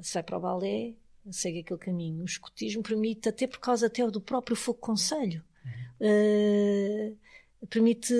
sai 0.00 0.22
para 0.22 0.38
o 0.38 0.40
balé, 0.40 0.94
segue 1.30 1.60
aquele 1.60 1.80
caminho. 1.80 2.22
O 2.22 2.26
escotismo 2.26 2.82
permite, 2.82 3.28
até 3.28 3.48
por 3.48 3.58
causa 3.58 3.88
até 3.88 4.08
do 4.08 4.20
próprio 4.20 4.56
fogo 4.56 4.78
conselho, 4.78 5.42
uhum. 6.00 7.16
uh, 7.60 7.66
permite 7.66 8.14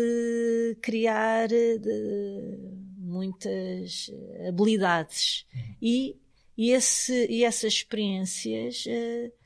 criar 0.83 1.49
uh, 1.49 2.79
muitas 2.99 4.11
habilidades. 4.49 5.47
Uhum. 5.55 5.77
E, 5.81 6.17
e, 6.59 6.73
esse, 6.73 7.27
e 7.31 7.45
essas 7.45 7.73
experiências. 7.73 8.85
Uh, 8.87 9.44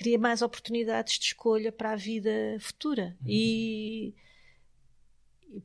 cria 0.00 0.18
mais 0.18 0.40
oportunidades 0.40 1.18
de 1.18 1.26
escolha 1.26 1.70
para 1.70 1.92
a 1.92 1.96
vida 1.96 2.30
futura. 2.58 3.14
Uhum. 3.20 3.28
E 3.28 4.14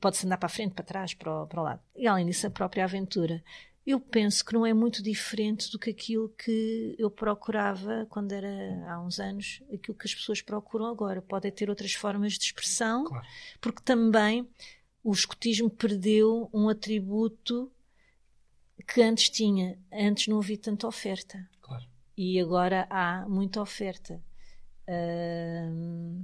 pode-se 0.02 0.26
andar 0.26 0.38
para 0.38 0.48
a 0.48 0.50
frente, 0.50 0.74
para 0.74 0.84
trás, 0.84 1.14
para 1.14 1.44
o, 1.44 1.48
para 1.48 1.62
o 1.62 1.64
lado. 1.64 1.82
E 1.96 2.06
além 2.06 2.26
disso, 2.26 2.46
a 2.46 2.50
própria 2.50 2.84
aventura. 2.84 3.42
Eu 3.88 3.98
penso 3.98 4.44
que 4.44 4.54
não 4.54 4.66
é 4.66 4.74
muito 4.74 5.02
diferente 5.02 5.72
do 5.72 5.80
que 5.80 5.90
aquilo 5.90 6.28
que 6.28 6.96
eu 7.00 7.10
procurava 7.10 8.06
quando 8.10 8.34
era 8.34 8.84
há 8.90 9.00
uns 9.00 9.22
anos, 9.22 9.64
aquilo 9.74 9.98
que 9.98 10.06
as 10.06 10.14
pessoas 10.14 10.42
procuram 10.42 10.88
agora. 10.88 11.22
Pode 11.22 11.50
ter 11.52 11.70
outras 11.70 11.94
formas 11.94 12.34
de 12.34 12.44
expressão, 12.44 13.06
claro. 13.06 13.26
porque 13.62 13.82
também 13.86 14.46
o 15.02 15.14
escotismo 15.14 15.70
perdeu 15.70 16.50
um 16.54 16.68
atributo 16.68 17.72
que 18.86 19.02
antes 19.02 19.30
tinha. 19.30 19.80
Antes 19.94 20.28
não 20.28 20.40
havia 20.40 20.58
tanta 20.58 20.86
oferta. 20.86 21.48
E 22.18 22.40
agora 22.40 22.88
há 22.90 23.28
muita 23.28 23.62
oferta. 23.62 24.22
Uh, 24.88 26.24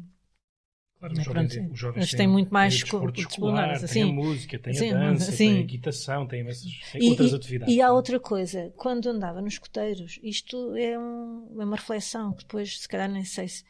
Claro, 1.02 1.18
os 1.18 1.24
jovens, 1.24 1.72
os 1.72 1.80
jovens 1.80 2.12
têm, 2.12 2.28
muito 2.28 2.54
mais 2.54 2.76
desporto 2.76 3.20
escolar, 3.20 3.72
assim, 3.72 3.88
tem 3.88 4.04
a 4.04 4.06
música, 4.06 4.60
tem 4.60 4.92
a 4.92 4.94
dança, 4.94 5.32
assim. 5.32 5.48
tem 5.48 5.58
a 5.58 5.60
equitação, 5.62 6.28
tem, 6.28 6.46
tem 6.46 7.02
e, 7.02 7.10
outras 7.10 7.34
atividades. 7.34 7.74
E 7.74 7.82
há 7.82 7.92
outra 7.92 8.20
coisa, 8.20 8.72
quando 8.78 9.10
andava 9.10 9.42
nos 9.42 9.54
escoteiros, 9.54 10.20
isto 10.22 10.76
é, 10.76 11.00
um, 11.00 11.60
é, 11.60 11.66
uma 11.66 11.76
reflexão 11.76 12.34
que 12.34 12.44
depois, 12.44 12.82
se 12.82 12.88
calhar, 12.88 13.10
nem 13.10 13.26
sei 13.26 13.48
se. 13.48 13.64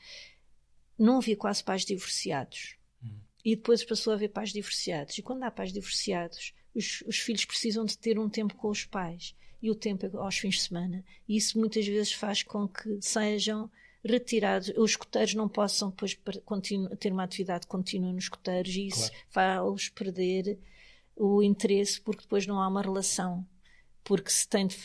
Não 1.00 1.20
havia 1.20 1.38
quase 1.38 1.64
pais 1.64 1.86
divorciados. 1.86 2.76
Hum. 3.02 3.22
E 3.46 3.56
depois 3.56 3.82
passou 3.86 4.12
a 4.12 4.18
haver 4.18 4.28
pais 4.28 4.52
divorciados. 4.52 5.18
E 5.18 5.22
quando 5.22 5.44
há 5.44 5.50
pais 5.50 5.72
divorciados, 5.72 6.54
os, 6.76 7.02
os 7.08 7.18
filhos 7.18 7.46
precisam 7.46 7.86
de 7.86 7.98
ter 7.98 8.20
um 8.20 8.28
tempo 8.28 8.56
com 8.56 8.68
os 8.68 8.84
pais. 8.84 9.34
E 9.62 9.70
o 9.70 9.76
tempo 9.76 10.06
é 10.06 10.10
aos 10.18 10.38
fins 10.38 10.56
de 10.56 10.62
semana. 10.62 11.04
E 11.28 11.38
isso 11.38 11.60
muitas 11.60 11.86
vezes 11.86 12.14
faz 12.14 12.44
com 12.44 12.68
que 12.68 13.00
sejam 13.02 13.70
retirados, 14.04 14.74
os 14.78 14.92
escuteiros 14.92 15.36
não 15.36 15.48
possam 15.48 15.90
depois 15.90 16.20
ter 17.00 17.12
uma 17.12 17.24
atividade 17.24 17.68
contínua 17.68 18.12
nos 18.12 18.24
escuteiros 18.24 18.76
e 18.76 18.88
isso 18.88 19.12
claro. 19.12 19.26
faz-os 19.30 19.90
perder 19.90 20.60
o 21.16 21.44
interesse 21.44 22.02
porque 22.02 22.24
depois 22.24 22.48
não 22.48 22.60
há 22.60 22.68
uma 22.68 22.82
relação. 22.82 23.46
Porque 24.04 24.32
se 24.32 24.48
tem 24.48 24.66
de 24.66 24.76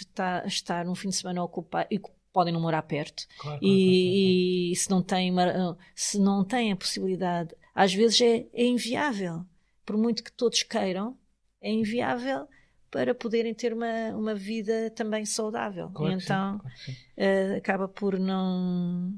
estar 0.46 0.84
num 0.84 0.94
fim 0.94 1.08
de 1.08 1.16
semana 1.16 1.42
ocupado 1.42 1.88
e 1.90 1.98
podem 2.32 2.52
não 2.52 2.60
morar 2.60 2.82
perto 2.82 3.26
claro, 3.38 3.58
e, 3.62 3.66
claro, 3.66 4.72
e, 4.72 4.76
se 4.76 4.90
não 4.90 5.02
tem 5.02 5.30
uma, 5.30 5.78
se 5.94 6.18
não 6.18 6.44
tem 6.44 6.70
a 6.70 6.76
possibilidade, 6.76 7.54
às 7.74 7.94
vezes 7.94 8.20
é, 8.20 8.46
é 8.52 8.66
inviável. 8.66 9.46
Por 9.86 9.96
muito 9.96 10.22
que 10.22 10.30
todos 10.30 10.62
queiram, 10.62 11.16
é 11.62 11.72
inviável 11.72 12.46
para 12.90 13.14
poderem 13.14 13.54
ter 13.54 13.72
uma, 13.72 14.10
uma 14.14 14.34
vida 14.34 14.90
também 14.90 15.24
saudável. 15.24 15.90
Claro 15.90 16.12
e 16.12 16.22
então 16.22 16.60
sim, 16.84 16.94
claro 17.16 17.52
uh, 17.52 17.56
acaba 17.56 17.88
por 17.88 18.18
não. 18.18 19.14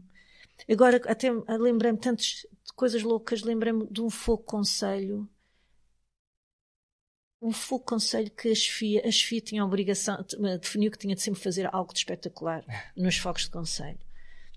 Agora, 0.70 1.00
até 1.06 1.30
lembrei-me 1.56 1.98
tantas 1.98 2.46
coisas 2.74 3.02
loucas, 3.02 3.42
lembrei-me 3.42 3.86
de 3.90 4.00
um 4.00 4.10
fogo 4.10 4.42
conselho. 4.42 5.28
Um 7.40 7.52
fogo 7.52 7.84
conselho 7.84 8.30
que 8.30 8.48
a 8.48 8.54
chefia, 8.54 9.06
a 9.06 9.10
chefia 9.10 9.40
tinha 9.40 9.62
a 9.62 9.64
obrigação, 9.64 10.24
definiu 10.60 10.90
que 10.90 10.98
tinha 10.98 11.14
de 11.14 11.22
sempre 11.22 11.40
fazer 11.40 11.72
algo 11.72 11.92
de 11.92 12.00
espetacular 12.00 12.64
nos 12.96 13.16
fogos 13.16 13.44
de 13.44 13.50
conselho. 13.50 13.98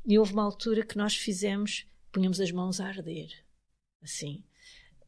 E 0.03 0.17
houve 0.17 0.33
uma 0.33 0.43
altura 0.43 0.83
que 0.83 0.97
nós 0.97 1.15
fizemos, 1.15 1.85
punhamos 2.11 2.41
as 2.41 2.51
mãos 2.51 2.79
a 2.79 2.87
arder, 2.87 3.29
assim. 4.01 4.43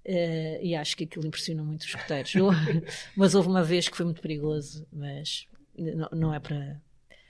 Uh, 0.06 0.60
e 0.62 0.76
acho 0.76 0.98
que 0.98 1.06
aquilo 1.06 1.26
impressionou 1.26 1.66
muito 1.66 1.82
os 1.82 1.88
escuteiros. 1.88 2.34
mas 3.16 3.36
houve 3.36 3.48
uma 3.48 3.64
vez 3.64 3.88
que 3.88 3.96
foi 3.96 4.06
muito 4.06 4.22
perigoso, 4.22 4.86
mas 4.92 5.48
não, 5.78 6.10
não 6.12 6.34
é 6.34 6.40
para, 6.40 6.82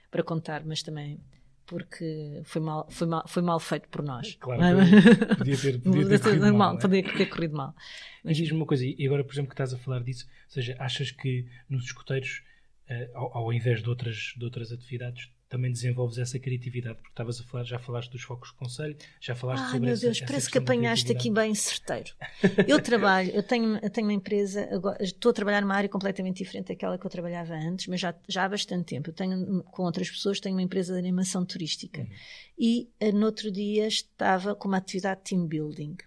para 0.09 0.23
contar, 0.23 0.63
mas 0.65 0.81
também 0.81 1.19
porque 1.65 2.41
foi 2.43 2.61
mal, 2.61 2.87
foi 2.89 3.07
mal, 3.07 3.27
foi 3.27 3.41
mal 3.41 3.59
feito 3.59 3.87
por 3.89 4.03
nós. 4.03 4.35
Claro, 4.35 4.77
podia 5.37 5.57
ter, 5.57 5.81
podia 5.81 6.09
ter 6.09 6.19
corrido 6.19 6.41
mal. 6.45 6.53
mal 6.53 6.75
é? 6.75 6.79
Podia 6.79 7.03
ter 7.03 7.25
corrido 7.27 7.55
mal. 7.55 7.75
Mas 8.23 8.37
diz-me 8.37 8.57
uma 8.57 8.65
coisa, 8.65 8.85
e 8.85 9.05
agora, 9.05 9.23
por 9.23 9.33
exemplo, 9.33 9.49
que 9.49 9.53
estás 9.53 9.73
a 9.73 9.77
falar 9.77 10.03
disso, 10.03 10.27
ou 10.45 10.51
seja, 10.51 10.75
achas 10.79 11.11
que 11.11 11.47
nos 11.69 11.85
escuteiros, 11.85 12.43
uh, 12.89 13.17
ao, 13.17 13.37
ao 13.37 13.53
invés 13.53 13.81
de 13.81 13.89
outras, 13.89 14.33
de 14.37 14.43
outras 14.43 14.71
atividades, 14.71 15.29
também 15.49 15.71
desenvolves 15.71 16.17
essa 16.17 16.39
criatividade, 16.39 16.95
porque 16.95 17.09
estavas 17.09 17.39
a 17.39 17.43
falar, 17.43 17.63
já 17.63 17.77
falaste 17.77 18.11
dos 18.11 18.23
focos 18.23 18.49
de 18.49 18.55
conselho, 18.55 18.97
já 19.19 19.35
falaste 19.35 19.63
Ai, 19.63 19.71
sobre 19.71 19.85
meu 19.87 19.99
Deus, 19.99 20.17
essa, 20.17 20.25
parece 20.25 20.49
que 20.49 20.57
apanhaste 20.57 21.11
aqui 21.11 21.29
bem 21.29 21.53
certeiro. 21.53 22.11
Eu 22.67 22.81
trabalho, 22.81 23.31
eu 23.31 23.43
tenho, 23.43 23.77
eu 23.77 23.89
tenho 23.89 24.07
uma 24.07 24.13
empresa, 24.13 24.67
agora, 24.71 25.03
estou 25.03 25.29
a 25.29 25.33
trabalhar 25.33 25.61
numa 25.61 25.75
área 25.75 25.89
completamente 25.89 26.37
diferente 26.37 26.69
daquela 26.69 26.97
que 26.97 27.05
eu 27.05 27.09
trabalhava 27.09 27.53
antes, 27.53 27.87
mas 27.87 27.99
já, 27.99 28.15
já 28.27 28.45
há 28.45 28.49
bastante 28.49 28.85
tempo. 28.85 29.09
Eu 29.09 29.13
tenho, 29.13 29.63
com 29.63 29.83
outras 29.83 30.09
pessoas, 30.09 30.39
tenho 30.39 30.55
uma 30.55 30.61
empresa 30.61 30.93
de 30.93 30.99
animação 30.99 31.45
turística. 31.45 32.01
Uhum. 32.01 32.07
E 32.57 32.89
uh, 33.01 33.11
no 33.11 33.25
outro 33.27 33.51
dia 33.51 33.87
estava 33.87 34.55
com 34.55 34.67
uma 34.67 34.77
atividade 34.77 35.21
de 35.21 35.29
team 35.29 35.45
building. 35.45 35.97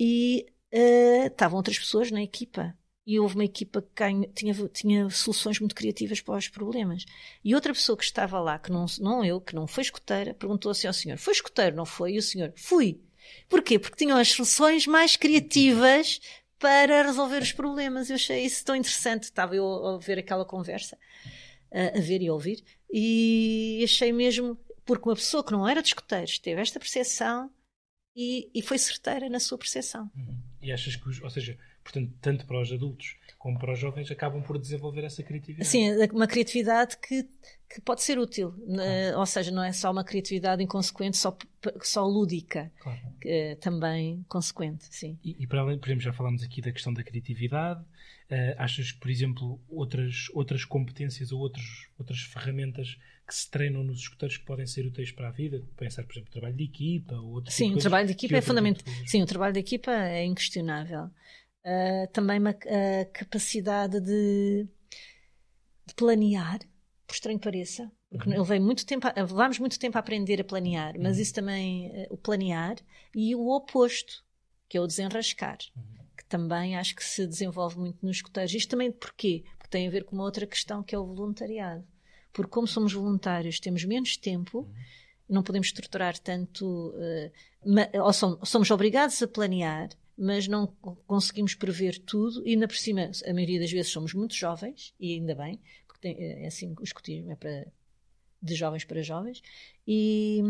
E 0.00 0.46
uh, 0.72 1.26
estavam 1.26 1.56
outras 1.56 1.78
pessoas 1.78 2.10
na 2.10 2.22
equipa 2.22 2.74
e 3.06 3.20
houve 3.20 3.36
uma 3.36 3.44
equipa 3.44 3.80
que 3.80 4.28
tinha, 4.34 4.68
tinha 4.68 5.08
soluções 5.10 5.60
muito 5.60 5.76
criativas 5.76 6.20
para 6.20 6.36
os 6.36 6.48
problemas. 6.48 7.04
E 7.44 7.54
outra 7.54 7.72
pessoa 7.72 7.96
que 7.96 8.02
estava 8.02 8.40
lá, 8.40 8.58
que 8.58 8.72
não, 8.72 8.84
não 8.98 9.24
eu, 9.24 9.40
que 9.40 9.54
não 9.54 9.66
foi 9.66 9.84
escoteira, 9.84 10.34
perguntou 10.34 10.72
assim 10.72 10.88
ao 10.88 10.92
senhor: 10.92 11.16
Foi 11.16 11.32
escoteiro, 11.32 11.76
não 11.76 11.86
foi? 11.86 12.14
E 12.14 12.18
o 12.18 12.22
senhor: 12.22 12.52
Fui. 12.56 13.00
Porquê? 13.48 13.78
Porque 13.78 13.96
tinham 13.96 14.18
as 14.18 14.28
soluções 14.28 14.86
mais 14.86 15.16
criativas 15.16 16.20
para 16.58 17.02
resolver 17.02 17.42
os 17.42 17.52
problemas. 17.52 18.10
Eu 18.10 18.16
achei 18.16 18.44
isso 18.44 18.64
tão 18.64 18.74
interessante. 18.74 19.24
Estava 19.24 19.54
eu 19.54 19.86
a 19.86 19.98
ver 19.98 20.18
aquela 20.18 20.44
conversa, 20.44 20.98
a, 21.72 21.98
a 21.98 22.00
ver 22.00 22.22
e 22.22 22.28
a 22.28 22.32
ouvir, 22.32 22.64
e 22.92 23.82
achei 23.84 24.12
mesmo, 24.12 24.58
porque 24.84 25.08
uma 25.08 25.14
pessoa 25.14 25.44
que 25.44 25.52
não 25.52 25.68
era 25.68 25.80
de 25.80 25.88
escoteiros 25.88 26.40
teve 26.40 26.60
esta 26.60 26.80
percepção 26.80 27.50
e, 28.16 28.50
e 28.52 28.62
foi 28.62 28.78
certeira 28.78 29.28
na 29.28 29.38
sua 29.38 29.58
percepção. 29.58 30.10
Uhum. 30.16 30.40
E 30.60 30.72
achas 30.72 30.96
que, 30.96 31.08
os, 31.08 31.20
ou 31.20 31.30
seja, 31.30 31.56
portanto, 31.86 32.12
tanto 32.20 32.46
para 32.46 32.60
os 32.60 32.72
adultos 32.72 33.16
como 33.38 33.58
para 33.58 33.72
os 33.72 33.78
jovens, 33.78 34.10
acabam 34.10 34.42
por 34.42 34.58
desenvolver 34.58 35.04
essa 35.04 35.22
criatividade. 35.22 35.68
Sim, 35.68 35.92
uma 36.12 36.26
criatividade 36.26 36.96
que, 36.96 37.22
que 37.72 37.80
pode 37.80 38.02
ser 38.02 38.18
útil. 38.18 38.52
Ah. 38.68 39.18
Ou 39.18 39.26
seja, 39.26 39.52
não 39.52 39.62
é 39.62 39.72
só 39.72 39.92
uma 39.92 40.02
criatividade 40.02 40.62
inconsequente, 40.62 41.16
só, 41.16 41.36
só 41.80 42.04
lúdica. 42.04 42.72
Claro. 42.80 43.00
Que, 43.20 43.56
também 43.60 44.24
consequente, 44.28 44.86
sim. 44.90 45.16
E, 45.22 45.36
e, 45.44 45.46
para 45.46 45.60
além, 45.60 45.78
por 45.78 45.86
exemplo, 45.86 46.02
já 46.02 46.12
falámos 46.12 46.42
aqui 46.42 46.60
da 46.60 46.72
questão 46.72 46.92
da 46.92 47.04
criatividade. 47.04 47.80
Uh, 48.28 48.58
achas 48.58 48.90
que, 48.90 48.98
por 48.98 49.08
exemplo, 49.08 49.60
outras, 49.68 50.26
outras 50.34 50.64
competências 50.64 51.30
ou 51.30 51.38
outros, 51.38 51.88
outras 51.96 52.22
ferramentas 52.22 52.98
que 53.24 53.32
se 53.32 53.48
treinam 53.48 53.84
nos 53.84 54.00
escuteiros 54.00 54.38
que 54.38 54.44
podem 54.44 54.66
ser 54.66 54.84
úteis 54.84 55.12
para 55.12 55.28
a 55.28 55.30
vida? 55.30 55.62
Pensar, 55.76 56.02
por 56.02 56.14
exemplo, 56.14 56.32
trabalho 56.32 56.56
de 56.56 56.64
equipa 56.64 57.14
ou 57.14 57.34
outras 57.34 57.54
Sim, 57.54 57.66
tipo 57.66 57.78
o 57.78 57.80
trabalho 57.80 58.06
de 58.08 58.12
equipa 58.12 58.36
é 58.36 58.40
fundamental. 58.40 58.84
Sim, 59.06 59.22
o 59.22 59.26
trabalho 59.26 59.54
de 59.54 59.60
equipa 59.60 59.92
é 59.92 60.24
inquestionável 60.24 61.10
uh, 61.66 62.10
também 62.12 62.38
uma 62.38 62.52
uh, 62.52 63.12
capacidade 63.12 64.00
de 64.00 64.66
de 65.86 65.94
planear, 65.94 66.58
por 67.06 67.14
estranho 67.14 67.38
que 67.38 67.44
pareça, 67.44 67.90
porque 68.10 68.28
uhum. 68.28 68.38
levei 68.38 68.58
muito 68.58 68.84
tempo, 68.84 69.06
a, 69.06 69.12
levámos 69.16 69.58
muito 69.58 69.78
tempo 69.78 69.96
a 69.96 70.00
aprender 70.00 70.40
a 70.40 70.44
planear, 70.44 70.94
mas 70.98 71.16
uhum. 71.16 71.22
isso 71.22 71.34
também, 71.34 71.88
uh, 71.90 72.06
o 72.10 72.16
planear, 72.16 72.76
e 73.14 73.34
o 73.34 73.48
oposto, 73.48 74.24
que 74.68 74.76
é 74.76 74.80
o 74.80 74.86
desenrascar, 74.86 75.58
uhum. 75.76 75.82
que 76.16 76.24
também 76.24 76.76
acho 76.76 76.94
que 76.96 77.04
se 77.04 77.26
desenvolve 77.26 77.78
muito 77.78 78.04
nos 78.04 78.16
escuteiros. 78.16 78.52
Isto 78.52 78.70
também 78.70 78.90
porquê? 78.90 79.44
Porque 79.56 79.70
tem 79.70 79.86
a 79.86 79.90
ver 79.90 80.04
com 80.04 80.16
uma 80.16 80.24
outra 80.24 80.46
questão 80.46 80.82
que 80.82 80.94
é 80.94 80.98
o 80.98 81.06
voluntariado. 81.06 81.86
Porque 82.32 82.50
como 82.50 82.66
somos 82.66 82.92
voluntários, 82.92 83.60
temos 83.60 83.84
menos 83.84 84.16
tempo, 84.16 84.58
uhum. 84.58 84.74
não 85.28 85.42
podemos 85.42 85.68
estruturar 85.68 86.18
tanto, 86.18 86.66
uh, 86.66 88.02
ou 88.02 88.12
somos 88.12 88.70
obrigados 88.70 89.22
a 89.22 89.28
planear, 89.28 89.90
mas 90.16 90.48
não 90.48 90.66
conseguimos 91.06 91.54
prever 91.54 91.98
tudo 91.98 92.46
e 92.46 92.52
ainda 92.52 92.66
por 92.66 92.76
cima, 92.76 93.10
a 93.26 93.34
maioria 93.34 93.60
das 93.60 93.70
vezes 93.70 93.92
somos 93.92 94.14
muito 94.14 94.34
jovens, 94.34 94.94
e 94.98 95.14
ainda 95.14 95.34
bem, 95.34 95.60
porque 95.86 96.00
tem, 96.00 96.16
é, 96.18 96.44
é 96.44 96.46
assim, 96.46 96.74
o 96.78 96.82
escotismo 96.82 97.30
é 97.30 97.36
para, 97.36 97.66
de 98.40 98.54
jovens 98.54 98.84
para 98.84 99.02
jovens, 99.02 99.42
e, 99.86 100.42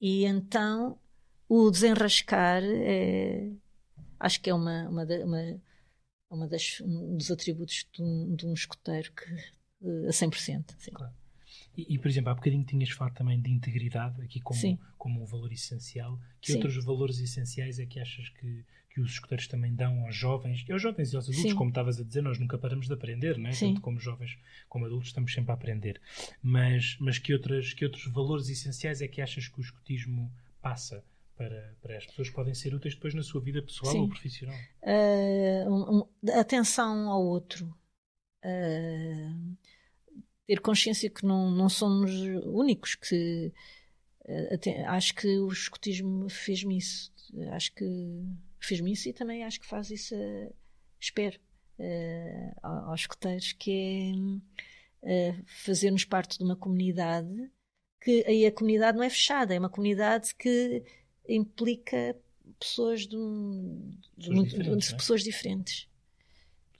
e 0.00 0.24
então 0.24 0.98
o 1.48 1.70
desenrascar 1.70 2.62
é, 2.64 3.50
acho 4.18 4.40
que 4.40 4.50
é 4.50 4.54
uma, 4.54 4.88
uma, 4.88 5.04
uma, 5.04 5.60
uma 6.30 6.48
das, 6.48 6.80
um 6.80 7.16
dos 7.16 7.30
atributos 7.30 7.86
de 7.92 8.02
um, 8.02 8.34
de 8.34 8.46
um 8.46 8.54
que, 8.54 9.24
a 10.08 10.10
100%. 10.10 10.74
Sim. 10.78 10.90
Claro. 10.92 11.23
E, 11.76 11.94
e, 11.94 11.98
por 11.98 12.08
exemplo, 12.08 12.30
há 12.30 12.34
bocadinho 12.34 12.64
tinhas 12.64 12.90
falado 12.90 13.14
também 13.14 13.40
de 13.40 13.50
integridade, 13.50 14.22
aqui 14.22 14.40
como, 14.40 14.78
como 14.96 15.22
um 15.22 15.26
valor 15.26 15.52
essencial. 15.52 16.18
Que 16.40 16.52
Sim. 16.52 16.58
outros 16.58 16.84
valores 16.84 17.18
essenciais 17.18 17.78
é 17.78 17.86
que 17.86 17.98
achas 17.98 18.28
que, 18.28 18.64
que 18.90 19.00
os 19.00 19.12
escuteiros 19.12 19.48
também 19.48 19.74
dão 19.74 20.04
aos 20.04 20.14
jovens, 20.14 20.64
e 20.68 20.72
aos 20.72 20.80
jovens 20.80 21.12
e 21.12 21.16
aos 21.16 21.28
adultos, 21.28 21.50
Sim. 21.50 21.56
como 21.56 21.70
estavas 21.70 22.00
a 22.00 22.04
dizer, 22.04 22.22
nós 22.22 22.38
nunca 22.38 22.56
paramos 22.56 22.86
de 22.86 22.94
aprender, 22.94 23.36
não 23.36 23.50
é? 23.50 23.52
Tanto 23.52 23.80
como 23.80 23.98
jovens 23.98 24.38
como 24.68 24.86
adultos 24.86 25.08
estamos 25.08 25.32
sempre 25.32 25.50
a 25.50 25.54
aprender. 25.54 26.00
Mas, 26.40 26.96
mas 27.00 27.18
que, 27.18 27.32
outras, 27.32 27.72
que 27.72 27.84
outros 27.84 28.06
valores 28.06 28.48
essenciais 28.48 29.02
é 29.02 29.08
que 29.08 29.20
achas 29.20 29.48
que 29.48 29.58
o 29.58 29.62
escutismo 29.62 30.32
passa? 30.62 31.04
Para, 31.36 31.74
para 31.82 31.96
as 31.96 32.06
pessoas 32.06 32.28
que 32.28 32.34
podem 32.36 32.54
ser 32.54 32.72
úteis 32.72 32.94
depois 32.94 33.12
na 33.12 33.24
sua 33.24 33.40
vida 33.40 33.60
pessoal 33.60 33.90
Sim. 33.90 34.02
ou 34.02 34.08
profissional? 34.08 34.56
Uh, 34.80 35.68
um, 35.68 35.98
um, 35.98 36.38
atenção 36.38 37.10
ao 37.10 37.24
outro. 37.24 37.76
Uh, 38.44 39.56
ter 40.46 40.60
consciência 40.60 41.10
que 41.10 41.24
não, 41.24 41.50
não 41.50 41.68
somos 41.68 42.10
únicos, 42.44 42.94
que 42.94 43.52
uh, 44.26 44.54
até, 44.54 44.84
acho 44.86 45.14
que 45.14 45.38
o 45.38 45.48
escotismo 45.48 46.28
fez-me 46.28 46.78
isso. 46.78 47.12
Acho 47.52 47.74
que 47.74 47.84
fez-me 48.60 48.92
isso 48.92 49.08
e 49.08 49.12
também 49.12 49.44
acho 49.44 49.60
que 49.60 49.66
faz 49.66 49.90
isso, 49.90 50.14
espero, 51.00 51.38
uh, 51.78 52.66
aos 52.90 53.02
escoteiros, 53.02 53.52
que 53.52 54.12
é 55.02 55.32
uh, 55.32 55.44
fazer-nos 55.64 56.04
parte 56.04 56.38
de 56.38 56.44
uma 56.44 56.56
comunidade 56.56 57.50
que 58.04 58.22
aí 58.26 58.44
a 58.44 58.52
comunidade 58.52 58.98
não 58.98 59.04
é 59.04 59.08
fechada, 59.08 59.54
é 59.54 59.58
uma 59.58 59.70
comunidade 59.70 60.34
que 60.34 60.84
implica 61.26 62.14
pessoas 62.60 63.06
de, 63.06 63.16
de, 64.16 64.28
pessoas, 64.28 64.48
diferentes, 64.48 64.88
de, 64.88 64.94
é? 64.94 64.96
pessoas 64.96 65.24
diferentes. 65.24 65.88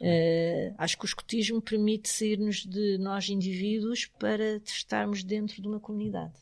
Uh, 0.04 0.74
acho 0.76 0.98
que 0.98 1.04
o 1.04 1.06
escotismo 1.06 1.62
permite 1.62 2.08
sair-nos 2.08 2.66
de 2.66 2.98
nós 2.98 3.28
indivíduos 3.28 4.06
para 4.18 4.56
estarmos 4.56 5.24
dentro 5.24 5.62
de 5.62 5.66
uma 5.66 5.80
comunidade. 5.80 6.34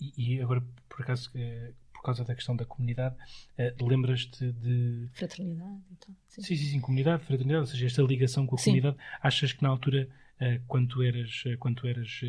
E, 0.00 0.36
e 0.36 0.40
agora, 0.40 0.62
por 0.88 1.02
acaso, 1.02 1.30
por 2.00 2.02
causa 2.02 2.24
da 2.24 2.34
questão 2.34 2.56
da 2.56 2.64
comunidade, 2.64 3.14
uh, 3.58 3.86
lembras-te 3.86 4.50
de. 4.52 5.08
Fraternidade, 5.12 5.82
então. 5.92 6.16
Sim. 6.28 6.42
sim, 6.42 6.56
sim, 6.56 6.66
sim, 6.70 6.80
comunidade, 6.80 7.22
fraternidade, 7.24 7.60
ou 7.60 7.66
seja, 7.66 7.86
esta 7.86 8.02
ligação 8.02 8.46
com 8.46 8.54
a 8.54 8.58
sim. 8.58 8.70
comunidade. 8.70 8.96
Achas 9.22 9.52
que 9.52 9.62
na 9.62 9.68
altura, 9.68 10.08
uh, 10.40 10.62
quando 10.66 10.88
tu 10.88 11.02
eras, 11.02 11.44
uh, 11.44 11.58
quando 11.58 11.86
eras 11.86 12.20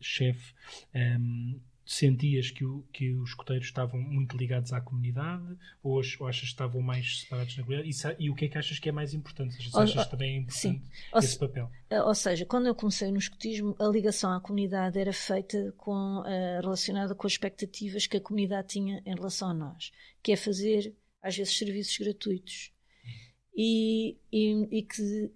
chefe, 0.00 0.54
um, 0.94 0.98
ehm, 0.98 1.60
sentias 1.84 2.50
que, 2.50 2.64
o, 2.64 2.82
que 2.92 3.12
os 3.14 3.30
escoteiros 3.30 3.66
estavam 3.66 4.00
muito 4.00 4.36
ligados 4.36 4.72
à 4.72 4.80
comunidade 4.80 5.56
ou, 5.82 6.00
ou 6.20 6.26
achas 6.26 6.42
que 6.42 6.46
estavam 6.46 6.80
mais 6.80 7.20
separados 7.20 7.56
na 7.56 7.64
comunidade? 7.64 8.16
E, 8.18 8.24
e, 8.24 8.30
o 8.30 8.34
que 8.34 8.44
é 8.44 8.48
que 8.48 8.58
achas 8.58 8.78
que 8.78 8.88
é 8.88 8.92
mais 8.92 9.14
importante? 9.14 9.56
Achas, 9.56 9.96
ou, 9.96 10.06
também 10.06 10.34
é 10.34 10.38
importante 10.38 10.78
sim. 10.78 10.82
esse 11.16 11.34
ou, 11.34 11.48
papel? 11.48 11.70
Eh, 11.90 12.02
ou 12.02 12.14
seja, 12.14 12.46
quando 12.46 12.66
eu 12.66 12.74
comecei 12.74 13.10
no 13.10 13.18
escotismo, 13.18 13.74
a 13.78 13.86
ligação 13.86 14.32
à 14.32 14.40
comunidade 14.40 14.98
era 14.98 15.12
feita 15.12 15.72
com, 15.76 16.20
uh, 16.20 16.60
relacionada 16.60 17.14
com 17.14 17.26
as 17.26 17.32
expectativas 17.32 18.06
que 18.06 18.16
a 18.16 18.20
comunidade 18.20 18.68
tinha 18.68 19.02
em 19.04 19.14
relação 19.14 19.50
a 19.50 19.54
nós, 19.54 19.90
que 20.22 20.32
é 20.32 20.36
fazer, 20.36 20.94
às 21.22 21.36
vezes, 21.36 21.56
serviços 21.56 21.98
gratuitos. 21.98 22.72
E, 23.56 24.16
e, 24.32 24.78
e 24.78 24.82
que 24.82 25.32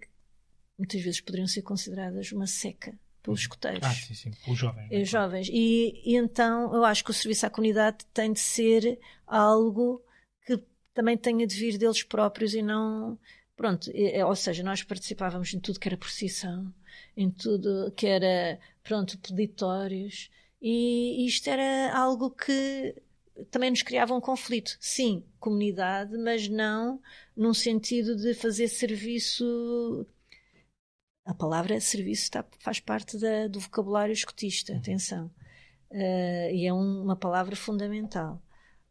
muitas 0.77 1.01
vezes 1.01 1.21
poderiam 1.21 1.47
ser 1.47 1.61
consideradas 1.61 2.31
uma 2.31 2.47
seca 2.47 2.97
pelos 3.25 3.41
escuteiros. 3.41 3.83
Ah, 3.83 3.91
sim, 3.91 4.13
sim, 4.13 4.31
pelos 4.43 4.57
jovens. 4.57 5.01
Os 5.01 5.09
jovens. 5.09 5.49
E, 5.51 6.01
e, 6.05 6.15
então 6.15 6.73
eu 6.73 6.85
acho 6.85 7.03
que 7.03 7.11
o 7.11 7.13
serviço 7.13 7.45
à 7.45 7.49
comunidade 7.49 8.05
tem 8.13 8.31
de 8.31 8.39
ser 8.39 8.99
algo 9.25 10.01
que 10.45 10.61
também 10.93 11.17
tenha 11.17 11.45
de 11.45 11.55
vir 11.55 11.77
deles 11.77 12.03
próprios 12.03 12.53
e 12.53 12.61
não. 12.61 13.17
Pronto, 13.57 13.89
é, 13.93 14.23
ou 14.23 14.35
seja, 14.35 14.63
nós 14.63 14.83
participávamos 14.83 15.53
em 15.53 15.59
tudo 15.59 15.79
que 15.79 15.87
era 15.87 15.97
procissão, 15.97 16.73
em 17.17 17.31
tudo 17.31 17.91
que 17.95 18.05
era, 18.05 18.59
pronto, 18.83 19.17
peditórios, 19.17 20.29
e 20.61 21.25
isto 21.25 21.49
era 21.49 21.97
algo 21.97 22.29
que 22.29 22.95
também 23.49 23.69
nos 23.69 23.81
criava 23.81 24.13
um 24.13 24.21
conflito. 24.21 24.77
Sim, 24.79 25.23
comunidade, 25.39 26.17
mas 26.17 26.47
não 26.49 27.01
num 27.35 27.53
sentido 27.53 28.15
de 28.15 28.33
fazer 28.33 28.67
serviço 28.67 30.05
a 31.25 31.33
palavra 31.33 31.81
serviço 31.81 32.23
está, 32.23 32.45
faz 32.59 32.79
parte 32.79 33.17
da, 33.17 33.47
do 33.47 33.59
vocabulário 33.59 34.13
escotista, 34.13 34.71
uhum. 34.71 34.77
atenção. 34.77 35.31
Uh, 35.89 36.51
e 36.51 36.67
é 36.67 36.73
um, 36.73 37.03
uma 37.03 37.15
palavra 37.15 37.55
fundamental. 37.55 38.41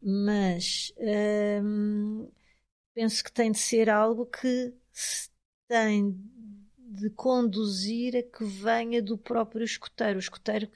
Mas 0.02 0.92
uh, 0.98 2.32
penso 2.92 3.22
que 3.22 3.32
tem 3.32 3.52
de 3.52 3.58
ser 3.58 3.88
algo 3.88 4.26
que 4.26 4.74
tem 5.68 6.18
de 6.76 7.08
conduzir 7.10 8.16
a 8.16 8.22
que 8.22 8.44
venha 8.44 9.00
do 9.00 9.16
próprio 9.16 9.64
escoteiro. 9.64 10.16
O 10.16 10.20
escoteiro 10.20 10.68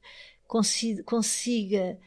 consiga, 0.47 1.03
consiga 1.03 1.99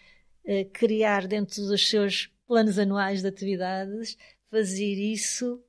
uh, 0.45 0.69
criar 0.71 1.27
dentro 1.27 1.61
dos 1.65 1.89
seus 1.89 2.31
planos 2.47 2.79
anuais 2.79 3.21
de 3.21 3.27
atividades, 3.27 4.17
fazer 4.49 4.93
isso 4.93 5.61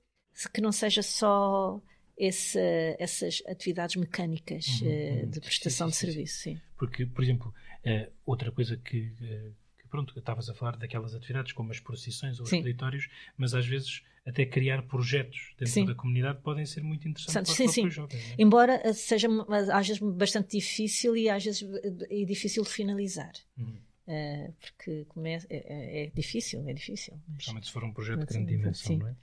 que 0.52 0.60
não 0.60 0.72
seja 0.72 1.02
só 1.02 1.80
esse, 2.22 2.60
essas 3.00 3.42
atividades 3.48 3.96
mecânicas 3.96 4.80
uhum, 4.80 5.24
uh, 5.24 5.26
de 5.26 5.40
prestação 5.40 5.90
sim, 5.90 5.92
sim, 5.92 6.06
de 6.06 6.12
serviço. 6.12 6.38
Sim. 6.38 6.60
Porque, 6.78 7.04
por 7.04 7.24
exemplo, 7.24 7.52
uh, 7.84 8.12
outra 8.24 8.52
coisa 8.52 8.76
que, 8.76 9.08
uh, 9.20 9.52
que, 9.76 9.88
pronto, 9.90 10.16
estavas 10.16 10.48
a 10.48 10.54
falar 10.54 10.76
daquelas 10.76 11.16
atividades 11.16 11.52
como 11.52 11.72
as 11.72 11.80
procissões 11.80 12.38
ou 12.38 12.44
os 12.44 12.50
territórios, 12.50 13.08
mas 13.36 13.54
às 13.54 13.66
vezes 13.66 14.02
até 14.24 14.46
criar 14.46 14.82
projetos 14.82 15.52
dentro 15.58 15.74
sim. 15.74 15.84
da 15.84 15.96
comunidade 15.96 16.40
podem 16.42 16.64
ser 16.64 16.84
muito 16.84 17.08
interessantes 17.08 17.54
sim, 17.54 17.64
para 17.64 17.70
os 17.70 17.74
sim. 17.74 17.90
jovens. 17.90 18.30
É? 18.30 18.34
Embora 18.38 18.94
seja 18.94 19.26
às 19.72 19.88
vezes 19.88 20.00
bastante 20.00 20.56
difícil 20.56 21.16
e 21.16 21.28
às 21.28 21.44
vezes 21.44 21.68
é 22.08 22.24
difícil 22.24 22.62
de 22.62 22.70
finalizar. 22.70 23.32
Uhum. 23.58 23.78
Uh, 24.06 24.54
porque 24.60 25.06
é, 25.24 25.38
é, 25.50 26.04
é, 26.04 26.10
difícil, 26.14 26.68
é 26.68 26.72
difícil. 26.72 27.20
Principalmente 27.34 27.66
se 27.66 27.72
for 27.72 27.82
um 27.82 27.92
projeto 27.92 28.20
de 28.20 28.26
grande 28.26 28.56
dimensão, 28.56 28.96
não 28.96 29.08
é? 29.08 29.16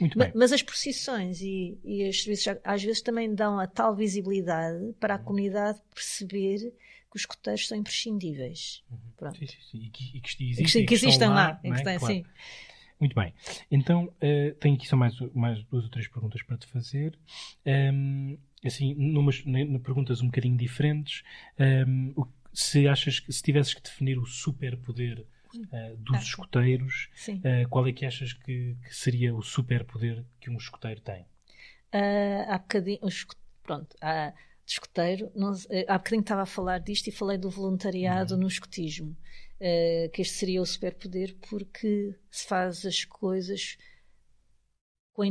Muito 0.00 0.18
bem. 0.18 0.32
Mas, 0.34 0.52
as 0.52 0.62
procissões 0.62 1.40
e, 1.40 1.78
e 1.84 2.08
os 2.08 2.22
serviços 2.22 2.56
às 2.64 2.82
vezes 2.82 3.02
também 3.02 3.34
dão 3.34 3.58
a 3.58 3.66
tal 3.66 3.94
visibilidade 3.94 4.92
para 4.98 5.14
a 5.14 5.18
uhum. 5.18 5.24
comunidade 5.24 5.80
perceber 5.94 6.72
que 7.10 7.16
os 7.16 7.26
coteiros 7.26 7.68
são 7.68 7.76
imprescindíveis. 7.76 8.82
Uhum. 8.90 8.98
Pronto. 9.16 9.38
Sim, 9.38 9.46
sim, 9.46 9.56
sim. 9.70 9.78
E 9.78 9.90
que, 9.90 10.16
e 10.16 10.20
que 10.20 10.44
existem, 10.50 10.86
que, 10.86 10.94
existem 10.94 11.28
lá. 11.28 11.34
lá 11.34 11.60
é? 11.62 11.98
claro. 11.98 12.06
sim. 12.06 12.24
Muito 12.98 13.16
bem. 13.16 13.34
Então, 13.68 14.04
uh, 14.04 14.54
tenho 14.60 14.76
aqui 14.76 14.86
só 14.86 14.96
mais, 14.96 15.18
mais 15.34 15.62
duas 15.64 15.84
ou 15.84 15.90
três 15.90 16.06
perguntas 16.06 16.40
para 16.42 16.56
te 16.56 16.66
fazer. 16.68 17.18
Um, 17.66 18.38
assim, 18.64 18.94
numas, 18.94 19.42
perguntas 19.82 20.22
um 20.22 20.26
bocadinho 20.26 20.56
diferentes. 20.56 21.24
Um, 21.58 22.14
se 22.52 22.86
achas 22.86 23.18
que 23.18 23.32
se 23.32 23.42
tivesses 23.42 23.74
que 23.74 23.82
definir 23.82 24.18
o 24.18 24.26
superpoder 24.26 25.26
uh, 25.54 25.96
dos 25.96 26.16
ah, 26.16 26.20
escoteiros, 26.20 27.08
uh, 27.28 27.68
qual 27.68 27.86
é 27.86 27.92
que 27.92 28.04
achas 28.06 28.32
que, 28.32 28.76
que 28.82 28.94
seria 28.94 29.34
o 29.34 29.42
superpoder 29.42 30.24
que 30.40 30.50
um 30.50 30.56
escoteiro 30.56 31.00
tem? 31.00 31.22
Uh, 31.94 32.48
há 32.48 32.58
bocadinho, 32.58 33.00
pronto, 33.62 33.96
há, 34.00 34.32
de 34.64 34.72
escoteiro, 34.72 35.30
não, 35.34 35.52
há 35.88 35.98
bocadinho 35.98 36.20
estava 36.20 36.42
a 36.42 36.46
falar 36.46 36.78
disto 36.78 37.08
e 37.08 37.12
falei 37.12 37.36
do 37.36 37.50
voluntariado 37.50 38.34
uhum. 38.34 38.40
no 38.40 38.48
escotismo, 38.48 39.16
uh, 39.60 40.10
que 40.10 40.22
este 40.22 40.34
seria 40.34 40.62
o 40.62 40.66
superpoder 40.66 41.36
porque 41.48 42.14
se 42.30 42.46
faz 42.46 42.86
as 42.86 43.04
coisas 43.04 43.76
com, 45.12 45.24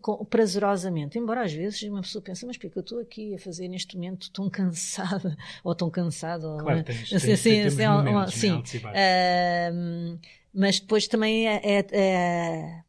com 0.00 0.24
prazerosamente. 0.24 1.18
Embora 1.18 1.44
às 1.44 1.52
vezes 1.52 1.82
uma 1.82 2.02
pessoa 2.02 2.22
pense, 2.22 2.44
mas 2.44 2.56
porque 2.56 2.78
eu 2.78 2.82
estou 2.82 3.00
aqui 3.00 3.34
a 3.34 3.38
fazer 3.38 3.68
neste 3.68 3.96
momento 3.96 4.30
tão 4.32 4.50
cansada, 4.50 5.36
ou 5.62 5.74
tão 5.74 5.90
cansado, 5.90 6.56
claro, 6.58 6.78
ou, 6.78 6.84
tens, 6.84 7.12
assim, 7.12 7.32
assim, 7.32 7.60
assim, 7.60 7.86
momentos, 7.86 8.34
sim. 8.34 8.52
Uh, 8.52 10.18
mas 10.52 10.80
depois 10.80 11.06
também 11.06 11.48
é, 11.48 11.60
é, 11.62 11.86
é, 11.92 12.82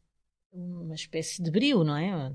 uma 0.52 0.94
espécie 0.94 1.42
de 1.42 1.50
brio, 1.50 1.84
não 1.84 1.96
é? 1.96 2.32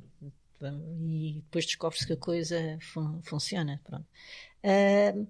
e 1.01 1.41
depois 1.43 1.65
descobre-se 1.65 2.07
que 2.07 2.13
a 2.13 2.17
coisa 2.17 2.77
fun 2.81 3.21
funciona. 3.23 3.79
Pronto. 3.83 4.07
Uh, 4.63 5.27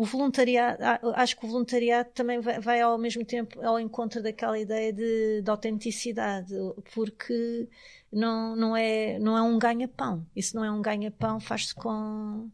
o 0.00 0.04
voluntariado, 0.06 0.82
acho 1.14 1.36
que 1.36 1.44
o 1.44 1.48
voluntariado 1.48 2.08
também 2.14 2.40
vai, 2.40 2.58
vai, 2.58 2.80
ao 2.80 2.96
mesmo 2.96 3.22
tempo 3.22 3.60
ao 3.60 3.78
encontro 3.78 4.22
daquela 4.22 4.58
ideia 4.58 4.90
de, 4.94 5.42
de 5.42 5.50
autenticidade, 5.50 6.54
porque 6.94 7.68
não, 8.10 8.56
não, 8.56 8.74
é, 8.74 9.18
não 9.18 9.36
é 9.36 9.42
um 9.42 9.58
ganha-pão. 9.58 10.26
Isso 10.34 10.56
não 10.56 10.64
é 10.64 10.70
um 10.70 10.80
ganha-pão, 10.80 11.38
faz-se 11.38 11.74
com, 11.74 12.48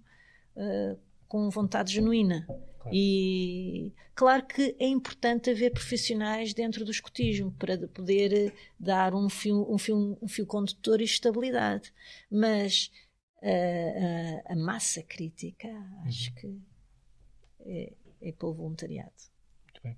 uh, 0.57 0.99
com 1.29 1.49
vontade 1.49 1.93
genuína. 1.93 2.45
Claro. 2.47 2.91
E 2.93 3.93
claro 4.13 4.45
que 4.45 4.75
é 4.81 4.89
importante 4.89 5.49
haver 5.49 5.71
profissionais 5.71 6.53
dentro 6.53 6.85
do 6.85 6.91
escotismo 6.91 7.53
para 7.53 7.79
poder 7.87 8.53
dar 8.77 9.15
um 9.15 9.29
fio, 9.29 9.73
um 9.73 9.79
fio, 9.79 10.19
um 10.21 10.27
fio 10.27 10.47
condutor 10.47 11.01
e 11.01 11.05
estabilidade. 11.05 11.93
Mas 12.29 12.91
uh, 13.41 13.47
uh, 13.47 14.43
a 14.47 14.57
massa 14.57 15.01
crítica, 15.05 15.69
acho 16.05 16.31
uhum. 16.31 16.35
que 16.35 16.76
é, 17.67 17.93
é 18.23 18.33
pelo 18.33 18.55
voluntariado. 18.55 19.13
Muito 19.65 19.83
bem. 19.83 19.97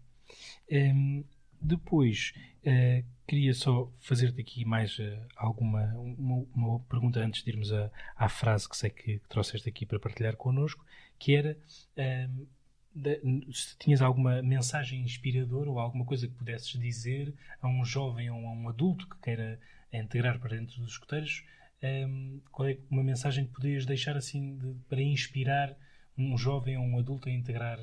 Um, 0.71 1.25
depois, 1.61 2.33
uh, 2.65 3.05
queria 3.27 3.53
só 3.53 3.91
fazer-te 3.99 4.41
aqui 4.41 4.65
mais 4.65 4.99
uh, 4.99 5.19
alguma 5.37 5.93
uma, 5.97 6.47
uma, 6.55 6.81
pergunta 6.81 7.21
antes 7.21 7.43
de 7.43 7.51
irmos 7.51 7.71
à 8.17 8.29
frase 8.29 8.69
que 8.69 8.77
sei 8.77 8.91
que, 8.91 9.19
que 9.19 9.29
trouxeste 9.29 9.69
aqui 9.69 9.85
para 9.85 9.99
partilhar 9.99 10.37
connosco, 10.37 10.85
que 11.19 11.35
era 11.35 11.59
um, 11.97 12.47
de, 12.95 13.21
se 13.53 13.77
tinhas 13.79 14.03
alguma 14.03 14.43
mensagem 14.43 15.03
inspiradora 15.03 15.71
ou 15.71 15.79
alguma 15.79 16.05
coisa 16.05 16.27
que 16.27 16.35
pudesses 16.35 16.79
dizer 16.79 17.35
a 17.61 17.69
um 17.69 17.85
jovem 17.85 18.31
ou 18.31 18.47
a 18.47 18.51
um 18.51 18.69
adulto 18.69 19.09
que 19.09 19.19
queira 19.21 19.61
integrar 19.93 20.39
para 20.39 20.57
dentro 20.57 20.81
dos 20.81 20.93
escuteiros, 20.93 21.45
um, 21.83 22.41
qual 22.51 22.69
é 22.69 22.79
uma 22.91 23.03
mensagem 23.03 23.47
que 23.47 23.53
poderias 23.53 23.87
deixar 23.87 24.17
assim 24.17 24.57
de, 24.57 24.75
para 24.89 25.01
inspirar 25.01 25.77
um 26.19 26.37
jovem 26.37 26.77
ou 26.77 26.85
um 26.85 26.99
adulto 26.99 27.29
a 27.29 27.33
integrar, 27.33 27.79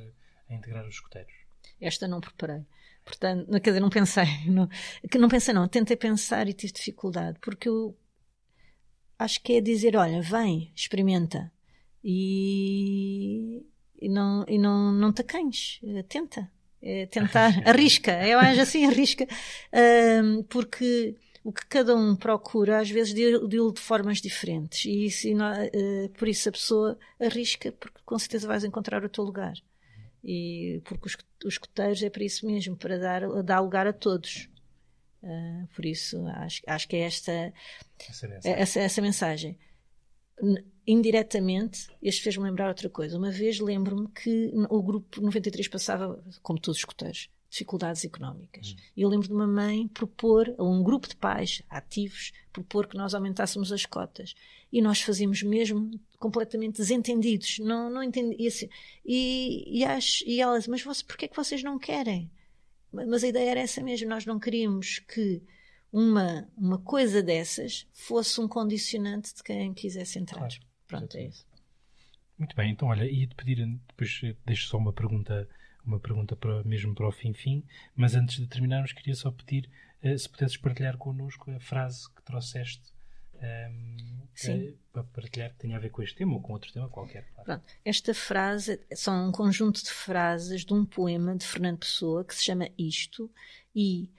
a 0.50 0.54
integrar 0.54 0.86
os 0.86 0.96
escuteiros? 0.96 1.34
Esta 1.80 2.08
não 2.08 2.20
preparei. 2.20 2.64
Portanto, 3.04 3.50
quer 3.62 3.70
dizer, 3.70 3.80
não 3.80 3.90
pensei. 3.90 4.26
Não, 4.48 4.68
não 5.20 5.30
pensei, 5.30 5.54
não. 5.54 5.68
Tentei 5.68 5.96
pensar 5.96 6.48
e 6.48 6.54
tive 6.54 6.74
dificuldade. 6.74 7.38
Porque 7.40 7.70
eu 7.70 7.96
acho 9.20 9.42
que 9.42 9.54
é 9.54 9.62
dizer: 9.62 9.96
olha, 9.96 10.22
vem, 10.22 10.72
experimenta. 10.76 11.52
E, 12.04 13.64
e 14.00 14.10
não, 14.10 14.46
e 14.48 14.58
não, 14.58 14.92
não 14.92 15.14
te 15.14 15.22
acanhes. 15.22 15.80
Tenta. 16.10 16.52
É 16.82 17.08
tentar, 17.08 17.52
arrisca. 17.68 18.12
Eu 18.28 18.40
acho 18.40 18.62
assim, 18.62 18.86
arrisca. 18.86 19.28
Um, 20.24 20.44
porque 20.44 21.16
o 21.44 21.52
que 21.52 21.66
cada 21.68 21.96
um 21.96 22.16
procura, 22.16 22.80
às 22.80 22.90
vezes, 22.90 23.14
dilo 23.14 23.72
de, 23.72 23.80
formas 23.82 24.20
diferentes. 24.22 24.86
E 24.86 25.06
isso, 25.06 25.28
uh, 25.30 26.10
por 26.18 26.28
isso 26.28 26.50
a 26.50 26.52
pessoa 26.52 27.00
arrisca, 27.20 27.72
porque 27.72 27.95
com 28.06 28.18
certeza 28.20 28.48
vais 28.48 28.64
encontrar 28.64 29.04
o 29.04 29.10
teu 29.10 29.24
lugar. 29.24 29.56
E 30.24 30.82
porque 30.86 31.08
os, 31.08 31.18
os 31.46 31.58
coteiros 31.58 32.02
é 32.02 32.10
para 32.10 32.24
isso 32.24 32.46
mesmo, 32.46 32.76
para 32.76 32.98
dar, 32.98 33.44
dar 33.44 33.60
lugar 33.60 33.86
a 33.88 33.94
todos. 33.94 34.50
Uh, 35.22 35.68
por 35.76 35.86
isso, 35.86 36.26
acho, 36.28 36.62
acho 36.68 36.88
que 36.88 36.96
é 36.96 37.00
esta 37.02 37.54
essa 38.10 38.28
mensagem. 38.28 38.62
Essa, 38.62 38.80
essa 38.80 39.02
mensagem. 39.02 39.60
Indiretamente, 40.86 41.88
este 42.02 42.22
fez-me 42.22 42.44
lembrar 42.44 42.68
outra 42.68 42.90
coisa. 42.90 43.18
Uma 43.18 43.32
vez 43.32 43.60
lembro-me 43.60 44.08
que 44.10 44.52
o 44.70 44.84
grupo 44.84 45.22
93 45.22 45.68
passava, 45.68 46.24
como 46.42 46.60
todos 46.60 46.80
os 46.80 46.86
coteiros, 46.86 47.30
dificuldades 47.56 48.04
económicas. 48.04 48.74
Hum. 48.74 48.82
E 48.98 49.02
eu 49.02 49.10
lembro 49.10 49.28
de 49.28 49.34
uma 49.34 49.48
mãe 49.48 49.88
propor, 49.88 50.54
a 50.58 50.64
um 50.64 50.84
grupo 50.84 51.08
de 51.08 51.16
pais 51.16 51.62
ativos, 51.70 52.34
propor 52.52 52.86
que 52.86 52.98
nós 52.98 53.16
aumentássemos 53.16 53.72
as 53.72 53.86
cotas. 53.86 54.36
E 54.72 54.82
nós 54.82 55.00
fazíamos 55.00 55.42
mesmo 55.42 55.90
completamente 56.20 56.78
desentendidos. 56.78 57.60
Não, 57.60 57.90
não 57.90 58.04
entendi. 58.04 58.36
E, 58.38 58.48
assim, 58.48 58.70
e, 59.06 59.80
e, 59.80 59.86
acho, 59.86 60.24
e 60.28 60.42
ela 60.42 60.58
disse, 60.58 60.70
mas 60.70 60.84
você, 60.84 61.04
porquê 61.04 61.26
é 61.26 61.28
que 61.30 61.36
vocês 61.36 61.64
não 61.64 61.80
querem? 61.80 62.30
Mas 62.92 63.24
a 63.24 63.28
ideia 63.28 63.52
era 63.52 63.60
essa 63.62 63.82
mesmo. 63.82 64.10
Nós 64.10 64.26
não 64.26 64.38
queríamos 64.38 65.00
que 65.00 65.42
uma, 65.92 66.50
uma 66.58 66.78
coisa 66.80 67.24
dessas 67.24 67.88
fosse 67.94 68.42
um 68.42 68.50
condicionante 68.50 69.34
de 69.34 69.42
quem 69.42 69.74
quisesse 69.74 70.20
entrar. 70.20 70.40
Claro. 70.40 70.56
Pronto, 70.88 71.16
é 71.16 71.28
isso. 71.28 71.46
Muito 72.38 72.54
bem, 72.54 72.72
então 72.72 72.90
olha, 72.90 73.10
ia-te 73.10 73.34
pedir, 73.34 73.66
depois 73.88 74.22
deixo 74.46 74.68
só 74.68 74.78
uma 74.78 74.92
pergunta 74.92 75.48
uma 75.86 76.00
pergunta 76.00 76.36
para, 76.36 76.64
mesmo 76.64 76.94
para 76.94 77.08
o 77.08 77.12
fim-fim, 77.12 77.64
mas 77.96 78.16
antes 78.16 78.38
de 78.38 78.48
terminarmos, 78.48 78.94
queria 78.94 79.16
só 79.16 79.32
pedir 79.32 79.70
uh, 80.04 80.18
se 80.18 80.30
pudesses 80.30 80.58
partilhar 80.58 80.98
connosco 80.98 81.52
a 81.52 81.60
frase 81.60 82.10
que 82.14 82.22
trouxeste 82.24 82.94
um, 83.36 83.40
ehm, 83.42 84.70
uh, 84.70 84.78
para 84.92 85.04
partilhar 85.04 85.52
que 85.52 85.60
tenha 85.60 85.78
a 85.78 85.80
ver 85.80 85.90
com 85.90 86.02
este 86.02 86.16
tema 86.16 86.34
ou 86.34 86.42
com 86.42 86.54
outro 86.54 86.72
tema 86.72 86.90
qualquer. 86.90 87.26
Claro. 87.44 87.62
Esta 87.84 88.14
frase 88.14 88.80
são 88.94 89.30
um 89.30 89.32
conjunto 89.32 89.84
de 89.84 89.92
frases 89.92 90.66
de 90.66 90.74
um 90.74 90.86
poema 90.86 91.36
de 91.36 91.46
Fernando 91.46 91.80
Pessoa 91.80 92.24
que 92.24 92.36
se 92.36 92.44
chama 92.44 92.70
Isto 92.78 93.32
e 93.76 94.10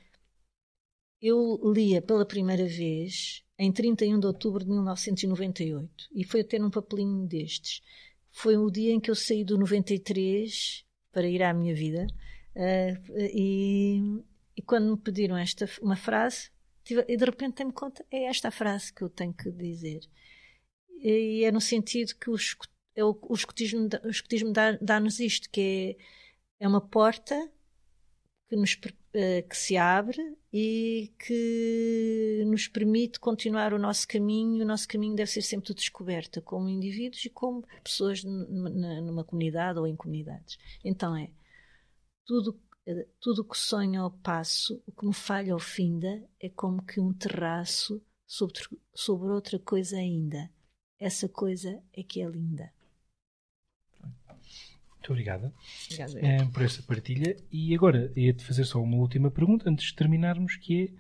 eu 1.21 1.61
lia 1.73 2.01
pela 2.03 2.27
primeira 2.27 2.67
vez 2.67 3.43
em 3.59 3.73
31 3.73 4.21
de 4.21 4.27
outubro 4.27 4.63
de 4.63 4.71
1998 4.71 6.09
e 6.15 6.25
foi 6.25 6.43
até 6.43 6.59
num 6.59 6.71
papelinho 6.71 7.27
destes. 7.27 7.83
Foi 8.31 8.57
o 8.57 8.71
dia 8.71 8.93
em 8.93 9.01
que 9.01 9.11
eu 9.11 9.15
saí 9.15 9.43
do 9.43 9.57
93 9.57 10.86
para 11.17 11.27
ir 11.27 11.43
à 11.43 11.55
minha 11.55 11.75
vida. 11.75 12.07
Uh, 12.55 13.19
e, 13.33 14.23
e, 14.55 14.61
quando 14.61 14.91
me 14.91 14.99
pediram 14.99 15.35
esta 15.35 15.67
uma 15.81 15.97
frase, 15.97 16.51
tive, 16.85 17.07
e 17.09 17.17
de 17.17 17.25
repente 17.25 17.55
tenho-me 17.55 17.73
conta, 17.73 18.05
é 18.11 18.25
esta 18.25 18.49
a 18.49 18.51
frase 18.51 18.93
que 18.93 19.01
eu 19.01 19.09
tenho 19.09 19.33
que 19.33 19.51
dizer. 19.51 20.01
E 21.01 21.43
é 21.43 21.51
no 21.51 21.61
sentido 21.61 22.15
que 22.17 22.29
o, 22.29 22.37
é 22.95 23.03
o, 23.03 23.13
o 23.13 23.33
o 23.33 24.53
dá-nos 24.83 25.19
dá 25.19 25.25
isto, 25.25 25.49
que 25.49 25.97
é, 26.61 26.65
é 26.67 26.69
uma 26.69 26.83
porta 26.83 27.51
que, 28.51 28.57
nos, 28.57 28.75
que 29.49 29.57
se 29.57 29.77
abre 29.77 30.37
e 30.53 31.13
que 31.19 32.45
nos 32.47 32.69
permite 32.69 33.19
continuar 33.19 33.73
o 33.73 33.79
nosso 33.79 34.07
caminho. 34.07 34.63
O 34.63 34.67
nosso 34.67 34.87
caminho 34.87 35.17
deve 35.17 35.31
ser 35.31 35.43
sempre 35.43 35.73
descoberta, 35.75 36.41
como 36.41 36.69
indivíduos 36.69 37.25
e 37.25 37.31
como 37.31 37.67
pessoas 37.83 38.23
numa 38.25 39.25
comunidade 39.25 39.79
ou 39.79 39.87
em 39.87 39.97
comunidades. 39.97 40.59
Então 40.85 41.17
é 41.17 41.31
tudo 42.25 42.61
eh, 42.87 43.09
tudo 43.21 43.45
que 43.45 43.59
sonha 43.59 44.01
ao 44.01 44.11
passo, 44.11 44.83
o 44.87 44.93
que 44.93 45.07
me 45.07 45.15
falha 45.15 45.53
ao 45.53 45.59
finda, 45.59 46.23
é 46.41 46.49
como 46.49 46.85
que 46.85 47.01
um 47.01 47.13
terraço 47.13 48.01
sobre, 48.27 48.61
sobre 48.95 49.29
outra 49.29 49.59
coisa 49.59 49.97
ainda. 49.97 50.51
Essa 50.99 51.29
coisa 51.29 51.83
é 51.93 52.03
que 52.03 52.23
é 52.23 52.29
linda. 52.29 52.73
Muito 55.07 55.13
obrigada 55.13 55.53
é, 56.21 56.45
por 56.47 56.63
esta 56.63 56.83
partilha. 56.83 57.37
E 57.53 57.75
agora 57.75 58.11
ia-te 58.17 58.45
fazer 58.45 58.65
só 58.65 58.83
uma 58.83 58.97
última 58.97 59.31
pergunta 59.31 59.71
antes 59.71 59.87
de 59.87 59.95
terminarmos, 59.95 60.57
que 60.57 60.93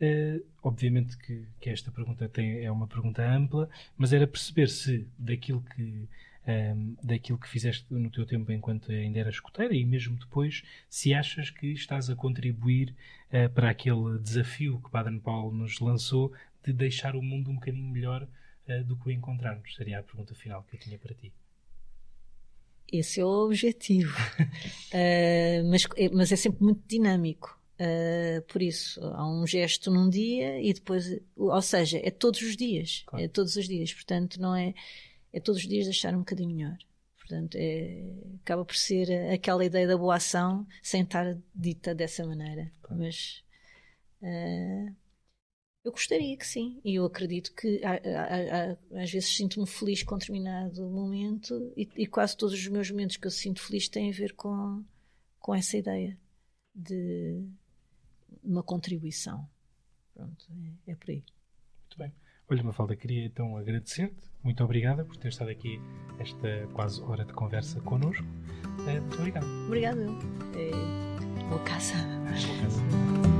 é, 0.00 0.36
uh, 0.36 0.46
obviamente 0.62 1.16
que, 1.18 1.44
que, 1.60 1.68
esta 1.68 1.90
pergunta 1.90 2.28
tem, 2.28 2.64
é 2.64 2.72
uma 2.72 2.86
pergunta 2.86 3.22
ampla, 3.22 3.68
mas 3.98 4.12
era 4.12 4.26
perceber 4.26 4.68
se 4.68 5.06
daquilo 5.18 5.62
que, 5.74 6.08
ehm, 6.46 6.94
daquilo 7.02 7.38
que 7.38 7.48
fizeste 7.48 7.84
no 7.90 8.10
teu 8.10 8.24
tempo 8.24 8.50
enquanto 8.50 8.90
ainda 8.90 9.18
eras 9.18 9.34
escoteira 9.34 9.74
e 9.74 9.84
mesmo 9.84 10.16
depois, 10.16 10.62
se 10.88 11.12
achas 11.12 11.50
que 11.50 11.66
estás 11.66 12.08
a 12.08 12.16
contribuir 12.16 12.94
uh, 13.30 13.50
para 13.50 13.68
aquele 13.68 14.18
desafio 14.20 14.80
que 14.80 14.90
Baden 14.90 15.18
Powell 15.18 15.52
nos 15.52 15.80
lançou 15.80 16.32
de 16.64 16.72
deixar 16.72 17.14
o 17.14 17.22
mundo 17.22 17.50
um 17.50 17.54
bocadinho 17.54 17.90
melhor 17.90 18.26
do 18.86 18.96
que 18.96 19.08
o 19.08 19.10
encontrarmos. 19.10 19.74
Seria 19.74 19.98
a 19.98 20.02
pergunta 20.02 20.32
final 20.32 20.62
que 20.62 20.76
eu 20.76 20.80
tinha 20.80 20.96
para 20.96 21.12
ti. 21.12 21.32
Esse 22.92 23.20
é 23.20 23.24
o 23.24 23.46
objetivo. 23.46 24.16
uh, 24.40 25.64
mas, 25.70 25.86
é, 25.96 26.08
mas 26.10 26.32
é 26.32 26.36
sempre 26.36 26.62
muito 26.62 26.82
dinâmico. 26.86 27.58
Uh, 27.80 28.42
por 28.42 28.60
isso, 28.60 29.00
há 29.02 29.26
um 29.26 29.46
gesto 29.46 29.90
num 29.90 30.10
dia 30.10 30.60
e 30.60 30.72
depois, 30.74 31.18
ou 31.36 31.62
seja, 31.62 31.98
é 32.02 32.10
todos 32.10 32.42
os 32.42 32.56
dias. 32.56 33.04
Claro. 33.06 33.24
É 33.24 33.28
todos 33.28 33.56
os 33.56 33.66
dias. 33.66 33.94
Portanto, 33.94 34.40
não 34.40 34.54
é. 34.54 34.74
É 35.32 35.38
todos 35.40 35.62
os 35.62 35.68
dias 35.68 35.84
deixar 35.84 36.14
um 36.14 36.18
bocadinho 36.18 36.54
melhor. 36.54 36.76
Portanto, 37.18 37.54
é, 37.54 38.02
acaba 38.42 38.64
por 38.64 38.74
ser 38.74 39.32
aquela 39.32 39.64
ideia 39.64 39.86
da 39.86 39.96
boa 39.96 40.16
ação 40.16 40.66
sem 40.82 41.02
estar 41.02 41.38
dita 41.54 41.94
dessa 41.94 42.26
maneira. 42.26 42.70
Claro. 42.82 43.02
Mas. 43.02 43.42
Uh, 44.20 44.94
eu 45.84 45.92
gostaria 45.92 46.36
que 46.36 46.46
sim, 46.46 46.80
e 46.84 46.96
eu 46.96 47.04
acredito 47.04 47.54
que 47.54 47.80
às 47.84 49.10
vezes 49.10 49.34
sinto-me 49.34 49.66
feliz 49.66 50.02
com 50.02 50.18
determinado 50.18 50.82
momento 50.88 51.72
e, 51.76 51.88
e, 51.96 52.06
quase 52.06 52.36
todos 52.36 52.54
os 52.54 52.68
meus 52.68 52.90
momentos 52.90 53.16
que 53.16 53.26
eu 53.26 53.30
sinto 53.30 53.62
feliz 53.62 53.88
têm 53.88 54.10
a 54.10 54.14
ver 54.14 54.34
com, 54.34 54.84
com 55.38 55.54
essa 55.54 55.76
ideia 55.76 56.18
de 56.74 57.42
uma 58.42 58.62
contribuição. 58.62 59.48
Pronto, 60.14 60.46
é, 60.86 60.92
é 60.92 60.94
por 60.94 61.10
aí. 61.10 61.24
Muito 61.82 61.98
bem. 61.98 62.12
Olha, 62.48 62.64
Mafalda, 62.64 62.96
queria 62.96 63.24
então 63.24 63.56
agradecer-te. 63.56 64.28
Muito 64.42 64.62
obrigada 64.62 65.04
por 65.04 65.16
ter 65.16 65.28
estado 65.28 65.50
aqui 65.50 65.80
esta 66.18 66.66
quase 66.74 67.00
hora 67.02 67.24
de 67.24 67.32
conversa 67.32 67.80
connosco. 67.80 68.24
Eh, 68.88 69.00
muito 69.00 69.18
obrigado. 69.18 69.46
Obrigado. 69.66 70.00
É, 70.56 71.48
boa 71.48 71.62
casa. 71.62 71.94
Boa 71.94 72.60
casa. 72.60 73.39